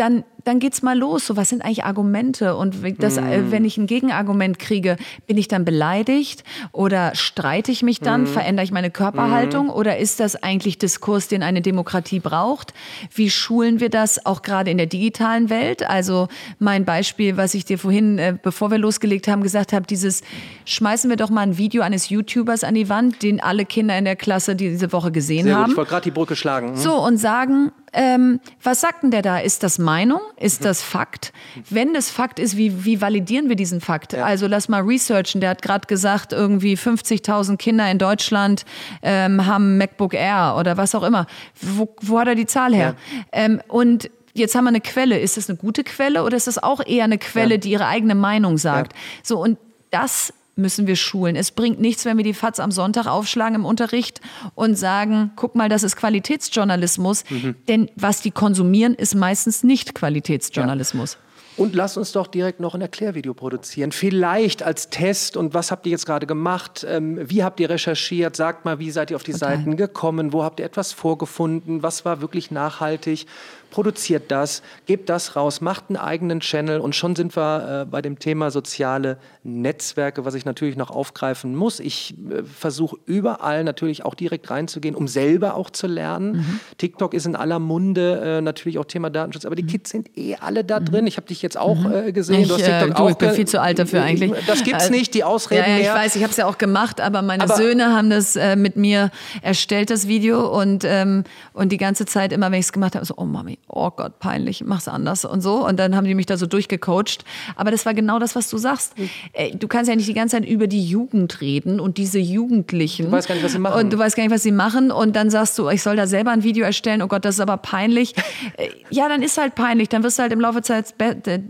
dann, 0.00 0.24
dann 0.44 0.58
geht's 0.58 0.82
mal 0.82 0.96
los. 0.96 1.26
So, 1.26 1.36
was 1.36 1.48
sind 1.48 1.62
eigentlich 1.62 1.84
Argumente? 1.84 2.56
Und 2.56 2.76
das, 2.98 3.20
mm. 3.20 3.50
wenn 3.50 3.64
ich 3.64 3.78
ein 3.78 3.86
Gegenargument 3.86 4.58
kriege, 4.58 4.96
bin 5.26 5.36
ich 5.36 5.48
dann 5.48 5.64
beleidigt 5.64 6.44
oder 6.72 7.14
streite 7.14 7.72
ich 7.72 7.82
mich 7.82 8.00
dann? 8.00 8.22
Mm. 8.22 8.26
Verändere 8.26 8.64
ich 8.64 8.72
meine 8.72 8.90
Körperhaltung? 8.90 9.66
Mm. 9.66 9.70
Oder 9.70 9.98
ist 9.98 10.20
das 10.20 10.42
eigentlich 10.42 10.78
Diskurs, 10.78 11.28
den 11.28 11.42
eine 11.42 11.62
Demokratie 11.62 12.20
braucht? 12.20 12.74
Wie 13.14 13.30
schulen 13.30 13.80
wir 13.80 13.90
das 13.90 14.24
auch 14.26 14.42
gerade 14.42 14.70
in 14.70 14.78
der 14.78 14.86
digitalen 14.86 15.50
Welt? 15.50 15.88
Also 15.88 16.28
mein 16.58 16.84
Beispiel, 16.84 17.36
was 17.36 17.54
ich 17.54 17.64
dir 17.64 17.78
vorhin, 17.78 18.18
äh, 18.18 18.36
bevor 18.40 18.70
wir 18.70 18.78
losgelegt 18.78 19.28
haben, 19.28 19.42
gesagt 19.42 19.72
habe, 19.72 19.86
dieses 19.86 20.22
schmeißen 20.64 21.10
wir 21.10 21.16
doch 21.16 21.30
mal 21.30 21.42
ein 21.42 21.58
Video 21.58 21.82
eines 21.82 22.08
YouTubers 22.08 22.64
an 22.64 22.74
die 22.74 22.88
Wand, 22.88 23.22
den 23.22 23.40
alle 23.40 23.64
Kinder 23.64 23.96
in 23.98 24.04
der 24.04 24.16
Klasse 24.16 24.56
diese 24.56 24.92
Woche 24.92 25.12
gesehen 25.12 25.44
Sehr 25.44 25.54
haben. 25.54 25.64
Gut, 25.64 25.72
ich 25.72 25.76
wollte 25.76 25.90
gerade 25.90 26.04
die 26.04 26.10
Brücke 26.10 26.36
schlagen. 26.36 26.70
Hm? 26.70 26.76
So, 26.76 26.94
und 26.94 27.18
sagen, 27.18 27.72
ähm, 27.92 28.40
was 28.62 28.80
sagt 28.80 29.02
denn 29.02 29.10
der 29.10 29.22
da? 29.22 29.38
Ist 29.38 29.62
das 29.62 29.78
Meinung? 29.78 30.20
Ist 30.40 30.64
das 30.64 30.82
Fakt? 30.82 31.34
Wenn 31.68 31.92
das 31.92 32.10
Fakt 32.10 32.38
ist, 32.38 32.56
wie, 32.56 32.84
wie 32.86 33.02
validieren 33.02 33.50
wir 33.50 33.56
diesen 33.56 33.82
Fakt? 33.82 34.14
Ja. 34.14 34.24
Also 34.24 34.46
lass 34.46 34.70
mal 34.70 34.80
researchen. 34.80 35.42
Der 35.42 35.50
hat 35.50 35.60
gerade 35.60 35.86
gesagt, 35.86 36.32
irgendwie 36.32 36.76
50.000 36.76 37.58
Kinder 37.58 37.90
in 37.90 37.98
Deutschland 37.98 38.64
ähm, 39.02 39.44
haben 39.44 39.76
MacBook 39.76 40.14
Air 40.14 40.56
oder 40.58 40.78
was 40.78 40.94
auch 40.94 41.02
immer. 41.02 41.26
Wo, 41.60 41.94
wo 42.00 42.18
hat 42.18 42.28
er 42.28 42.34
die 42.34 42.46
Zahl 42.46 42.74
her? 42.74 42.94
Ja. 43.12 43.24
Ähm, 43.32 43.60
und 43.68 44.10
jetzt 44.32 44.54
haben 44.54 44.64
wir 44.64 44.68
eine 44.68 44.80
Quelle. 44.80 45.18
Ist 45.18 45.36
das 45.36 45.50
eine 45.50 45.58
gute 45.58 45.84
Quelle 45.84 46.24
oder 46.24 46.38
ist 46.38 46.46
das 46.46 46.56
auch 46.62 46.84
eher 46.84 47.04
eine 47.04 47.18
Quelle, 47.18 47.56
ja. 47.56 47.58
die 47.58 47.70
ihre 47.72 47.86
eigene 47.86 48.14
Meinung 48.14 48.56
sagt? 48.56 48.94
So, 49.22 49.42
und 49.42 49.58
das 49.90 50.32
müssen 50.60 50.86
wir 50.86 50.96
schulen. 50.96 51.36
Es 51.36 51.50
bringt 51.50 51.80
nichts, 51.80 52.04
wenn 52.04 52.16
wir 52.16 52.24
die 52.24 52.34
FATS 52.34 52.60
am 52.60 52.70
Sonntag 52.70 53.06
aufschlagen 53.06 53.56
im 53.56 53.64
Unterricht 53.64 54.20
und 54.54 54.76
sagen, 54.76 55.32
guck 55.36 55.54
mal, 55.54 55.68
das 55.68 55.82
ist 55.82 55.96
Qualitätsjournalismus. 55.96 57.24
Mhm. 57.28 57.56
Denn 57.68 57.90
was 57.96 58.20
die 58.20 58.30
konsumieren, 58.30 58.94
ist 58.94 59.14
meistens 59.14 59.62
nicht 59.62 59.94
Qualitätsjournalismus. 59.94 61.14
Ja. 61.14 61.18
Und 61.56 61.74
lasst 61.74 61.98
uns 61.98 62.12
doch 62.12 62.26
direkt 62.26 62.60
noch 62.60 62.74
ein 62.74 62.80
Erklärvideo 62.80 63.34
produzieren. 63.34 63.92
Vielleicht 63.92 64.62
als 64.62 64.88
Test. 64.88 65.36
Und 65.36 65.52
was 65.52 65.70
habt 65.70 65.84
ihr 65.84 65.90
jetzt 65.90 66.06
gerade 66.06 66.26
gemacht? 66.26 66.86
Ähm, 66.88 67.18
wie 67.28 67.44
habt 67.44 67.60
ihr 67.60 67.68
recherchiert? 67.68 68.34
Sagt 68.34 68.64
mal, 68.64 68.78
wie 68.78 68.90
seid 68.90 69.10
ihr 69.10 69.16
auf 69.16 69.24
die 69.24 69.32
Total. 69.32 69.58
Seiten 69.58 69.76
gekommen? 69.76 70.32
Wo 70.32 70.42
habt 70.42 70.60
ihr 70.60 70.66
etwas 70.66 70.92
vorgefunden? 70.92 71.82
Was 71.82 72.06
war 72.06 72.22
wirklich 72.22 72.50
nachhaltig? 72.50 73.26
Produziert 73.70 74.30
das, 74.30 74.62
gebt 74.86 75.08
das 75.08 75.34
raus, 75.34 75.60
macht 75.60 75.86
einen 75.88 75.96
eigenen 75.96 76.40
Channel 76.40 76.80
und 76.80 76.94
schon 76.94 77.16
sind 77.16 77.36
wir 77.36 77.82
äh, 77.82 77.84
bei 77.86 78.00
dem 78.00 78.18
Thema 78.18 78.50
soziale 78.50 79.18
Netzwerke, 79.42 80.24
was 80.24 80.34
ich 80.34 80.44
natürlich 80.44 80.76
noch 80.76 80.90
aufgreifen 80.90 81.56
muss. 81.56 81.80
Ich 81.80 82.14
äh, 82.30 82.44
versuche 82.44 82.96
überall 83.06 83.64
natürlich 83.64 84.04
auch 84.04 84.14
direkt 84.14 84.50
reinzugehen, 84.50 84.94
um 84.94 85.08
selber 85.08 85.56
auch 85.56 85.70
zu 85.70 85.88
lernen. 85.88 86.32
Mhm. 86.32 86.60
TikTok 86.78 87.14
ist 87.14 87.26
in 87.26 87.34
aller 87.34 87.58
Munde, 87.58 88.20
äh, 88.38 88.40
natürlich 88.40 88.78
auch 88.78 88.84
Thema 88.84 89.10
Datenschutz, 89.10 89.44
aber 89.44 89.56
die 89.56 89.64
mhm. 89.64 89.68
Kids 89.68 89.90
sind 89.90 90.16
eh 90.16 90.36
alle 90.36 90.64
da 90.64 90.78
mhm. 90.78 90.84
drin. 90.84 91.06
Ich 91.08 91.16
habe 91.16 91.26
dich 91.26 91.40
ich 91.40 91.42
jetzt 91.42 91.58
auch 91.58 91.76
mhm. 91.76 91.92
äh, 91.92 92.12
gesehen. 92.12 92.42
Ich, 92.42 92.48
du 92.48 92.54
hast 92.54 92.64
TikTok 92.64 92.90
äh, 92.90 92.94
du, 92.94 93.02
auch. 93.02 93.10
Ich 93.10 93.16
bin 93.16 93.30
viel 93.30 93.46
zu 93.46 93.60
alt 93.60 93.78
dafür 93.78 94.02
eigentlich. 94.02 94.32
Das 94.46 94.62
gibt's 94.62 94.88
äh, 94.88 94.90
nicht, 94.90 95.14
die 95.14 95.24
Ausreden 95.24 95.62
ja, 95.62 95.68
ja, 95.68 95.76
ich 95.76 95.82
mehr. 95.84 95.94
weiß, 95.94 96.16
ich 96.16 96.22
habe 96.22 96.30
es 96.30 96.36
ja 96.36 96.46
auch 96.46 96.58
gemacht, 96.58 97.00
aber 97.00 97.22
meine 97.22 97.44
aber 97.44 97.56
Söhne 97.56 97.94
haben 97.94 98.10
das 98.10 98.36
äh, 98.36 98.56
mit 98.56 98.76
mir 98.76 99.10
erstellt, 99.42 99.90
das 99.90 100.06
Video. 100.06 100.48
Und, 100.48 100.84
ähm, 100.84 101.24
und 101.52 101.72
die 101.72 101.78
ganze 101.78 102.06
Zeit, 102.06 102.32
immer 102.32 102.50
wenn 102.50 102.60
ich 102.60 102.66
es 102.66 102.72
gemacht 102.72 102.94
habe, 102.94 103.04
so, 103.04 103.14
oh 103.16 103.24
Mami, 103.24 103.58
oh 103.68 103.90
Gott, 103.90 104.18
peinlich, 104.18 104.64
mach's 104.64 104.88
anders 104.88 105.24
und 105.24 105.40
so. 105.40 105.66
Und 105.66 105.78
dann 105.78 105.94
haben 105.94 106.04
die 106.04 106.14
mich 106.14 106.26
da 106.26 106.36
so 106.36 106.46
durchgecoacht. 106.46 107.24
Aber 107.56 107.70
das 107.70 107.86
war 107.86 107.94
genau 107.94 108.18
das, 108.18 108.34
was 108.34 108.48
du 108.50 108.58
sagst. 108.58 108.98
Mhm. 108.98 109.58
Du 109.58 109.68
kannst 109.68 109.88
ja 109.88 109.96
nicht 109.96 110.08
die 110.08 110.14
ganze 110.14 110.36
Zeit 110.36 110.48
über 110.48 110.66
die 110.66 110.84
Jugend 110.84 111.40
reden 111.40 111.80
und 111.80 111.98
diese 111.98 112.18
Jugendlichen. 112.18 113.06
Du 113.06 113.12
weißt 113.12 113.28
gar 113.28 113.34
nicht, 113.34 113.44
was 113.44 113.52
sie 113.52 113.58
machen. 113.58 113.80
Und 113.80 113.92
du 113.92 113.98
weißt 113.98 114.16
gar 114.16 114.24
nicht, 114.24 114.32
was 114.32 114.42
sie 114.42 114.52
machen. 114.52 114.90
Und 114.90 115.16
dann 115.16 115.30
sagst 115.30 115.58
du, 115.58 115.68
ich 115.68 115.82
soll 115.82 115.96
da 115.96 116.06
selber 116.06 116.30
ein 116.30 116.42
Video 116.42 116.64
erstellen. 116.64 117.02
Oh 117.02 117.08
Gott, 117.08 117.24
das 117.24 117.36
ist 117.36 117.40
aber 117.40 117.56
peinlich. 117.56 118.14
Äh, 118.56 118.70
ja, 118.90 119.08
dann 119.08 119.22
ist 119.22 119.38
halt 119.38 119.54
peinlich. 119.54 119.88
Dann 119.90 120.02
wirst 120.02 120.18
du 120.18 120.22
halt 120.22 120.32
im 120.32 120.40
Laufe, 120.40 120.62
Zeit, 120.62 120.94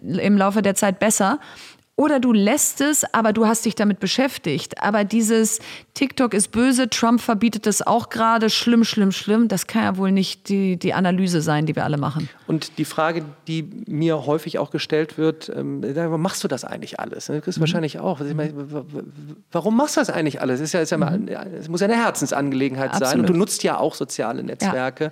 im 0.03 0.37
Laufe 0.37 0.61
der 0.61 0.75
Zeit 0.75 0.99
besser. 0.99 1.39
Oder 2.01 2.19
du 2.19 2.33
lässt 2.33 2.81
es, 2.81 3.05
aber 3.13 3.35
du 3.35 3.47
hast 3.47 3.67
dich 3.67 3.75
damit 3.75 4.01
beschäftigt. 4.01 4.83
Aber 4.83 5.05
dieses 5.05 5.59
TikTok 5.93 6.33
ist 6.33 6.51
böse, 6.51 6.89
Trump 6.89 7.21
verbietet 7.21 7.67
es 7.67 7.87
auch 7.87 8.09
gerade, 8.09 8.49
schlimm, 8.49 8.85
schlimm, 8.85 9.13
schlimm, 9.13 9.49
das 9.49 9.67
kann 9.67 9.83
ja 9.83 9.97
wohl 9.99 10.11
nicht 10.11 10.49
die, 10.49 10.79
die 10.79 10.95
Analyse 10.95 11.43
sein, 11.43 11.67
die 11.67 11.77
wir 11.77 11.85
alle 11.85 11.99
machen. 11.99 12.31
Und 12.47 12.79
die 12.79 12.87
Frage, 12.87 13.27
die 13.47 13.69
mir 13.87 14.25
häufig 14.25 14.59
auch 14.59 14.71
gestellt 14.71 15.19
wird, 15.19 15.53
ähm, 15.55 15.85
warum 15.95 16.23
machst 16.23 16.43
du 16.43 16.49
das 16.49 16.65
eigentlich 16.65 16.99
alles? 16.99 17.27
Das 17.27 17.47
ist 17.47 17.59
mhm. 17.59 17.61
wahrscheinlich 17.61 17.99
auch. 17.99 18.19
Warum 19.53 19.77
machst 19.77 19.97
du 19.97 20.01
das 20.01 20.09
eigentlich 20.09 20.41
alles? 20.41 20.61
Es, 20.61 20.69
ist 20.69 20.73
ja, 20.73 20.81
ist 20.81 20.91
ja 20.93 20.97
mal, 20.97 21.19
mhm. 21.19 21.29
es 21.29 21.69
muss 21.69 21.83
ja 21.83 21.87
eine 21.87 22.03
Herzensangelegenheit 22.03 22.93
Absolut. 22.93 23.09
sein. 23.11 23.21
Und 23.21 23.29
du 23.29 23.35
nutzt 23.35 23.63
ja 23.63 23.77
auch 23.77 23.95
soziale 23.95 24.43
Netzwerke. 24.43 25.05
Ja. 25.05 25.11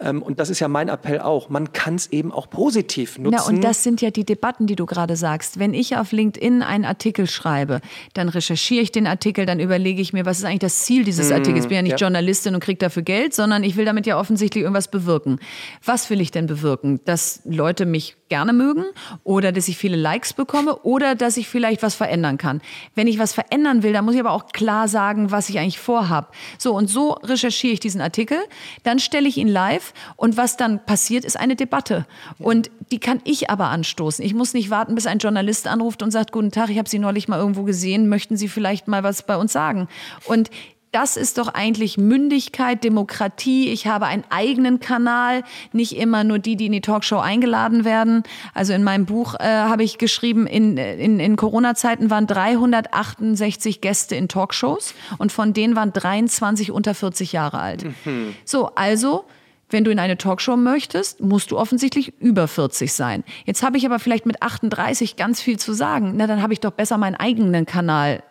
Ähm, 0.00 0.22
und 0.22 0.38
das 0.38 0.50
ist 0.50 0.60
ja 0.60 0.68
mein 0.68 0.88
Appell 0.88 1.20
auch. 1.20 1.48
Man 1.48 1.72
kann 1.72 1.96
es 1.96 2.12
eben 2.12 2.32
auch 2.32 2.48
positiv 2.50 3.18
nutzen. 3.18 3.36
Na, 3.36 3.46
und 3.46 3.64
das 3.64 3.82
sind 3.82 4.00
ja 4.00 4.10
die 4.10 4.24
Debatten, 4.24 4.66
die 4.66 4.76
du 4.76 4.86
gerade 4.86 5.16
sagst. 5.16 5.58
Wenn 5.58 5.74
ich 5.74 5.96
auf 5.96 6.12
LinkedIn 6.12 6.62
einen 6.62 6.84
Artikel 6.84 7.26
schreibe, 7.26 7.80
dann 8.14 8.28
recherchiere 8.28 8.82
ich 8.82 8.92
den 8.92 9.06
Artikel, 9.06 9.46
dann 9.46 9.60
überlege 9.60 10.00
ich 10.00 10.12
mir, 10.12 10.24
was 10.24 10.38
ist 10.38 10.44
eigentlich 10.44 10.60
das 10.60 10.80
Ziel 10.80 11.04
dieses 11.04 11.28
mhm. 11.28 11.36
Artikels. 11.36 11.64
Ich 11.64 11.68
bin 11.68 11.76
ja 11.76 11.82
nicht 11.82 12.00
ja. 12.00 12.06
Journalistin 12.06 12.54
und 12.54 12.60
kriege 12.60 12.78
dafür 12.78 13.02
Geld, 13.02 13.34
sondern 13.34 13.64
ich 13.64 13.76
will 13.76 13.84
damit 13.84 14.06
ja 14.06 14.18
offensichtlich 14.18 14.62
irgendwas 14.62 14.88
bewirken. 14.88 15.40
Was 15.84 16.10
will 16.10 16.20
ich 16.20 16.30
denn 16.30 16.46
bewirken? 16.46 17.00
Dass 17.04 17.40
Leute 17.44 17.86
mich 17.86 18.17
gerne 18.28 18.52
mögen 18.52 18.84
oder 19.24 19.52
dass 19.52 19.68
ich 19.68 19.76
viele 19.76 19.96
Likes 19.96 20.32
bekomme 20.32 20.76
oder 20.76 21.14
dass 21.14 21.36
ich 21.36 21.48
vielleicht 21.48 21.82
was 21.82 21.94
verändern 21.94 22.38
kann. 22.38 22.60
Wenn 22.94 23.06
ich 23.06 23.18
was 23.18 23.32
verändern 23.32 23.82
will, 23.82 23.92
dann 23.92 24.04
muss 24.04 24.14
ich 24.14 24.20
aber 24.20 24.32
auch 24.32 24.48
klar 24.48 24.88
sagen, 24.88 25.30
was 25.30 25.48
ich 25.48 25.58
eigentlich 25.58 25.78
vorhab. 25.78 26.34
So 26.58 26.74
und 26.74 26.88
so 26.88 27.12
recherchiere 27.22 27.74
ich 27.74 27.80
diesen 27.80 28.00
Artikel, 28.00 28.38
dann 28.82 28.98
stelle 28.98 29.28
ich 29.28 29.36
ihn 29.36 29.48
live 29.48 29.92
und 30.16 30.36
was 30.36 30.56
dann 30.56 30.84
passiert, 30.84 31.24
ist 31.24 31.38
eine 31.38 31.56
Debatte 31.56 32.06
und 32.38 32.70
die 32.90 33.00
kann 33.00 33.20
ich 33.24 33.50
aber 33.50 33.66
anstoßen. 33.66 34.24
Ich 34.24 34.34
muss 34.34 34.54
nicht 34.54 34.70
warten, 34.70 34.94
bis 34.94 35.06
ein 35.06 35.18
Journalist 35.18 35.66
anruft 35.66 36.02
und 36.02 36.10
sagt, 36.10 36.32
guten 36.32 36.50
Tag, 36.50 36.70
ich 36.70 36.78
habe 36.78 36.88
Sie 36.88 36.98
neulich 36.98 37.28
mal 37.28 37.38
irgendwo 37.38 37.62
gesehen, 37.62 38.08
möchten 38.08 38.36
Sie 38.36 38.48
vielleicht 38.48 38.88
mal 38.88 39.02
was 39.02 39.22
bei 39.22 39.36
uns 39.36 39.52
sagen? 39.52 39.88
Und 40.24 40.50
das 40.92 41.16
ist 41.16 41.38
doch 41.38 41.48
eigentlich 41.48 41.98
Mündigkeit, 41.98 42.82
Demokratie. 42.82 43.68
Ich 43.68 43.86
habe 43.86 44.06
einen 44.06 44.24
eigenen 44.30 44.80
Kanal, 44.80 45.44
nicht 45.72 45.96
immer 45.96 46.24
nur 46.24 46.38
die, 46.38 46.56
die 46.56 46.66
in 46.66 46.72
die 46.72 46.80
Talkshow 46.80 47.18
eingeladen 47.18 47.84
werden. 47.84 48.22
Also 48.54 48.72
in 48.72 48.84
meinem 48.84 49.04
Buch 49.04 49.34
äh, 49.34 49.44
habe 49.44 49.82
ich 49.82 49.98
geschrieben, 49.98 50.46
in, 50.46 50.76
in, 50.76 51.20
in 51.20 51.36
Corona-Zeiten 51.36 52.10
waren 52.10 52.26
368 52.26 53.80
Gäste 53.80 54.16
in 54.16 54.28
Talkshows 54.28 54.94
und 55.18 55.30
von 55.30 55.52
denen 55.52 55.76
waren 55.76 55.92
23 55.92 56.70
unter 56.70 56.94
40 56.94 57.32
Jahre 57.32 57.58
alt. 57.58 57.84
Mhm. 58.04 58.34
So, 58.44 58.70
also 58.74 59.24
wenn 59.70 59.84
du 59.84 59.90
in 59.90 59.98
eine 59.98 60.16
Talkshow 60.16 60.56
möchtest, 60.56 61.20
musst 61.20 61.50
du 61.50 61.58
offensichtlich 61.58 62.14
über 62.20 62.48
40 62.48 62.92
sein. 62.92 63.24
Jetzt 63.44 63.62
habe 63.62 63.76
ich 63.76 63.84
aber 63.84 63.98
vielleicht 63.98 64.24
mit 64.24 64.42
38 64.42 65.16
ganz 65.16 65.42
viel 65.42 65.58
zu 65.58 65.74
sagen. 65.74 66.14
Na, 66.16 66.26
dann 66.26 66.40
habe 66.40 66.54
ich 66.54 66.60
doch 66.60 66.70
besser 66.70 66.96
meinen 66.96 67.16
eigenen 67.16 67.66
Kanal 67.66 68.22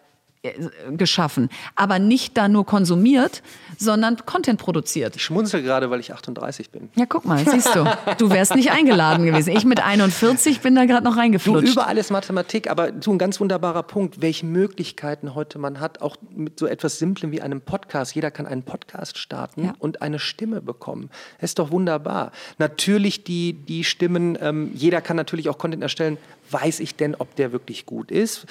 geschaffen, 0.91 1.49
aber 1.75 1.99
nicht 1.99 2.38
da 2.38 2.47
nur 2.47 2.65
konsumiert, 2.65 3.41
sondern 3.77 4.17
Content 4.25 4.59
produziert. 4.59 5.15
Ich 5.15 5.23
schmunzel 5.23 5.61
gerade, 5.61 5.89
weil 5.89 5.99
ich 5.99 6.13
38 6.13 6.69
bin. 6.69 6.89
Ja, 6.95 7.05
guck 7.05 7.25
mal, 7.25 7.43
siehst 7.45 7.73
du. 7.75 7.85
Du 8.17 8.29
wärst 8.29 8.55
nicht 8.55 8.71
eingeladen 8.71 9.25
gewesen. 9.25 9.55
Ich 9.55 9.65
mit 9.65 9.83
41 9.83 10.61
bin 10.61 10.75
da 10.75 10.85
gerade 10.85 11.03
noch 11.03 11.17
reingeflutscht. 11.17 11.67
Du, 11.67 11.71
überall 11.71 11.97
ist 11.97 12.11
Mathematik, 12.11 12.69
aber 12.69 12.91
so 13.01 13.11
ein 13.11 13.17
ganz 13.17 13.39
wunderbarer 13.39 13.83
Punkt, 13.83 14.21
welche 14.21 14.45
Möglichkeiten 14.45 15.35
heute 15.35 15.59
man 15.59 15.79
hat, 15.79 16.01
auch 16.01 16.15
mit 16.29 16.59
so 16.59 16.65
etwas 16.65 16.99
Simplem 16.99 17.31
wie 17.31 17.41
einem 17.41 17.61
Podcast. 17.61 18.15
Jeder 18.15 18.31
kann 18.31 18.45
einen 18.45 18.63
Podcast 18.63 19.17
starten 19.17 19.65
ja. 19.65 19.73
und 19.79 20.01
eine 20.01 20.19
Stimme 20.19 20.61
bekommen. 20.61 21.09
Das 21.39 21.51
ist 21.51 21.59
doch 21.59 21.71
wunderbar. 21.71 22.31
Natürlich 22.57 23.23
die, 23.23 23.53
die 23.53 23.83
Stimmen, 23.83 24.38
ähm, 24.41 24.71
jeder 24.73 25.01
kann 25.01 25.17
natürlich 25.17 25.49
auch 25.49 25.57
Content 25.57 25.83
erstellen. 25.83 26.17
Weiß 26.49 26.79
ich 26.79 26.95
denn, 26.95 27.15
ob 27.15 27.35
der 27.35 27.51
wirklich 27.51 27.85
gut 27.85 28.09
ist? 28.09 28.45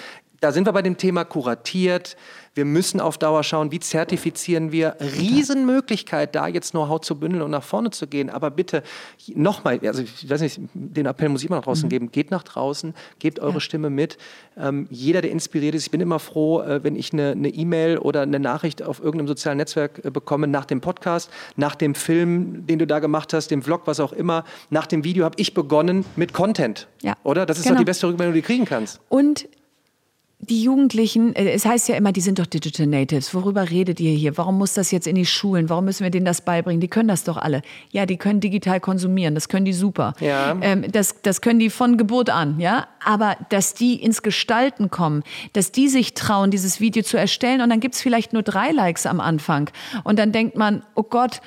Da 0.47 0.53
sind 0.53 0.65
wir 0.65 0.73
bei 0.73 0.83
dem 0.83 0.97
Thema 0.97 1.25
kuratiert. 1.25 2.17
Wir 2.55 2.65
müssen 2.65 3.01
auf 3.01 3.19
Dauer 3.19 3.43
schauen, 3.43 3.73
wie 3.73 3.81
zertifizieren 3.81 4.71
wir. 4.71 4.97
Riesenmöglichkeit, 5.01 6.37
da 6.37 6.47
jetzt 6.47 6.71
Know-how 6.71 7.01
zu 7.01 7.19
bündeln 7.19 7.43
und 7.43 7.51
nach 7.51 7.65
vorne 7.65 7.91
zu 7.91 8.07
gehen. 8.07 8.31
Aber 8.31 8.53
bitte 8.53 8.85
nochmal, 9.35 9.81
also 9.85 10.03
ich 10.03 10.31
weiß 10.31 10.41
nicht, 10.41 10.61
den 10.73 11.07
Appell 11.07 11.29
muss 11.31 11.43
ich 11.43 11.49
immer 11.49 11.57
nach 11.57 11.65
draußen 11.65 11.87
mhm. 11.87 11.91
geben. 11.91 12.13
Geht 12.13 12.31
nach 12.31 12.45
draußen, 12.45 12.95
gebt 13.19 13.41
eure 13.41 13.55
ja. 13.55 13.61
Stimme 13.61 13.91
mit. 13.91 14.19
Ähm, 14.57 14.87
jeder, 14.89 15.21
der 15.21 15.33
inspiriert 15.33 15.75
ist, 15.75 15.83
ich 15.83 15.91
bin 15.91 16.01
immer 16.01 16.21
froh, 16.21 16.63
äh, 16.63 16.85
wenn 16.85 16.95
ich 16.95 17.13
eine 17.13 17.49
E-Mail 17.49 17.97
e 17.97 17.99
oder 17.99 18.23
eine 18.23 18.39
Nachricht 18.39 18.85
auf 18.85 19.01
irgendeinem 19.01 19.27
sozialen 19.27 19.59
Netzwerk 19.59 20.05
äh, 20.05 20.11
bekomme 20.11 20.47
nach 20.47 20.65
dem 20.65 20.81
Podcast, 20.81 21.29
nach 21.57 21.75
dem 21.75 21.97
Film, 21.97 22.69
den 22.69 22.79
du 22.79 22.87
da 22.87 23.01
gemacht 23.01 23.33
hast, 23.33 23.51
dem 23.51 23.63
Vlog, 23.63 23.83
was 23.87 23.99
auch 23.99 24.13
immer. 24.13 24.45
Nach 24.71 24.87
dem 24.87 25.03
Video 25.03 25.25
habe 25.25 25.35
ich 25.39 25.55
begonnen 25.55 26.05
mit 26.15 26.33
Content. 26.33 26.87
Ja. 27.03 27.17
Oder? 27.25 27.47
Das 27.47 27.59
ist 27.59 27.65
genau. 27.65 27.75
doch 27.75 27.81
die 27.81 27.87
beste 27.87 28.07
Rückmeldung, 28.07 28.33
die 28.33 28.43
du 28.43 28.47
kriegen 28.47 28.65
kannst. 28.65 29.01
Und 29.09 29.49
die 30.39 30.63
Jugendlichen, 30.63 31.35
äh, 31.35 31.51
es 31.51 31.65
heißt 31.65 31.89
ja 31.89 31.97
immer, 31.97 32.13
die 32.13 32.21
sind 32.21 32.39
doch 32.39 32.47
Digital 32.47 32.87
Natives. 32.87 33.35
Worüber 33.35 33.71
redet 33.71 34.01
ihr 34.01 34.13
hier? 34.13 34.37
Warum 34.37 34.59
muss 34.59 34.75
das 34.75 34.91
jetzt 34.91 35.07
in 35.07 35.15
die 35.15 35.25
Schulen? 35.27 35.71
Warum 35.71 35.87
müssen 35.87 36.05
wir 36.05 36.11
denen 36.11 36.27
das 36.27 36.43
beibringen? 36.43 36.81
Die 36.81 36.89
können 36.89 37.09
das 37.09 37.25
doch 37.25 37.37
alle. 37.37 37.63
Ja, 37.91 38.07
die 38.07 38.17
können 38.17 38.41
digital 38.41 38.81
konsumieren. 38.81 39.35
Das 39.35 39.49
können 39.49 39.65
die 39.65 39.73
super. 39.73 40.13
Ja. 40.21 40.57
Ähm, 40.61 40.85
das, 40.91 41.23
das 41.23 41.41
können 41.41 41.59
die 41.59 41.71
von 41.71 41.97
Geburt 41.97 42.31
an. 42.31 42.61
Ja, 42.61 42.87
aber 43.05 43.37
dass 43.49 43.75
die 43.75 43.95
ins 43.95 44.23
Gestalten 44.23 44.91
kommen, 44.91 45.23
dass 45.55 45.73
die 45.73 45.89
sich 45.89 46.15
trauen, 46.15 46.51
dieses 46.51 46.81
Video 46.81 47.03
zu 47.03 47.17
erstellen 47.17 47.63
und 47.63 47.71
dann 47.71 47.81
gibt's 47.81 48.03
vielleicht 48.03 48.33
nur 48.33 48.43
drei 48.43 48.73
Likes 48.73 49.07
am 49.07 49.21
Anfang 49.21 49.71
und 50.05 50.19
dann 50.19 50.33
denkt 50.33 50.57
man, 50.57 50.83
oh 50.95 51.03
Gott, 51.03 51.41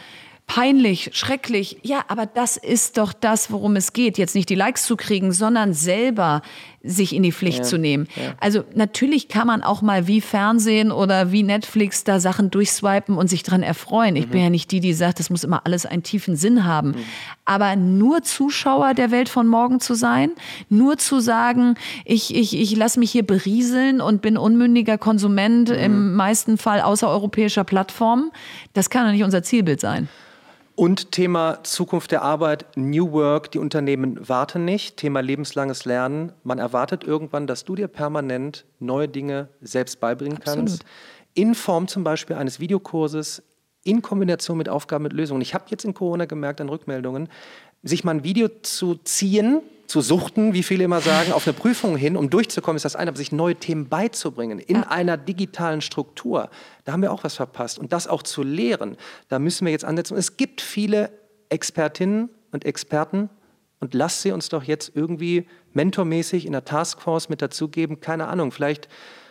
peinlich, 0.50 1.12
schrecklich. 1.14 1.78
Ja, 1.84 2.04
aber 2.08 2.26
das 2.26 2.58
ist 2.58 2.98
doch 2.98 3.14
das, 3.14 3.52
worum 3.52 3.76
es 3.76 3.94
geht. 3.94 4.18
Jetzt 4.18 4.36
nicht 4.36 4.50
die 4.50 4.56
Likes 4.56 4.84
zu 4.84 4.98
kriegen, 4.98 5.32
sondern 5.32 5.74
selber 5.74 6.42
sich 6.84 7.14
in 7.14 7.24
die 7.24 7.32
Pflicht 7.32 7.60
ja, 7.60 7.64
zu 7.64 7.78
nehmen. 7.78 8.08
Ja. 8.16 8.34
Also 8.40 8.64
natürlich 8.74 9.28
kann 9.28 9.48
man 9.48 9.64
auch 9.64 9.82
mal 9.82 10.08
wie 10.08 10.22
Fernsehen 10.22 10.92
oder 10.92 11.32
wie 11.32 11.44
Netflix 11.44 12.04
da 12.04 12.20
Sachen 12.20 12.52
durchswipen 12.52 13.18
und 13.18 13.30
sich 13.30 13.44
dran 13.44 13.64
erfreuen. 13.64 14.16
Ich 14.16 14.28
mhm. 14.28 14.32
bin 14.32 14.42
ja 14.42 14.50
nicht 14.50 14.72
die, 14.72 14.80
die 14.80 14.94
sagt, 14.94 15.20
das 15.20 15.30
muss 15.30 15.44
immer 15.44 15.66
alles 15.66 15.86
einen 15.86 16.04
tiefen 16.04 16.36
Sinn 16.36 16.66
haben. 16.66 16.90
Mhm. 16.90 16.96
Aber 17.46 17.76
nur 17.76 18.22
Zuschauer 18.22 18.94
der 18.94 19.12
Welt 19.12 19.28
von 19.28 19.48
morgen 19.48 19.80
zu 19.80 19.94
sein, 19.94 20.32
nur 20.70 20.98
zu 20.98 21.20
sagen, 21.20 21.76
ich, 22.06 22.34
ich, 22.34 22.58
ich 22.58 22.76
lasse 22.76 23.00
mich 23.00 23.12
hier 23.12 23.24
berieseln 23.24 24.00
und 24.00 24.22
bin 24.22 24.38
unmündiger 24.38 24.98
Konsument 24.98 25.70
mhm. 25.70 25.76
im 25.76 26.16
meisten 26.16 26.58
Fall 26.58 26.82
außereuropäischer 26.82 27.66
Plattformen, 27.66 28.32
das 28.74 28.90
kann 28.90 29.06
doch 29.06 29.12
nicht 29.12 29.24
unser 29.24 29.44
Zielbild 29.44 29.82
sein. 29.82 30.08
Und 30.80 31.12
Thema 31.12 31.62
Zukunft 31.66 32.12
der 32.12 32.22
Arbeit, 32.22 32.66
New 32.78 33.12
Work, 33.12 33.52
die 33.52 33.58
Unternehmen 33.58 34.18
warten 34.30 34.64
nicht. 34.64 34.96
Thema 34.96 35.20
lebenslanges 35.20 35.84
Lernen. 35.84 36.32
Man 36.46 36.58
erwartet 36.58 37.04
irgendwann, 37.04 37.48
dass 37.48 37.66
du 37.66 37.76
dir 37.76 37.90
permanent 37.90 38.64
neue 38.80 39.10
Dinge 39.10 39.50
selbst 39.60 40.00
beibringen 40.00 40.38
Absolut. 40.38 40.68
kannst. 40.68 40.86
In 41.34 41.54
Form 41.54 41.90
zum 41.90 42.06
Beispiel 42.06 42.38
eines 42.38 42.62
Videokurses, 42.62 43.44
in 43.84 44.02
Kombination 44.02 44.58
mit 44.58 44.70
Aufgaben, 44.70 45.04
mit 45.04 45.12
Lösungen. 45.12 45.42
Ich 45.42 45.54
habe 45.54 45.66
jetzt 45.68 45.84
in 45.84 45.94
Corona 45.94 46.24
gemerkt 46.24 46.62
an 46.62 46.70
Rückmeldungen, 46.70 47.28
sich 47.84 48.06
mal 48.06 48.12
ein 48.12 48.24
Video 48.24 48.48
zu 48.48 48.96
ziehen, 49.04 49.60
zu 49.90 50.02
suchten, 50.02 50.54
wie 50.54 50.62
viele 50.62 50.84
immer 50.84 51.02
sagen, 51.02 51.32
auf 51.32 51.48
eine 51.48 51.54
Prüfung 51.54 51.98
hin, 51.98 52.16
um 52.16 52.30
durchzukommen, 52.30 52.78
ist 52.78 52.86
das 52.86 52.96
eine, 52.96 53.10
aber 53.10 53.18
sich 53.18 53.32
neue 53.32 53.56
Themen 53.56 53.90
beizubringen 53.90 54.60
in 54.60 54.78
ja. 54.78 54.84
einer 54.84 55.18
digitalen 55.18 55.82
Struktur, 55.82 56.50
da 56.86 56.94
haben 56.94 57.02
wir 57.02 57.12
auch 57.12 57.24
was 57.24 57.36
verpasst. 57.36 57.80
Und 57.80 57.92
das 57.92 58.08
auch 58.08 58.22
zu 58.22 58.44
lehren, 58.44 58.98
da 59.30 59.40
müssen 59.40 59.66
wir 59.66 59.72
jetzt 59.72 59.86
ansetzen. 59.86 60.16
es 60.16 60.38
gibt 60.38 60.62
viele 60.62 61.10
Expertinnen 61.50 62.30
und 62.52 62.66
Experten 62.66 63.30
und 63.80 63.96
lasst 63.96 64.22
sie 64.22 64.32
uns 64.32 64.50
doch 64.50 64.64
jetzt 64.64 64.92
irgendwie 64.94 65.48
mentormäßig 65.74 66.46
in 66.46 66.52
der 66.52 66.66
Taskforce 66.66 67.30
mit 67.30 67.42
dazugeben. 67.42 68.00
Keine 68.00 68.28
Ahnung, 68.28 68.52
vielleicht 68.52 68.90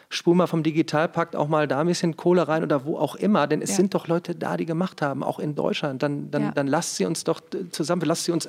spul 0.09 0.35
mal 0.35 0.47
vom 0.47 0.63
Digitalpakt 0.63 1.37
auch 1.37 1.49
mal 1.49 1.69
da 1.69 1.81
ein 1.81 1.87
bisschen 1.87 2.17
Kohle 2.17 2.49
rein 2.49 2.65
oder 2.65 2.85
wo 2.85 2.97
auch 2.99 3.15
immer, 3.15 3.47
denn 3.47 3.63
es 3.63 3.71
ja. 3.71 3.77
sind 3.77 3.95
doch 3.95 4.09
Leute 4.09 4.35
da, 4.35 4.57
die 4.57 4.67
gemacht 4.67 5.03
haben, 5.03 5.23
auch 5.23 5.39
in 5.39 5.55
Deutschland. 5.55 6.03
Dann, 6.03 6.31
dann, 6.31 6.43
ja. 6.43 6.51
dann 6.51 6.67
lasst 6.67 6.97
sie 6.97 7.05
uns 7.05 7.25
doch 7.25 7.41
zusammen, 7.71 8.03
lasst 8.05 8.25
sie 8.25 8.33
uns 8.33 8.49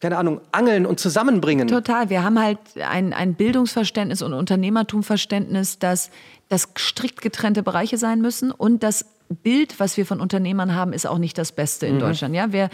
keine 0.00 0.16
Ahnung, 0.16 0.40
angeln 0.52 0.86
und 0.86 1.00
zusammenbringen. 1.00 1.66
Total. 1.66 2.08
Wir 2.08 2.22
haben 2.22 2.38
halt 2.38 2.58
ein, 2.80 3.12
ein 3.12 3.34
Bildungsverständnis 3.34 4.22
und 4.22 4.32
Unternehmertumverständnis, 4.32 5.78
dass 5.78 6.10
das 6.48 6.68
strikt 6.78 7.20
getrennte 7.20 7.62
Bereiche 7.62 7.98
sein 7.98 8.20
müssen 8.20 8.52
und 8.52 8.82
dass 8.82 9.06
Bild, 9.28 9.78
was 9.78 9.96
wir 9.96 10.06
von 10.06 10.20
Unternehmern 10.20 10.74
haben, 10.74 10.92
ist 10.92 11.06
auch 11.06 11.18
nicht 11.18 11.36
das 11.36 11.52
Beste 11.52 11.86
in 11.86 11.96
mhm. 11.96 12.00
Deutschland. 12.00 12.34
Ja, 12.34 12.46
wer, 12.50 12.70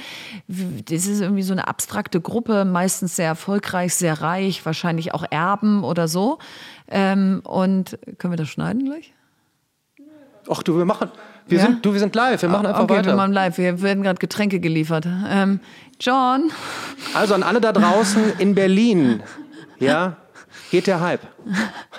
das 0.46 1.06
ist 1.06 1.20
irgendwie 1.20 1.42
so 1.42 1.52
eine 1.52 1.66
abstrakte 1.66 2.20
Gruppe, 2.20 2.64
meistens 2.64 3.16
sehr 3.16 3.26
erfolgreich, 3.26 3.94
sehr 3.94 4.20
reich, 4.20 4.64
wahrscheinlich 4.64 5.14
auch 5.14 5.24
Erben 5.30 5.82
oder 5.82 6.06
so. 6.06 6.38
Ähm, 6.88 7.40
und 7.44 7.98
können 8.18 8.32
wir 8.32 8.36
das 8.36 8.48
schneiden 8.48 8.84
gleich? 8.84 9.12
Ach 10.48 10.62
du, 10.62 10.76
wir 10.76 10.84
machen. 10.84 11.10
Wir, 11.46 11.58
ja? 11.58 11.66
sind, 11.66 11.84
du, 11.84 11.92
wir 11.92 12.00
sind 12.00 12.14
live, 12.14 12.40
wir 12.40 12.48
machen 12.48 12.66
einfach 12.66 12.84
okay, 12.84 12.94
weiter. 12.94 13.08
Wir 13.08 13.16
machen 13.16 13.32
live, 13.32 13.58
wir 13.58 13.82
werden 13.82 14.02
gerade 14.02 14.18
Getränke 14.18 14.60
geliefert. 14.60 15.06
Ähm, 15.28 15.60
John. 16.00 16.50
Also 17.12 17.34
an 17.34 17.42
alle 17.42 17.60
da 17.60 17.72
draußen 17.72 18.38
in 18.38 18.54
Berlin, 18.54 19.22
ja, 19.78 20.16
geht 20.70 20.86
der 20.86 21.00
Hype. 21.00 21.20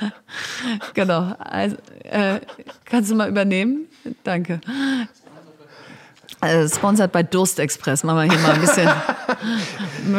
genau. 0.94 1.36
Also, 1.40 1.78
äh, 2.04 2.40
kannst 2.86 3.12
du 3.12 3.16
mal 3.16 3.30
übernehmen? 3.30 3.88
Danke. 4.24 4.62
Also 6.42 6.76
sponsored 6.76 7.12
bei 7.12 7.24
Durstexpress. 7.24 8.04
Machen 8.04 8.30
wir 8.30 8.36
hier 8.36 8.42
mal 8.42 8.54
ein 8.54 8.62
bisschen. 8.62 8.90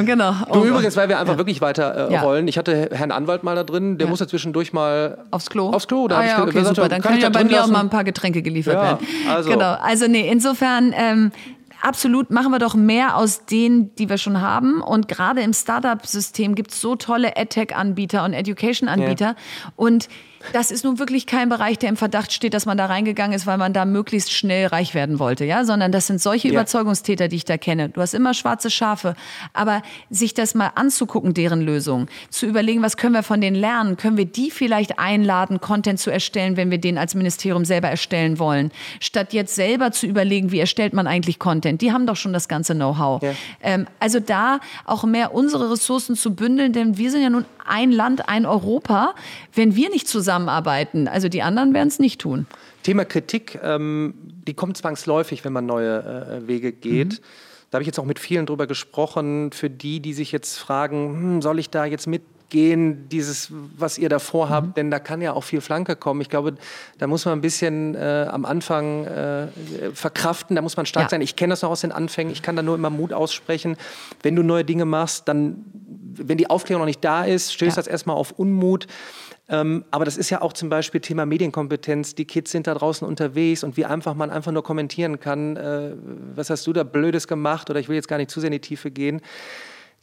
genau. 0.07 0.33
Du 0.53 0.61
oh, 0.61 0.65
übrigens, 0.65 0.97
weil 0.97 1.09
wir 1.09 1.19
einfach 1.19 1.35
ja. 1.35 1.39
wirklich 1.39 1.61
weiter 1.61 2.09
äh, 2.09 2.13
ja. 2.13 2.23
rollen. 2.23 2.49
Ich 2.49 2.59
hatte 2.59 2.91
Herrn 2.93 3.13
Anwalt 3.13 3.45
mal 3.45 3.55
da 3.55 3.65
drin, 3.65 3.99
der 3.99 4.07
ja. 4.07 4.11
musste 4.11 4.27
zwischendurch 4.27 4.73
mal 4.73 5.19
aufs 5.31 5.51
Klo. 5.51 5.71
Aufs 5.71 5.87
Klo. 5.87 6.09
Da 6.09 6.19
ah, 6.19 6.27
ja, 6.27 6.43
okay, 6.43 6.65
super. 6.65 6.89
Dann 6.89 7.03
können 7.03 7.21
ja 7.21 7.29
bei 7.29 7.45
mir 7.45 7.53
lassen? 7.53 7.71
auch 7.71 7.73
mal 7.73 7.81
ein 7.81 7.91
paar 7.91 8.05
Getränke 8.05 8.43
geliefert 8.43 8.75
werden. 8.75 9.07
Also. 9.29 9.51
Genau. 9.51 9.75
Also 9.75 10.07
nee, 10.07 10.29
insofern. 10.29 10.93
Ähm, 10.97 11.33
absolut, 11.83 12.31
machen 12.31 12.51
wir 12.51 12.59
doch 12.59 12.75
mehr 12.75 13.17
aus 13.17 13.45
denen, 13.47 13.95
die 13.97 14.09
wir 14.09 14.19
schon 14.19 14.41
haben. 14.41 14.81
Und 14.83 15.09
gerade 15.09 15.43
im 15.43 15.53
Startup-System 15.53 16.55
gibt 16.55 16.73
es 16.73 16.81
so 16.81 16.97
tolle 16.97 17.37
EdTech-Anbieter 17.37 18.25
und 18.25 18.33
Education-Anbieter. 18.33 19.37
Und 19.77 20.09
das 20.53 20.71
ist 20.71 20.85
nun 20.85 20.99
wirklich 20.99 21.27
kein 21.27 21.49
Bereich, 21.49 21.79
der 21.79 21.89
im 21.89 21.97
Verdacht 21.97 22.33
steht, 22.33 22.55
dass 22.55 22.67
man 22.67 22.77
da 22.77 22.87
reingegangen 22.87 23.35
ist, 23.35 23.47
weil 23.47 23.59
man 23.59 23.73
da 23.73 23.85
möglichst 23.85 24.33
schnell 24.33 24.67
reich 24.67 24.95
werden 24.95 25.19
wollte, 25.19 25.45
ja, 25.45 25.65
sondern 25.65 25.93
das 25.93 26.07
sind 26.07 26.21
solche 26.21 26.49
ja. 26.49 26.55
Überzeugungstäter, 26.55 27.29
die 27.29 27.37
ich 27.37 27.45
da 27.45 27.57
kenne. 27.57 27.89
Du 27.89 28.01
hast 28.01 28.15
immer 28.15 28.35
schwarze 28.35 28.71
Schafe, 28.71 29.15
aber 29.53 29.83
sich 30.11 30.35
das 30.35 30.55
mal 30.55 30.73
anzugucken, 30.75 31.35
deren 31.35 31.61
Lösung, 31.61 32.09
zu 32.31 32.47
überlegen, 32.47 32.83
was 32.83 32.97
können 32.97 33.15
wir 33.15 33.23
von 33.23 33.41
denen 33.41 33.57
lernen, 33.57 33.97
können 33.97 34.17
wir 34.17 34.27
die 34.27 34.51
vielleicht 34.51 34.99
einladen, 34.99 35.61
Content 35.61 35.99
zu 35.99 36.11
erstellen, 36.11 36.57
wenn 36.57 36.71
wir 36.71 36.79
den 36.79 36.99
als 36.99 37.15
Ministerium 37.15 37.65
selber 37.65 37.89
erstellen 37.89 38.39
wollen, 38.39 38.71
statt 39.01 39.33
jetzt 39.33 39.55
selber 39.55 39.93
zu 39.93 40.07
überlegen, 40.07 40.53
wie 40.53 40.61
erstellt 40.61 40.93
man 40.93 41.07
eigentlich 41.07 41.39
Content. 41.39 41.81
Die 41.83 41.93
haben 41.93 42.07
doch 42.07 42.17
schon 42.17 42.33
das 42.33 42.49
ganze 42.49 42.75
Know-how. 42.75 43.23
Ja. 43.23 43.33
Ähm, 43.63 43.87
also 44.01 44.21
da 44.21 44.61
auch 44.85 45.05
mehr 45.05 45.35
unsere 45.35 45.71
Ressourcen 45.71 46.17
zu 46.17 46.35
bündeln, 46.35 46.73
denn 46.73 46.99
wir 46.99 47.11
sind 47.11 47.23
ja 47.23 47.31
nun 47.31 47.45
ein 47.69 47.93
Land, 47.93 48.29
ein 48.29 48.47
Europa. 48.47 49.15
Wenn 49.55 49.77
wir 49.77 49.91
nicht 49.91 50.09
zusammenarbeiten, 50.09 51.09
also 51.09 51.29
die 51.29 51.43
anderen 51.43 51.75
werden 51.75 51.89
es 51.89 51.99
nicht 51.99 52.21
tun. 52.21 52.47
Thema 52.83 53.05
Kritik, 53.05 53.59
ähm, 53.63 54.15
die 54.47 54.55
kommt 54.55 54.77
zwangsläufig, 54.77 55.45
wenn 55.45 55.53
man 55.53 55.67
neue 55.67 56.43
äh, 56.45 56.47
Wege 56.47 56.73
geht. 56.73 57.15
Mhm. 57.15 57.25
Da 57.71 57.77
habe 57.77 57.83
ich 57.83 57.87
jetzt 57.87 57.99
auch 57.99 58.05
mit 58.05 58.19
vielen 58.19 58.47
drüber 58.47 58.67
gesprochen. 58.67 59.51
Für 59.53 59.69
die, 59.69 60.01
die 60.01 60.13
sich 60.13 60.31
jetzt 60.33 60.57
fragen, 60.57 61.09
hm, 61.09 61.43
soll 61.43 61.59
ich 61.59 61.71
da 61.71 61.85
jetzt 61.85 62.07
mitgehen, 62.47 63.09
dieses, 63.09 63.49
was 63.51 63.99
ihr 63.99 64.09
da 64.09 64.19
vorhabt, 64.19 64.69
mhm. 64.69 64.75
denn 64.75 64.91
da 64.91 64.99
kann 64.99 65.21
ja 65.21 65.33
auch 65.33 65.43
viel 65.43 65.61
Flanke 65.61 65.97
kommen. 65.97 66.21
Ich 66.21 66.29
glaube, 66.29 66.55
da 66.99 67.07
muss 67.07 67.25
man 67.25 67.39
ein 67.39 67.41
bisschen 67.41 67.95
äh, 67.95 68.27
am 68.31 68.45
Anfang 68.45 69.05
äh, 69.05 69.49
verkraften, 69.93 70.55
da 70.55 70.63
muss 70.63 70.77
man 70.77 70.87
stark 70.87 71.07
ja. 71.07 71.11
sein. 71.11 71.21
Ich 71.23 71.37
kenne 71.37 71.53
das 71.53 71.63
noch 71.63 71.71
aus 71.71 71.81
den 71.81 71.93
Anfängen, 71.93 72.33
ich 72.33 72.43
kann 72.43 72.55
da 72.57 72.63
nur 72.63 72.77
immer 72.77 72.91
Mut 72.91 73.13
aussprechen. 73.13 73.77
Wenn 74.23 74.37
du 74.37 74.43
neue 74.43 74.65
Dinge 74.65 74.85
machst, 74.85 75.29
dann 75.29 75.65
wenn 76.19 76.39
die 76.39 76.49
Aufklärung 76.49 76.81
noch 76.81 76.87
nicht 76.87 77.05
da 77.05 77.25
ist, 77.25 77.53
stößt 77.53 77.77
ja. 77.77 77.83
das 77.83 77.87
erstmal 77.87 78.17
auf 78.17 78.33
Unmut. 78.33 78.87
Ähm, 79.49 79.85
aber 79.91 80.07
das 80.07 80.17
ist 80.17 80.31
ja 80.31 80.41
auch 80.41 80.55
zum 80.55 80.71
Beispiel 80.71 81.01
Thema 81.01 81.27
Medienkompetenz. 81.27 82.15
Die 82.15 82.25
Kids 82.25 82.51
sind 82.53 82.67
da 82.67 82.75
draußen 82.75 83.07
unterwegs 83.07 83.65
und 83.65 83.77
wie 83.77 83.85
einfach 83.85 84.15
man 84.15 84.31
einfach 84.31 84.51
nur 84.51 84.63
kommentieren 84.63 85.21
kann, 85.21 85.57
äh, 85.57 85.93
was 86.35 86.49
hast 86.49 86.67
du 86.67 86.73
da 86.73 86.85
Blödes 86.85 87.29
gemacht 87.29 87.69
oder 87.69 87.79
ich 87.79 87.89
will 87.89 87.97
jetzt 87.97 88.09
gar 88.09 88.17
nicht 88.17 88.31
zu 88.31 88.41
sehr 88.41 88.49
in 88.49 88.53
die 88.53 88.61
Tiefe 88.61 88.91
gehen. 88.91 89.21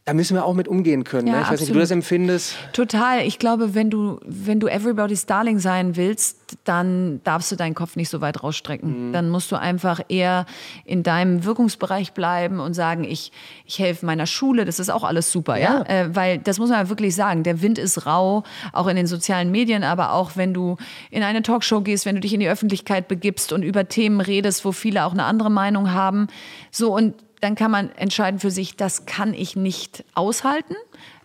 Da 0.05 0.13
müssen 0.13 0.35
wir 0.35 0.43
auch 0.43 0.53
mit 0.53 0.67
umgehen 0.67 1.05
können. 1.05 1.27
Ja, 1.27 1.33
ne? 1.33 1.39
Ich 1.39 1.47
absolut. 1.47 1.53
weiß 1.53 1.61
nicht, 1.61 1.69
wie 1.69 1.73
du 1.75 1.79
das 1.79 1.91
empfindest. 1.91 2.55
Total. 2.73 3.21
Ich 3.25 3.39
glaube, 3.39 3.73
wenn 3.73 3.89
du, 3.89 4.19
wenn 4.25 4.59
du 4.59 4.67
Everybody's 4.67 5.25
Darling 5.25 5.59
sein 5.59 5.95
willst, 5.95 6.57
dann 6.65 7.21
darfst 7.23 7.53
du 7.53 7.55
deinen 7.55 7.73
Kopf 7.73 7.95
nicht 7.95 8.09
so 8.09 8.19
weit 8.19 8.43
rausstrecken. 8.43 9.09
Mhm. 9.09 9.13
Dann 9.13 9.29
musst 9.29 9.49
du 9.53 9.55
einfach 9.55 10.01
eher 10.09 10.45
in 10.83 11.03
deinem 11.03 11.45
Wirkungsbereich 11.45 12.11
bleiben 12.11 12.59
und 12.59 12.73
sagen, 12.73 13.05
ich, 13.05 13.31
ich 13.65 13.79
helfe 13.79 14.05
meiner 14.05 14.25
Schule. 14.25 14.65
Das 14.65 14.77
ist 14.77 14.89
auch 14.89 15.05
alles 15.05 15.31
super, 15.31 15.57
ja. 15.57 15.85
ja? 15.87 16.01
Äh, 16.01 16.13
weil 16.13 16.37
das 16.37 16.59
muss 16.59 16.69
man 16.69 16.79
ja 16.79 16.89
wirklich 16.89 17.15
sagen. 17.15 17.43
Der 17.43 17.61
Wind 17.61 17.77
ist 17.77 18.05
rau, 18.05 18.43
auch 18.73 18.87
in 18.87 18.97
den 18.97 19.07
sozialen 19.07 19.51
Medien, 19.51 19.85
aber 19.85 20.11
auch 20.11 20.31
wenn 20.35 20.53
du 20.53 20.75
in 21.11 21.23
eine 21.23 21.43
Talkshow 21.43 21.79
gehst, 21.79 22.05
wenn 22.05 22.15
du 22.15 22.21
dich 22.21 22.33
in 22.33 22.41
die 22.41 22.49
Öffentlichkeit 22.49 23.07
begibst 23.07 23.53
und 23.53 23.63
über 23.63 23.87
Themen 23.87 24.19
redest, 24.19 24.65
wo 24.65 24.73
viele 24.73 25.05
auch 25.05 25.13
eine 25.13 25.23
andere 25.23 25.49
Meinung 25.49 25.93
haben. 25.93 26.27
So 26.71 26.93
und 26.93 27.15
dann 27.43 27.55
kann 27.55 27.71
man 27.71 27.91
entscheiden 27.97 28.39
für 28.39 28.51
sich, 28.51 28.77
das 28.77 29.05
kann 29.05 29.33
ich 29.33 29.57
nicht 29.57 30.05
aushalten. 30.15 30.75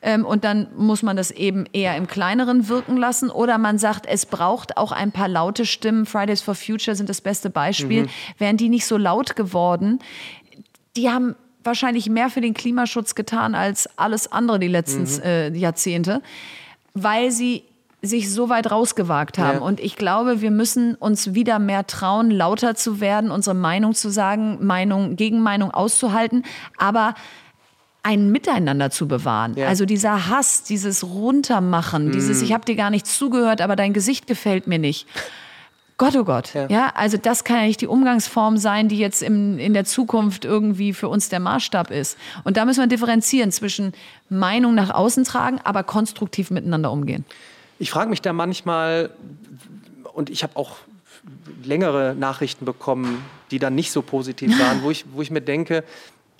Ähm, 0.02 0.26
und 0.26 0.42
dann 0.42 0.66
muss 0.76 1.04
man 1.04 1.16
das 1.16 1.30
eben 1.30 1.64
eher 1.72 1.96
im 1.96 2.08
Kleineren 2.08 2.68
wirken 2.68 2.96
lassen. 2.96 3.30
Oder 3.30 3.56
man 3.56 3.78
sagt, 3.78 4.04
es 4.04 4.26
braucht 4.26 4.76
auch 4.76 4.90
ein 4.90 5.12
paar 5.12 5.28
laute 5.28 5.64
Stimmen. 5.64 6.06
Fridays 6.06 6.40
for 6.40 6.56
Future 6.56 6.96
sind 6.96 7.08
das 7.08 7.20
beste 7.20 7.50
Beispiel. 7.50 8.02
Mhm. 8.02 8.08
Wären 8.38 8.56
die 8.56 8.68
nicht 8.68 8.84
so 8.84 8.96
laut 8.96 9.36
geworden, 9.36 10.00
die 10.96 11.08
haben 11.08 11.36
wahrscheinlich 11.62 12.10
mehr 12.10 12.30
für 12.30 12.40
den 12.40 12.54
Klimaschutz 12.54 13.14
getan 13.14 13.54
als 13.54 13.88
alles 13.96 14.32
andere 14.32 14.58
die 14.58 14.68
letzten 14.68 15.02
mhm. 15.02 15.22
äh, 15.22 15.48
Jahrzehnte, 15.50 16.20
weil 16.94 17.30
sie 17.30 17.62
sich 18.00 18.32
so 18.32 18.48
weit 18.48 18.70
rausgewagt 18.70 19.38
haben. 19.38 19.58
Ja. 19.58 19.64
Und 19.64 19.80
ich 19.80 19.96
glaube, 19.96 20.40
wir 20.40 20.50
müssen 20.50 20.94
uns 20.94 21.34
wieder 21.34 21.58
mehr 21.58 21.86
trauen, 21.86 22.30
lauter 22.30 22.74
zu 22.74 23.00
werden, 23.00 23.30
unsere 23.30 23.56
Meinung 23.56 23.94
zu 23.94 24.10
sagen, 24.10 24.64
Meinung, 24.64 25.16
Gegenmeinung 25.16 25.72
auszuhalten, 25.72 26.44
aber 26.76 27.14
ein 28.04 28.30
Miteinander 28.30 28.90
zu 28.90 29.08
bewahren. 29.08 29.54
Ja. 29.56 29.66
Also 29.66 29.84
dieser 29.84 30.28
Hass, 30.28 30.62
dieses 30.62 31.02
Runtermachen, 31.04 32.08
mm. 32.08 32.12
dieses 32.12 32.40
Ich 32.42 32.52
habe 32.52 32.64
dir 32.64 32.76
gar 32.76 32.90
nicht 32.90 33.06
zugehört, 33.06 33.60
aber 33.60 33.74
dein 33.74 33.92
Gesicht 33.92 34.26
gefällt 34.26 34.68
mir 34.68 34.78
nicht. 34.78 35.06
Gott, 35.98 36.14
oh 36.14 36.22
Gott. 36.22 36.54
Ja. 36.54 36.68
ja. 36.68 36.92
also 36.94 37.16
das 37.16 37.42
kann 37.42 37.56
ja 37.56 37.62
nicht 37.64 37.80
die 37.80 37.88
Umgangsform 37.88 38.56
sein, 38.56 38.88
die 38.88 38.98
jetzt 38.98 39.20
im, 39.20 39.58
in 39.58 39.74
der 39.74 39.84
Zukunft 39.84 40.44
irgendwie 40.44 40.92
für 40.92 41.08
uns 41.08 41.28
der 41.28 41.40
Maßstab 41.40 41.90
ist. 41.90 42.16
Und 42.44 42.56
da 42.56 42.64
müssen 42.64 42.80
wir 42.80 42.86
differenzieren 42.86 43.50
zwischen 43.50 43.92
Meinung 44.28 44.76
nach 44.76 44.90
außen 44.90 45.24
tragen, 45.24 45.60
aber 45.64 45.82
konstruktiv 45.82 46.52
miteinander 46.52 46.92
umgehen. 46.92 47.24
Ich 47.78 47.90
frage 47.90 48.10
mich 48.10 48.22
da 48.22 48.32
manchmal, 48.32 49.10
und 50.12 50.30
ich 50.30 50.42
habe 50.42 50.56
auch 50.56 50.76
längere 51.62 52.14
Nachrichten 52.18 52.64
bekommen, 52.64 53.24
die 53.50 53.58
dann 53.58 53.74
nicht 53.74 53.92
so 53.92 54.02
positiv 54.02 54.58
waren, 54.60 54.82
wo 54.82 54.90
ich, 54.90 55.04
wo 55.12 55.22
ich 55.22 55.30
mir 55.30 55.40
denke, 55.40 55.84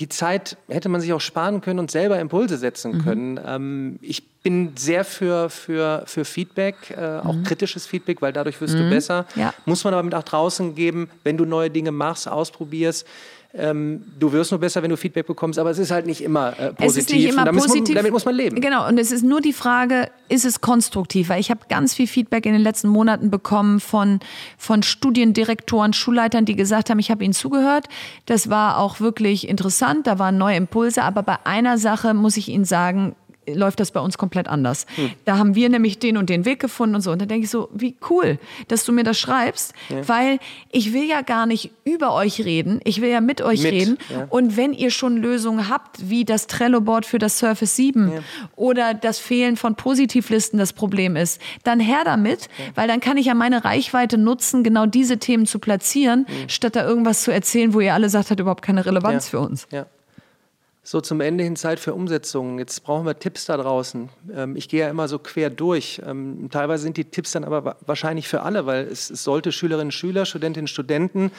die 0.01 0.09
Zeit 0.09 0.57
hätte 0.69 0.89
man 0.89 1.01
sich 1.01 1.13
auch 1.13 1.21
sparen 1.21 1.61
können 1.61 1.81
und 1.81 1.91
selber 1.91 2.21
Impulse 2.21 2.57
setzen 2.57 2.93
mhm. 2.93 3.05
können. 3.05 3.41
Ähm, 3.45 3.99
ich 4.01 4.29
bin 4.43 4.73
sehr 4.77 5.05
für, 5.05 5.51
für, 5.51 6.05
für 6.07 6.25
Feedback, 6.25 6.95
äh, 6.97 7.19
auch 7.19 7.35
mhm. 7.35 7.43
kritisches 7.43 7.87
Feedback, 7.87 8.23
weil 8.23 8.33
dadurch 8.33 8.61
wirst 8.61 8.75
mhm. 8.75 8.79
du 8.79 8.91
besser. 8.91 9.27
Ja. 9.35 9.53
Muss 9.67 9.83
man 9.83 9.95
aber 9.95 10.05
mit 10.05 10.13
nach 10.13 10.23
draußen 10.23 10.75
geben, 10.75 11.11
wenn 11.25 11.37
du 11.37 11.45
neue 11.45 11.71
Dinge 11.71 11.91
machst, 11.91 12.29
ausprobierst 12.29 13.07
ähm, 13.59 14.05
du 14.19 14.33
wirst 14.33 14.51
nur 14.53 14.61
besser, 14.61 14.83
wenn 14.83 14.91
du 14.91 14.97
Feedback 14.97 15.27
bekommst, 15.27 15.59
aber 15.59 15.71
es 15.71 15.79
ist 15.79 15.91
halt 15.91 16.07
nicht 16.07 16.23
immer 16.23 16.51
äh, 16.59 16.73
positiv. 16.73 16.87
Es 16.87 16.97
ist 16.97 17.11
nicht 17.11 17.29
immer 17.29 17.45
damit 17.45 17.63
positiv. 17.63 17.81
Muss 17.81 17.89
man, 17.89 17.97
damit 17.97 18.13
muss 18.13 18.25
man 18.25 18.35
leben. 18.35 18.61
Genau, 18.61 18.87
und 18.89 18.99
es 18.99 19.11
ist 19.11 19.25
nur 19.25 19.41
die 19.41 19.53
Frage, 19.53 20.11
ist 20.29 20.45
es 20.45 20.61
konstruktiv? 20.61 21.29
Weil 21.29 21.41
ich 21.41 21.51
habe 21.51 21.61
ganz 21.69 21.95
viel 21.95 22.07
Feedback 22.07 22.47
in 22.47 22.53
den 22.53 22.63
letzten 22.63 22.89
Monaten 22.89 23.31
bekommen 23.31 23.81
von, 23.81 24.21
von 24.57 24.83
Studiendirektoren, 24.83 25.93
Schulleitern, 25.93 26.45
die 26.45 26.57
gesagt 26.57 26.91
haben, 26.91 26.99
ich 26.99 27.11
habe 27.11 27.25
ihnen 27.25 27.35
zugehört. 27.35 27.89
Das 28.27 28.49
war 28.49 28.79
auch 28.79 29.01
wirklich 29.01 29.49
interessant, 29.49 30.07
da 30.07 30.19
waren 30.19 30.39
neue 30.39 30.57
Impulse, 30.57 31.03
aber 31.03 31.23
bei 31.23 31.37
einer 31.45 31.79
Sache 31.79 32.15
muss 32.15 32.37
ich 32.37 32.49
Ihnen 32.49 32.65
sagen, 32.65 33.17
läuft 33.55 33.81
das 33.81 33.91
bei 33.91 34.01
uns 34.01 34.19
komplett 34.19 34.49
anders. 34.49 34.87
Hm. 34.97 35.11
Da 35.25 35.39
haben 35.39 35.55
wir 35.55 35.69
nämlich 35.69 35.99
den 35.99 36.17
und 36.17 36.31
den 36.31 36.45
Weg 36.45 36.61
gefunden 36.61 36.95
und 36.97 37.01
so. 37.03 37.11
Und 37.13 37.21
dann 37.21 37.29
denke 37.29 37.45
ich 37.45 37.51
so, 37.51 37.69
wie 37.73 37.97
cool, 38.11 38.39
dass 38.69 38.85
du 38.85 38.93
mir 38.93 39.05
das 39.05 39.19
schreibst, 39.19 39.73
ja. 39.89 40.07
weil 40.09 40.39
ich 40.71 40.93
will 40.93 41.05
ja 41.05 41.23
gar 41.23 41.47
nicht 41.47 41.71
über 41.85 42.15
euch 42.15 42.45
reden, 42.45 42.81
ich 42.85 43.01
will 43.01 43.11
ja 43.11 43.21
mit 43.21 43.41
euch 43.41 43.63
mit, 43.63 43.73
reden. 43.73 43.99
Ja. 44.11 44.27
Und 44.29 44.57
wenn 44.57 44.73
ihr 44.73 44.91
schon 44.91 45.17
Lösungen 45.17 45.69
habt, 45.69 46.09
wie 46.09 46.25
das 46.25 46.47
Trello-Board 46.47 47.07
für 47.07 47.19
das 47.19 47.39
Surface 47.39 47.77
7 47.77 48.13
ja. 48.13 48.21
oder 48.57 48.95
das 48.95 49.19
Fehlen 49.19 49.57
von 49.57 49.75
Positivlisten 49.75 50.59
das 50.59 50.73
Problem 50.73 51.17
ist, 51.17 51.41
dann 51.65 51.81
her 51.81 52.03
damit, 52.05 52.49
weil 52.75 52.89
dann 52.89 53.01
kann 53.01 53.17
ich 53.17 53.27
ja 53.27 53.35
meine 53.35 53.65
Reichweite 53.65 54.19
nutzen, 54.19 54.63
genau 54.63 54.87
diese 54.87 55.19
Themen 55.19 55.47
zu 55.47 55.59
platzieren, 55.59 56.27
hm. 56.27 56.49
statt 56.49 56.77
da 56.77 56.87
irgendwas 56.87 57.23
zu 57.23 57.33
erzählen, 57.33 57.75
wo 57.75 57.81
ihr 57.81 57.95
alle 57.95 58.09
sagt, 58.09 58.31
hat 58.31 58.41
überhaupt 58.41 58.63
keine 58.63 58.85
Relevanz 58.85 59.29
für 59.29 59.41
uns. 59.41 59.67
Ja 59.71 59.87
so 60.91 61.03
zum 61.03 61.21
Ende 61.21 61.45
hin 61.45 61.55
Zeit 61.55 61.81
für 61.81 61.93
Umsetzungen. 61.93 62.59
Jetzt 62.59 62.83
brauchen 62.83 63.05
wir 63.05 63.19
Tipps 63.19 63.45
da 63.45 63.59
draußen. 63.59 64.09
Ähm, 64.35 64.57
ich 64.57 64.71
gehe 64.71 64.81
ja 64.81 64.89
immer 64.89 65.07
so 65.07 65.19
quer 65.19 65.51
durch. 65.51 66.01
Ähm, 66.07 66.49
teilweise 66.51 66.85
sind 66.85 66.97
die 66.97 67.05
Tipps 67.05 67.33
dann 67.33 67.45
aber 67.45 67.77
wahrscheinlich 67.85 68.27
für 68.27 68.41
alle, 68.41 68.65
weil 68.65 68.87
es, 68.87 69.11
es 69.11 69.23
sollte 69.23 69.53
Schülerinnen 69.53 69.91
Schüler, 69.91 70.25
Studentinnen 70.25 70.67
Studenten 70.67 71.31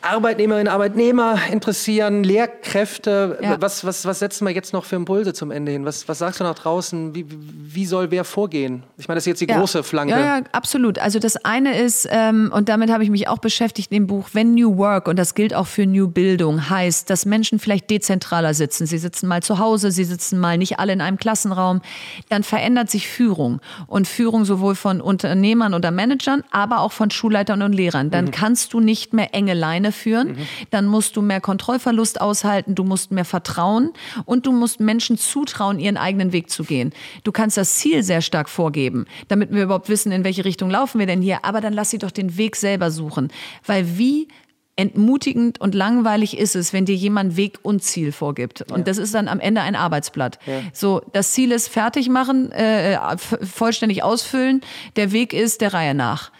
Arbeitnehmerinnen, 0.00 0.68
Arbeitnehmer 0.68 1.38
interessieren, 1.50 2.22
Lehrkräfte. 2.22 3.38
Ja. 3.42 3.60
Was, 3.60 3.84
was, 3.84 4.04
was 4.04 4.20
setzen 4.20 4.46
wir 4.46 4.54
jetzt 4.54 4.72
noch 4.72 4.84
für 4.84 4.96
Impulse 4.96 5.34
zum 5.34 5.50
Ende 5.50 5.72
hin? 5.72 5.84
Was, 5.84 6.08
was 6.08 6.18
sagst 6.18 6.40
du 6.40 6.44
nach 6.44 6.54
draußen? 6.54 7.14
Wie, 7.14 7.26
wie 7.28 7.84
soll 7.84 8.10
wer 8.10 8.24
vorgehen? 8.24 8.84
Ich 8.96 9.08
meine, 9.08 9.16
das 9.16 9.24
ist 9.24 9.28
jetzt 9.28 9.40
die 9.40 9.48
ja. 9.48 9.58
große 9.58 9.82
Flanke. 9.82 10.12
Ja, 10.12 10.38
ja, 10.38 10.42
absolut. 10.52 10.98
Also 10.98 11.18
das 11.18 11.36
eine 11.44 11.78
ist, 11.78 12.08
ähm, 12.10 12.50
und 12.54 12.68
damit 12.68 12.90
habe 12.90 13.02
ich 13.02 13.10
mich 13.10 13.28
auch 13.28 13.38
beschäftigt 13.38 13.90
in 13.90 13.96
dem 13.96 14.06
Buch, 14.06 14.28
wenn 14.32 14.54
New 14.54 14.78
Work, 14.78 15.08
und 15.08 15.18
das 15.18 15.34
gilt 15.34 15.52
auch 15.52 15.66
für 15.66 15.86
New 15.86 16.08
Bildung, 16.08 16.70
heißt, 16.70 17.10
dass 17.10 17.26
Menschen 17.26 17.58
vielleicht 17.58 17.90
dezentraler 17.90 18.54
sitzen. 18.54 18.86
Sie 18.86 18.98
sitzen 18.98 19.26
mal 19.26 19.42
zu 19.42 19.58
Hause, 19.58 19.90
sie 19.90 20.04
sitzen 20.04 20.38
mal 20.38 20.58
nicht 20.58 20.78
alle 20.78 20.92
in 20.92 21.00
einem 21.00 21.16
Klassenraum. 21.16 21.82
Dann 22.28 22.44
verändert 22.44 22.88
sich 22.90 23.08
Führung. 23.08 23.60
Und 23.86 24.06
Führung 24.06 24.44
sowohl 24.44 24.74
von 24.74 25.00
Unternehmern 25.00 25.74
oder 25.74 25.90
Managern, 25.90 26.44
aber 26.50 26.80
auch 26.80 26.92
von 26.92 27.10
Schulleitern 27.10 27.62
und 27.62 27.72
Lehrern. 27.72 28.10
Dann 28.10 28.26
mhm. 28.26 28.30
kannst 28.30 28.72
du 28.72 28.80
nicht 28.80 29.12
mehr 29.12 29.34
enge 29.34 29.54
Leine 29.54 29.87
alleine 29.88 29.92
führen. 29.92 30.28
Mhm. 30.28 30.46
Dann 30.70 30.86
musst 30.86 31.16
du 31.16 31.22
mehr 31.22 31.40
Kontrollverlust 31.40 32.20
aushalten, 32.20 32.74
du 32.74 32.84
musst 32.84 33.10
mehr 33.10 33.24
vertrauen 33.24 33.90
und 34.24 34.46
du 34.46 34.52
musst 34.52 34.80
Menschen 34.80 35.18
zutrauen, 35.18 35.78
ihren 35.78 35.96
eigenen 35.96 36.32
Weg 36.32 36.50
zu 36.50 36.64
gehen. 36.64 36.92
Du 37.24 37.32
kannst 37.32 37.56
das 37.56 37.74
Ziel 37.76 38.02
sehr 38.02 38.20
stark 38.20 38.48
vorgeben, 38.48 39.06
damit 39.28 39.52
wir 39.52 39.64
überhaupt 39.64 39.88
wissen, 39.88 40.12
in 40.12 40.24
welche 40.24 40.44
Richtung 40.44 40.70
laufen 40.70 40.98
wir 40.98 41.06
denn 41.06 41.22
hier. 41.22 41.44
Aber 41.44 41.60
dann 41.60 41.72
lass 41.72 41.90
sie 41.90 41.98
doch 41.98 42.10
den 42.10 42.36
Weg 42.36 42.56
selber 42.56 42.90
suchen. 42.90 43.28
Weil 43.66 43.98
wie 43.98 44.28
entmutigend 44.76 45.60
und 45.60 45.74
langweilig 45.74 46.38
ist 46.38 46.54
es, 46.54 46.72
wenn 46.72 46.84
dir 46.84 46.94
jemand 46.94 47.36
Weg 47.36 47.58
und 47.62 47.82
Ziel 47.82 48.12
vorgibt. 48.12 48.62
Und 48.70 48.78
ja. 48.78 48.84
das 48.84 48.98
ist 48.98 49.12
dann 49.12 49.26
am 49.26 49.40
Ende 49.40 49.60
ein 49.60 49.74
Arbeitsblatt. 49.74 50.38
Ja. 50.46 50.60
So, 50.72 51.02
das 51.12 51.32
Ziel 51.32 51.50
ist 51.50 51.66
fertig 51.66 52.08
machen, 52.08 52.52
äh, 52.52 52.96
vollständig 53.18 54.04
ausfüllen. 54.04 54.60
Der 54.94 55.10
Weg 55.10 55.32
ist 55.32 55.62
der 55.62 55.74
Reihe 55.74 55.94
nach. 55.94 56.30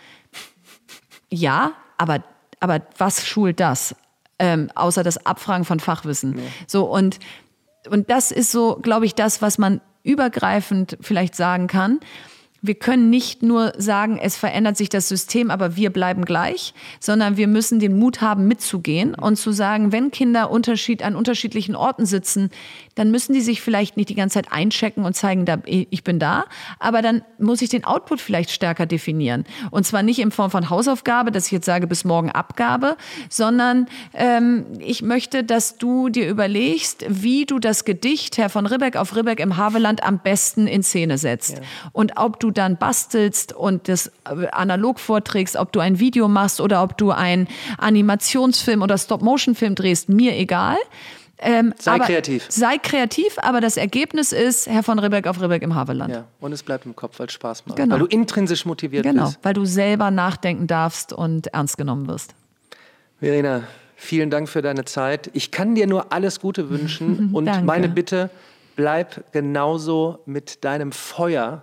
Ja, 1.30 1.72
aber 1.98 2.22
aber 2.60 2.82
was 2.96 3.26
schult 3.26 3.60
das? 3.60 3.94
Ähm, 4.38 4.70
außer 4.74 5.02
das 5.02 5.26
Abfragen 5.26 5.64
von 5.64 5.80
Fachwissen. 5.80 6.38
Ja. 6.38 6.44
So 6.66 6.84
und 6.84 7.18
und 7.90 8.10
das 8.10 8.30
ist 8.30 8.52
so, 8.52 8.76
glaube 8.76 9.06
ich, 9.06 9.14
das, 9.14 9.40
was 9.40 9.58
man 9.58 9.80
übergreifend 10.02 10.98
vielleicht 11.00 11.34
sagen 11.34 11.66
kann 11.66 12.00
wir 12.60 12.74
können 12.74 13.08
nicht 13.08 13.42
nur 13.42 13.72
sagen, 13.78 14.18
es 14.20 14.36
verändert 14.36 14.76
sich 14.76 14.88
das 14.88 15.08
System, 15.08 15.50
aber 15.50 15.76
wir 15.76 15.90
bleiben 15.90 16.24
gleich, 16.24 16.74
sondern 16.98 17.36
wir 17.36 17.46
müssen 17.46 17.78
den 17.78 17.98
Mut 17.98 18.20
haben, 18.20 18.48
mitzugehen 18.48 19.14
und 19.14 19.36
zu 19.36 19.52
sagen, 19.52 19.92
wenn 19.92 20.10
Kinder 20.10 20.50
Unterschied 20.50 21.02
an 21.02 21.14
unterschiedlichen 21.14 21.76
Orten 21.76 22.04
sitzen, 22.04 22.50
dann 22.98 23.10
müssen 23.10 23.32
die 23.32 23.40
sich 23.40 23.60
vielleicht 23.60 23.96
nicht 23.96 24.08
die 24.08 24.14
ganze 24.14 24.34
Zeit 24.34 24.50
einchecken 24.52 25.04
und 25.04 25.14
zeigen, 25.14 25.44
da, 25.44 25.58
ich 25.64 26.02
bin 26.02 26.18
da, 26.18 26.46
aber 26.80 27.00
dann 27.02 27.22
muss 27.38 27.62
ich 27.62 27.68
den 27.68 27.84
Output 27.84 28.20
vielleicht 28.20 28.50
stärker 28.50 28.86
definieren. 28.86 29.44
Und 29.70 29.86
zwar 29.86 30.02
nicht 30.02 30.18
in 30.18 30.32
Form 30.32 30.50
von 30.50 30.68
Hausaufgabe, 30.68 31.30
dass 31.30 31.46
ich 31.46 31.52
jetzt 31.52 31.66
sage, 31.66 31.86
bis 31.86 32.04
morgen 32.04 32.30
Abgabe, 32.30 32.96
sondern 33.28 33.86
ähm, 34.14 34.66
ich 34.80 35.02
möchte, 35.02 35.44
dass 35.44 35.78
du 35.78 36.08
dir 36.08 36.28
überlegst, 36.28 37.04
wie 37.08 37.46
du 37.46 37.60
das 37.60 37.84
Gedicht 37.84 38.36
Herr 38.36 38.48
von 38.48 38.66
Ribbeck 38.66 38.96
auf 38.96 39.14
Ribbeck 39.14 39.38
im 39.38 39.56
Haveland 39.56 40.02
am 40.02 40.18
besten 40.18 40.66
in 40.66 40.82
Szene 40.82 41.18
setzt. 41.18 41.58
Ja. 41.58 41.64
Und 41.92 42.14
ob 42.16 42.40
du 42.40 42.48
du 42.48 42.52
dann 42.52 42.76
bastelst 42.76 43.52
und 43.52 43.88
das 43.88 44.08
äh, 44.24 44.46
analog 44.52 44.98
vorträgst, 44.98 45.56
ob 45.56 45.72
du 45.72 45.80
ein 45.80 46.00
Video 46.00 46.28
machst 46.28 46.60
oder 46.60 46.82
ob 46.82 46.96
du 46.96 47.10
einen 47.10 47.46
Animationsfilm 47.76 48.82
oder 48.82 48.96
Stop-Motion-Film 48.96 49.74
drehst, 49.74 50.08
mir 50.08 50.36
egal. 50.36 50.76
Ähm, 51.40 51.72
sei 51.78 51.98
kreativ. 51.98 52.46
Sei 52.48 52.78
kreativ, 52.78 53.36
aber 53.38 53.60
das 53.60 53.76
Ergebnis 53.76 54.32
ist 54.32 54.66
Herr 54.66 54.82
von 54.82 54.98
Ribbeck 54.98 55.26
auf 55.26 55.40
Ribbeck 55.40 55.62
im 55.62 55.74
Havelland. 55.74 56.12
Ja, 56.12 56.24
und 56.40 56.52
es 56.52 56.62
bleibt 56.62 56.86
im 56.86 56.96
Kopf, 56.96 57.18
weil 57.18 57.26
es 57.26 57.32
Spaß 57.32 57.66
macht. 57.66 57.76
Genau. 57.76 57.94
Weil 57.94 58.00
du 58.00 58.06
intrinsisch 58.06 58.66
motiviert 58.66 59.04
genau, 59.04 59.24
bist. 59.24 59.34
Genau, 59.36 59.44
weil 59.44 59.54
du 59.54 59.64
selber 59.64 60.10
nachdenken 60.10 60.66
darfst 60.66 61.12
und 61.12 61.48
ernst 61.48 61.78
genommen 61.78 62.08
wirst. 62.08 62.34
Verena, 63.20 63.62
vielen 63.96 64.30
Dank 64.30 64.48
für 64.48 64.62
deine 64.62 64.84
Zeit. 64.84 65.30
Ich 65.32 65.50
kann 65.50 65.74
dir 65.74 65.86
nur 65.86 66.12
alles 66.12 66.40
Gute 66.40 66.70
wünschen 66.70 67.30
und 67.32 67.64
meine 67.64 67.88
Bitte, 67.88 68.30
bleib 68.76 69.32
genauso 69.32 70.20
mit 70.26 70.64
deinem 70.64 70.92
Feuer 70.92 71.62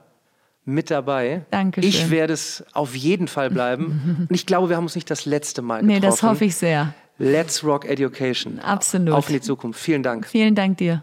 mit 0.66 0.90
dabei. 0.90 1.46
Dankeschön. 1.52 1.88
Ich 1.88 2.10
werde 2.10 2.34
es 2.34 2.66
auf 2.74 2.96
jeden 2.96 3.28
Fall 3.28 3.50
bleiben. 3.50 4.26
Und 4.30 4.36
ich 4.36 4.48
glaube, 4.48 4.70
wir 4.70 4.78
haben 4.78 4.86
uns 4.86 4.96
nicht 4.96 5.10
das 5.12 5.26
letzte 5.26 5.62
Mal 5.62 5.82
getroffen. 5.82 5.94
Nee, 5.94 6.00
das 6.00 6.24
hoffe 6.24 6.46
ich 6.46 6.56
sehr. 6.56 6.94
Let's 7.18 7.64
Rock 7.64 7.86
Education. 7.86 8.60
Absolut. 8.60 9.14
Auf 9.14 9.30
in 9.30 9.36
die 9.36 9.42
Zukunft. 9.42 9.80
Vielen 9.80 10.04
Dank. 10.04 10.28
Vielen 10.28 10.56
Dank 10.56 10.78
dir. 10.78 11.02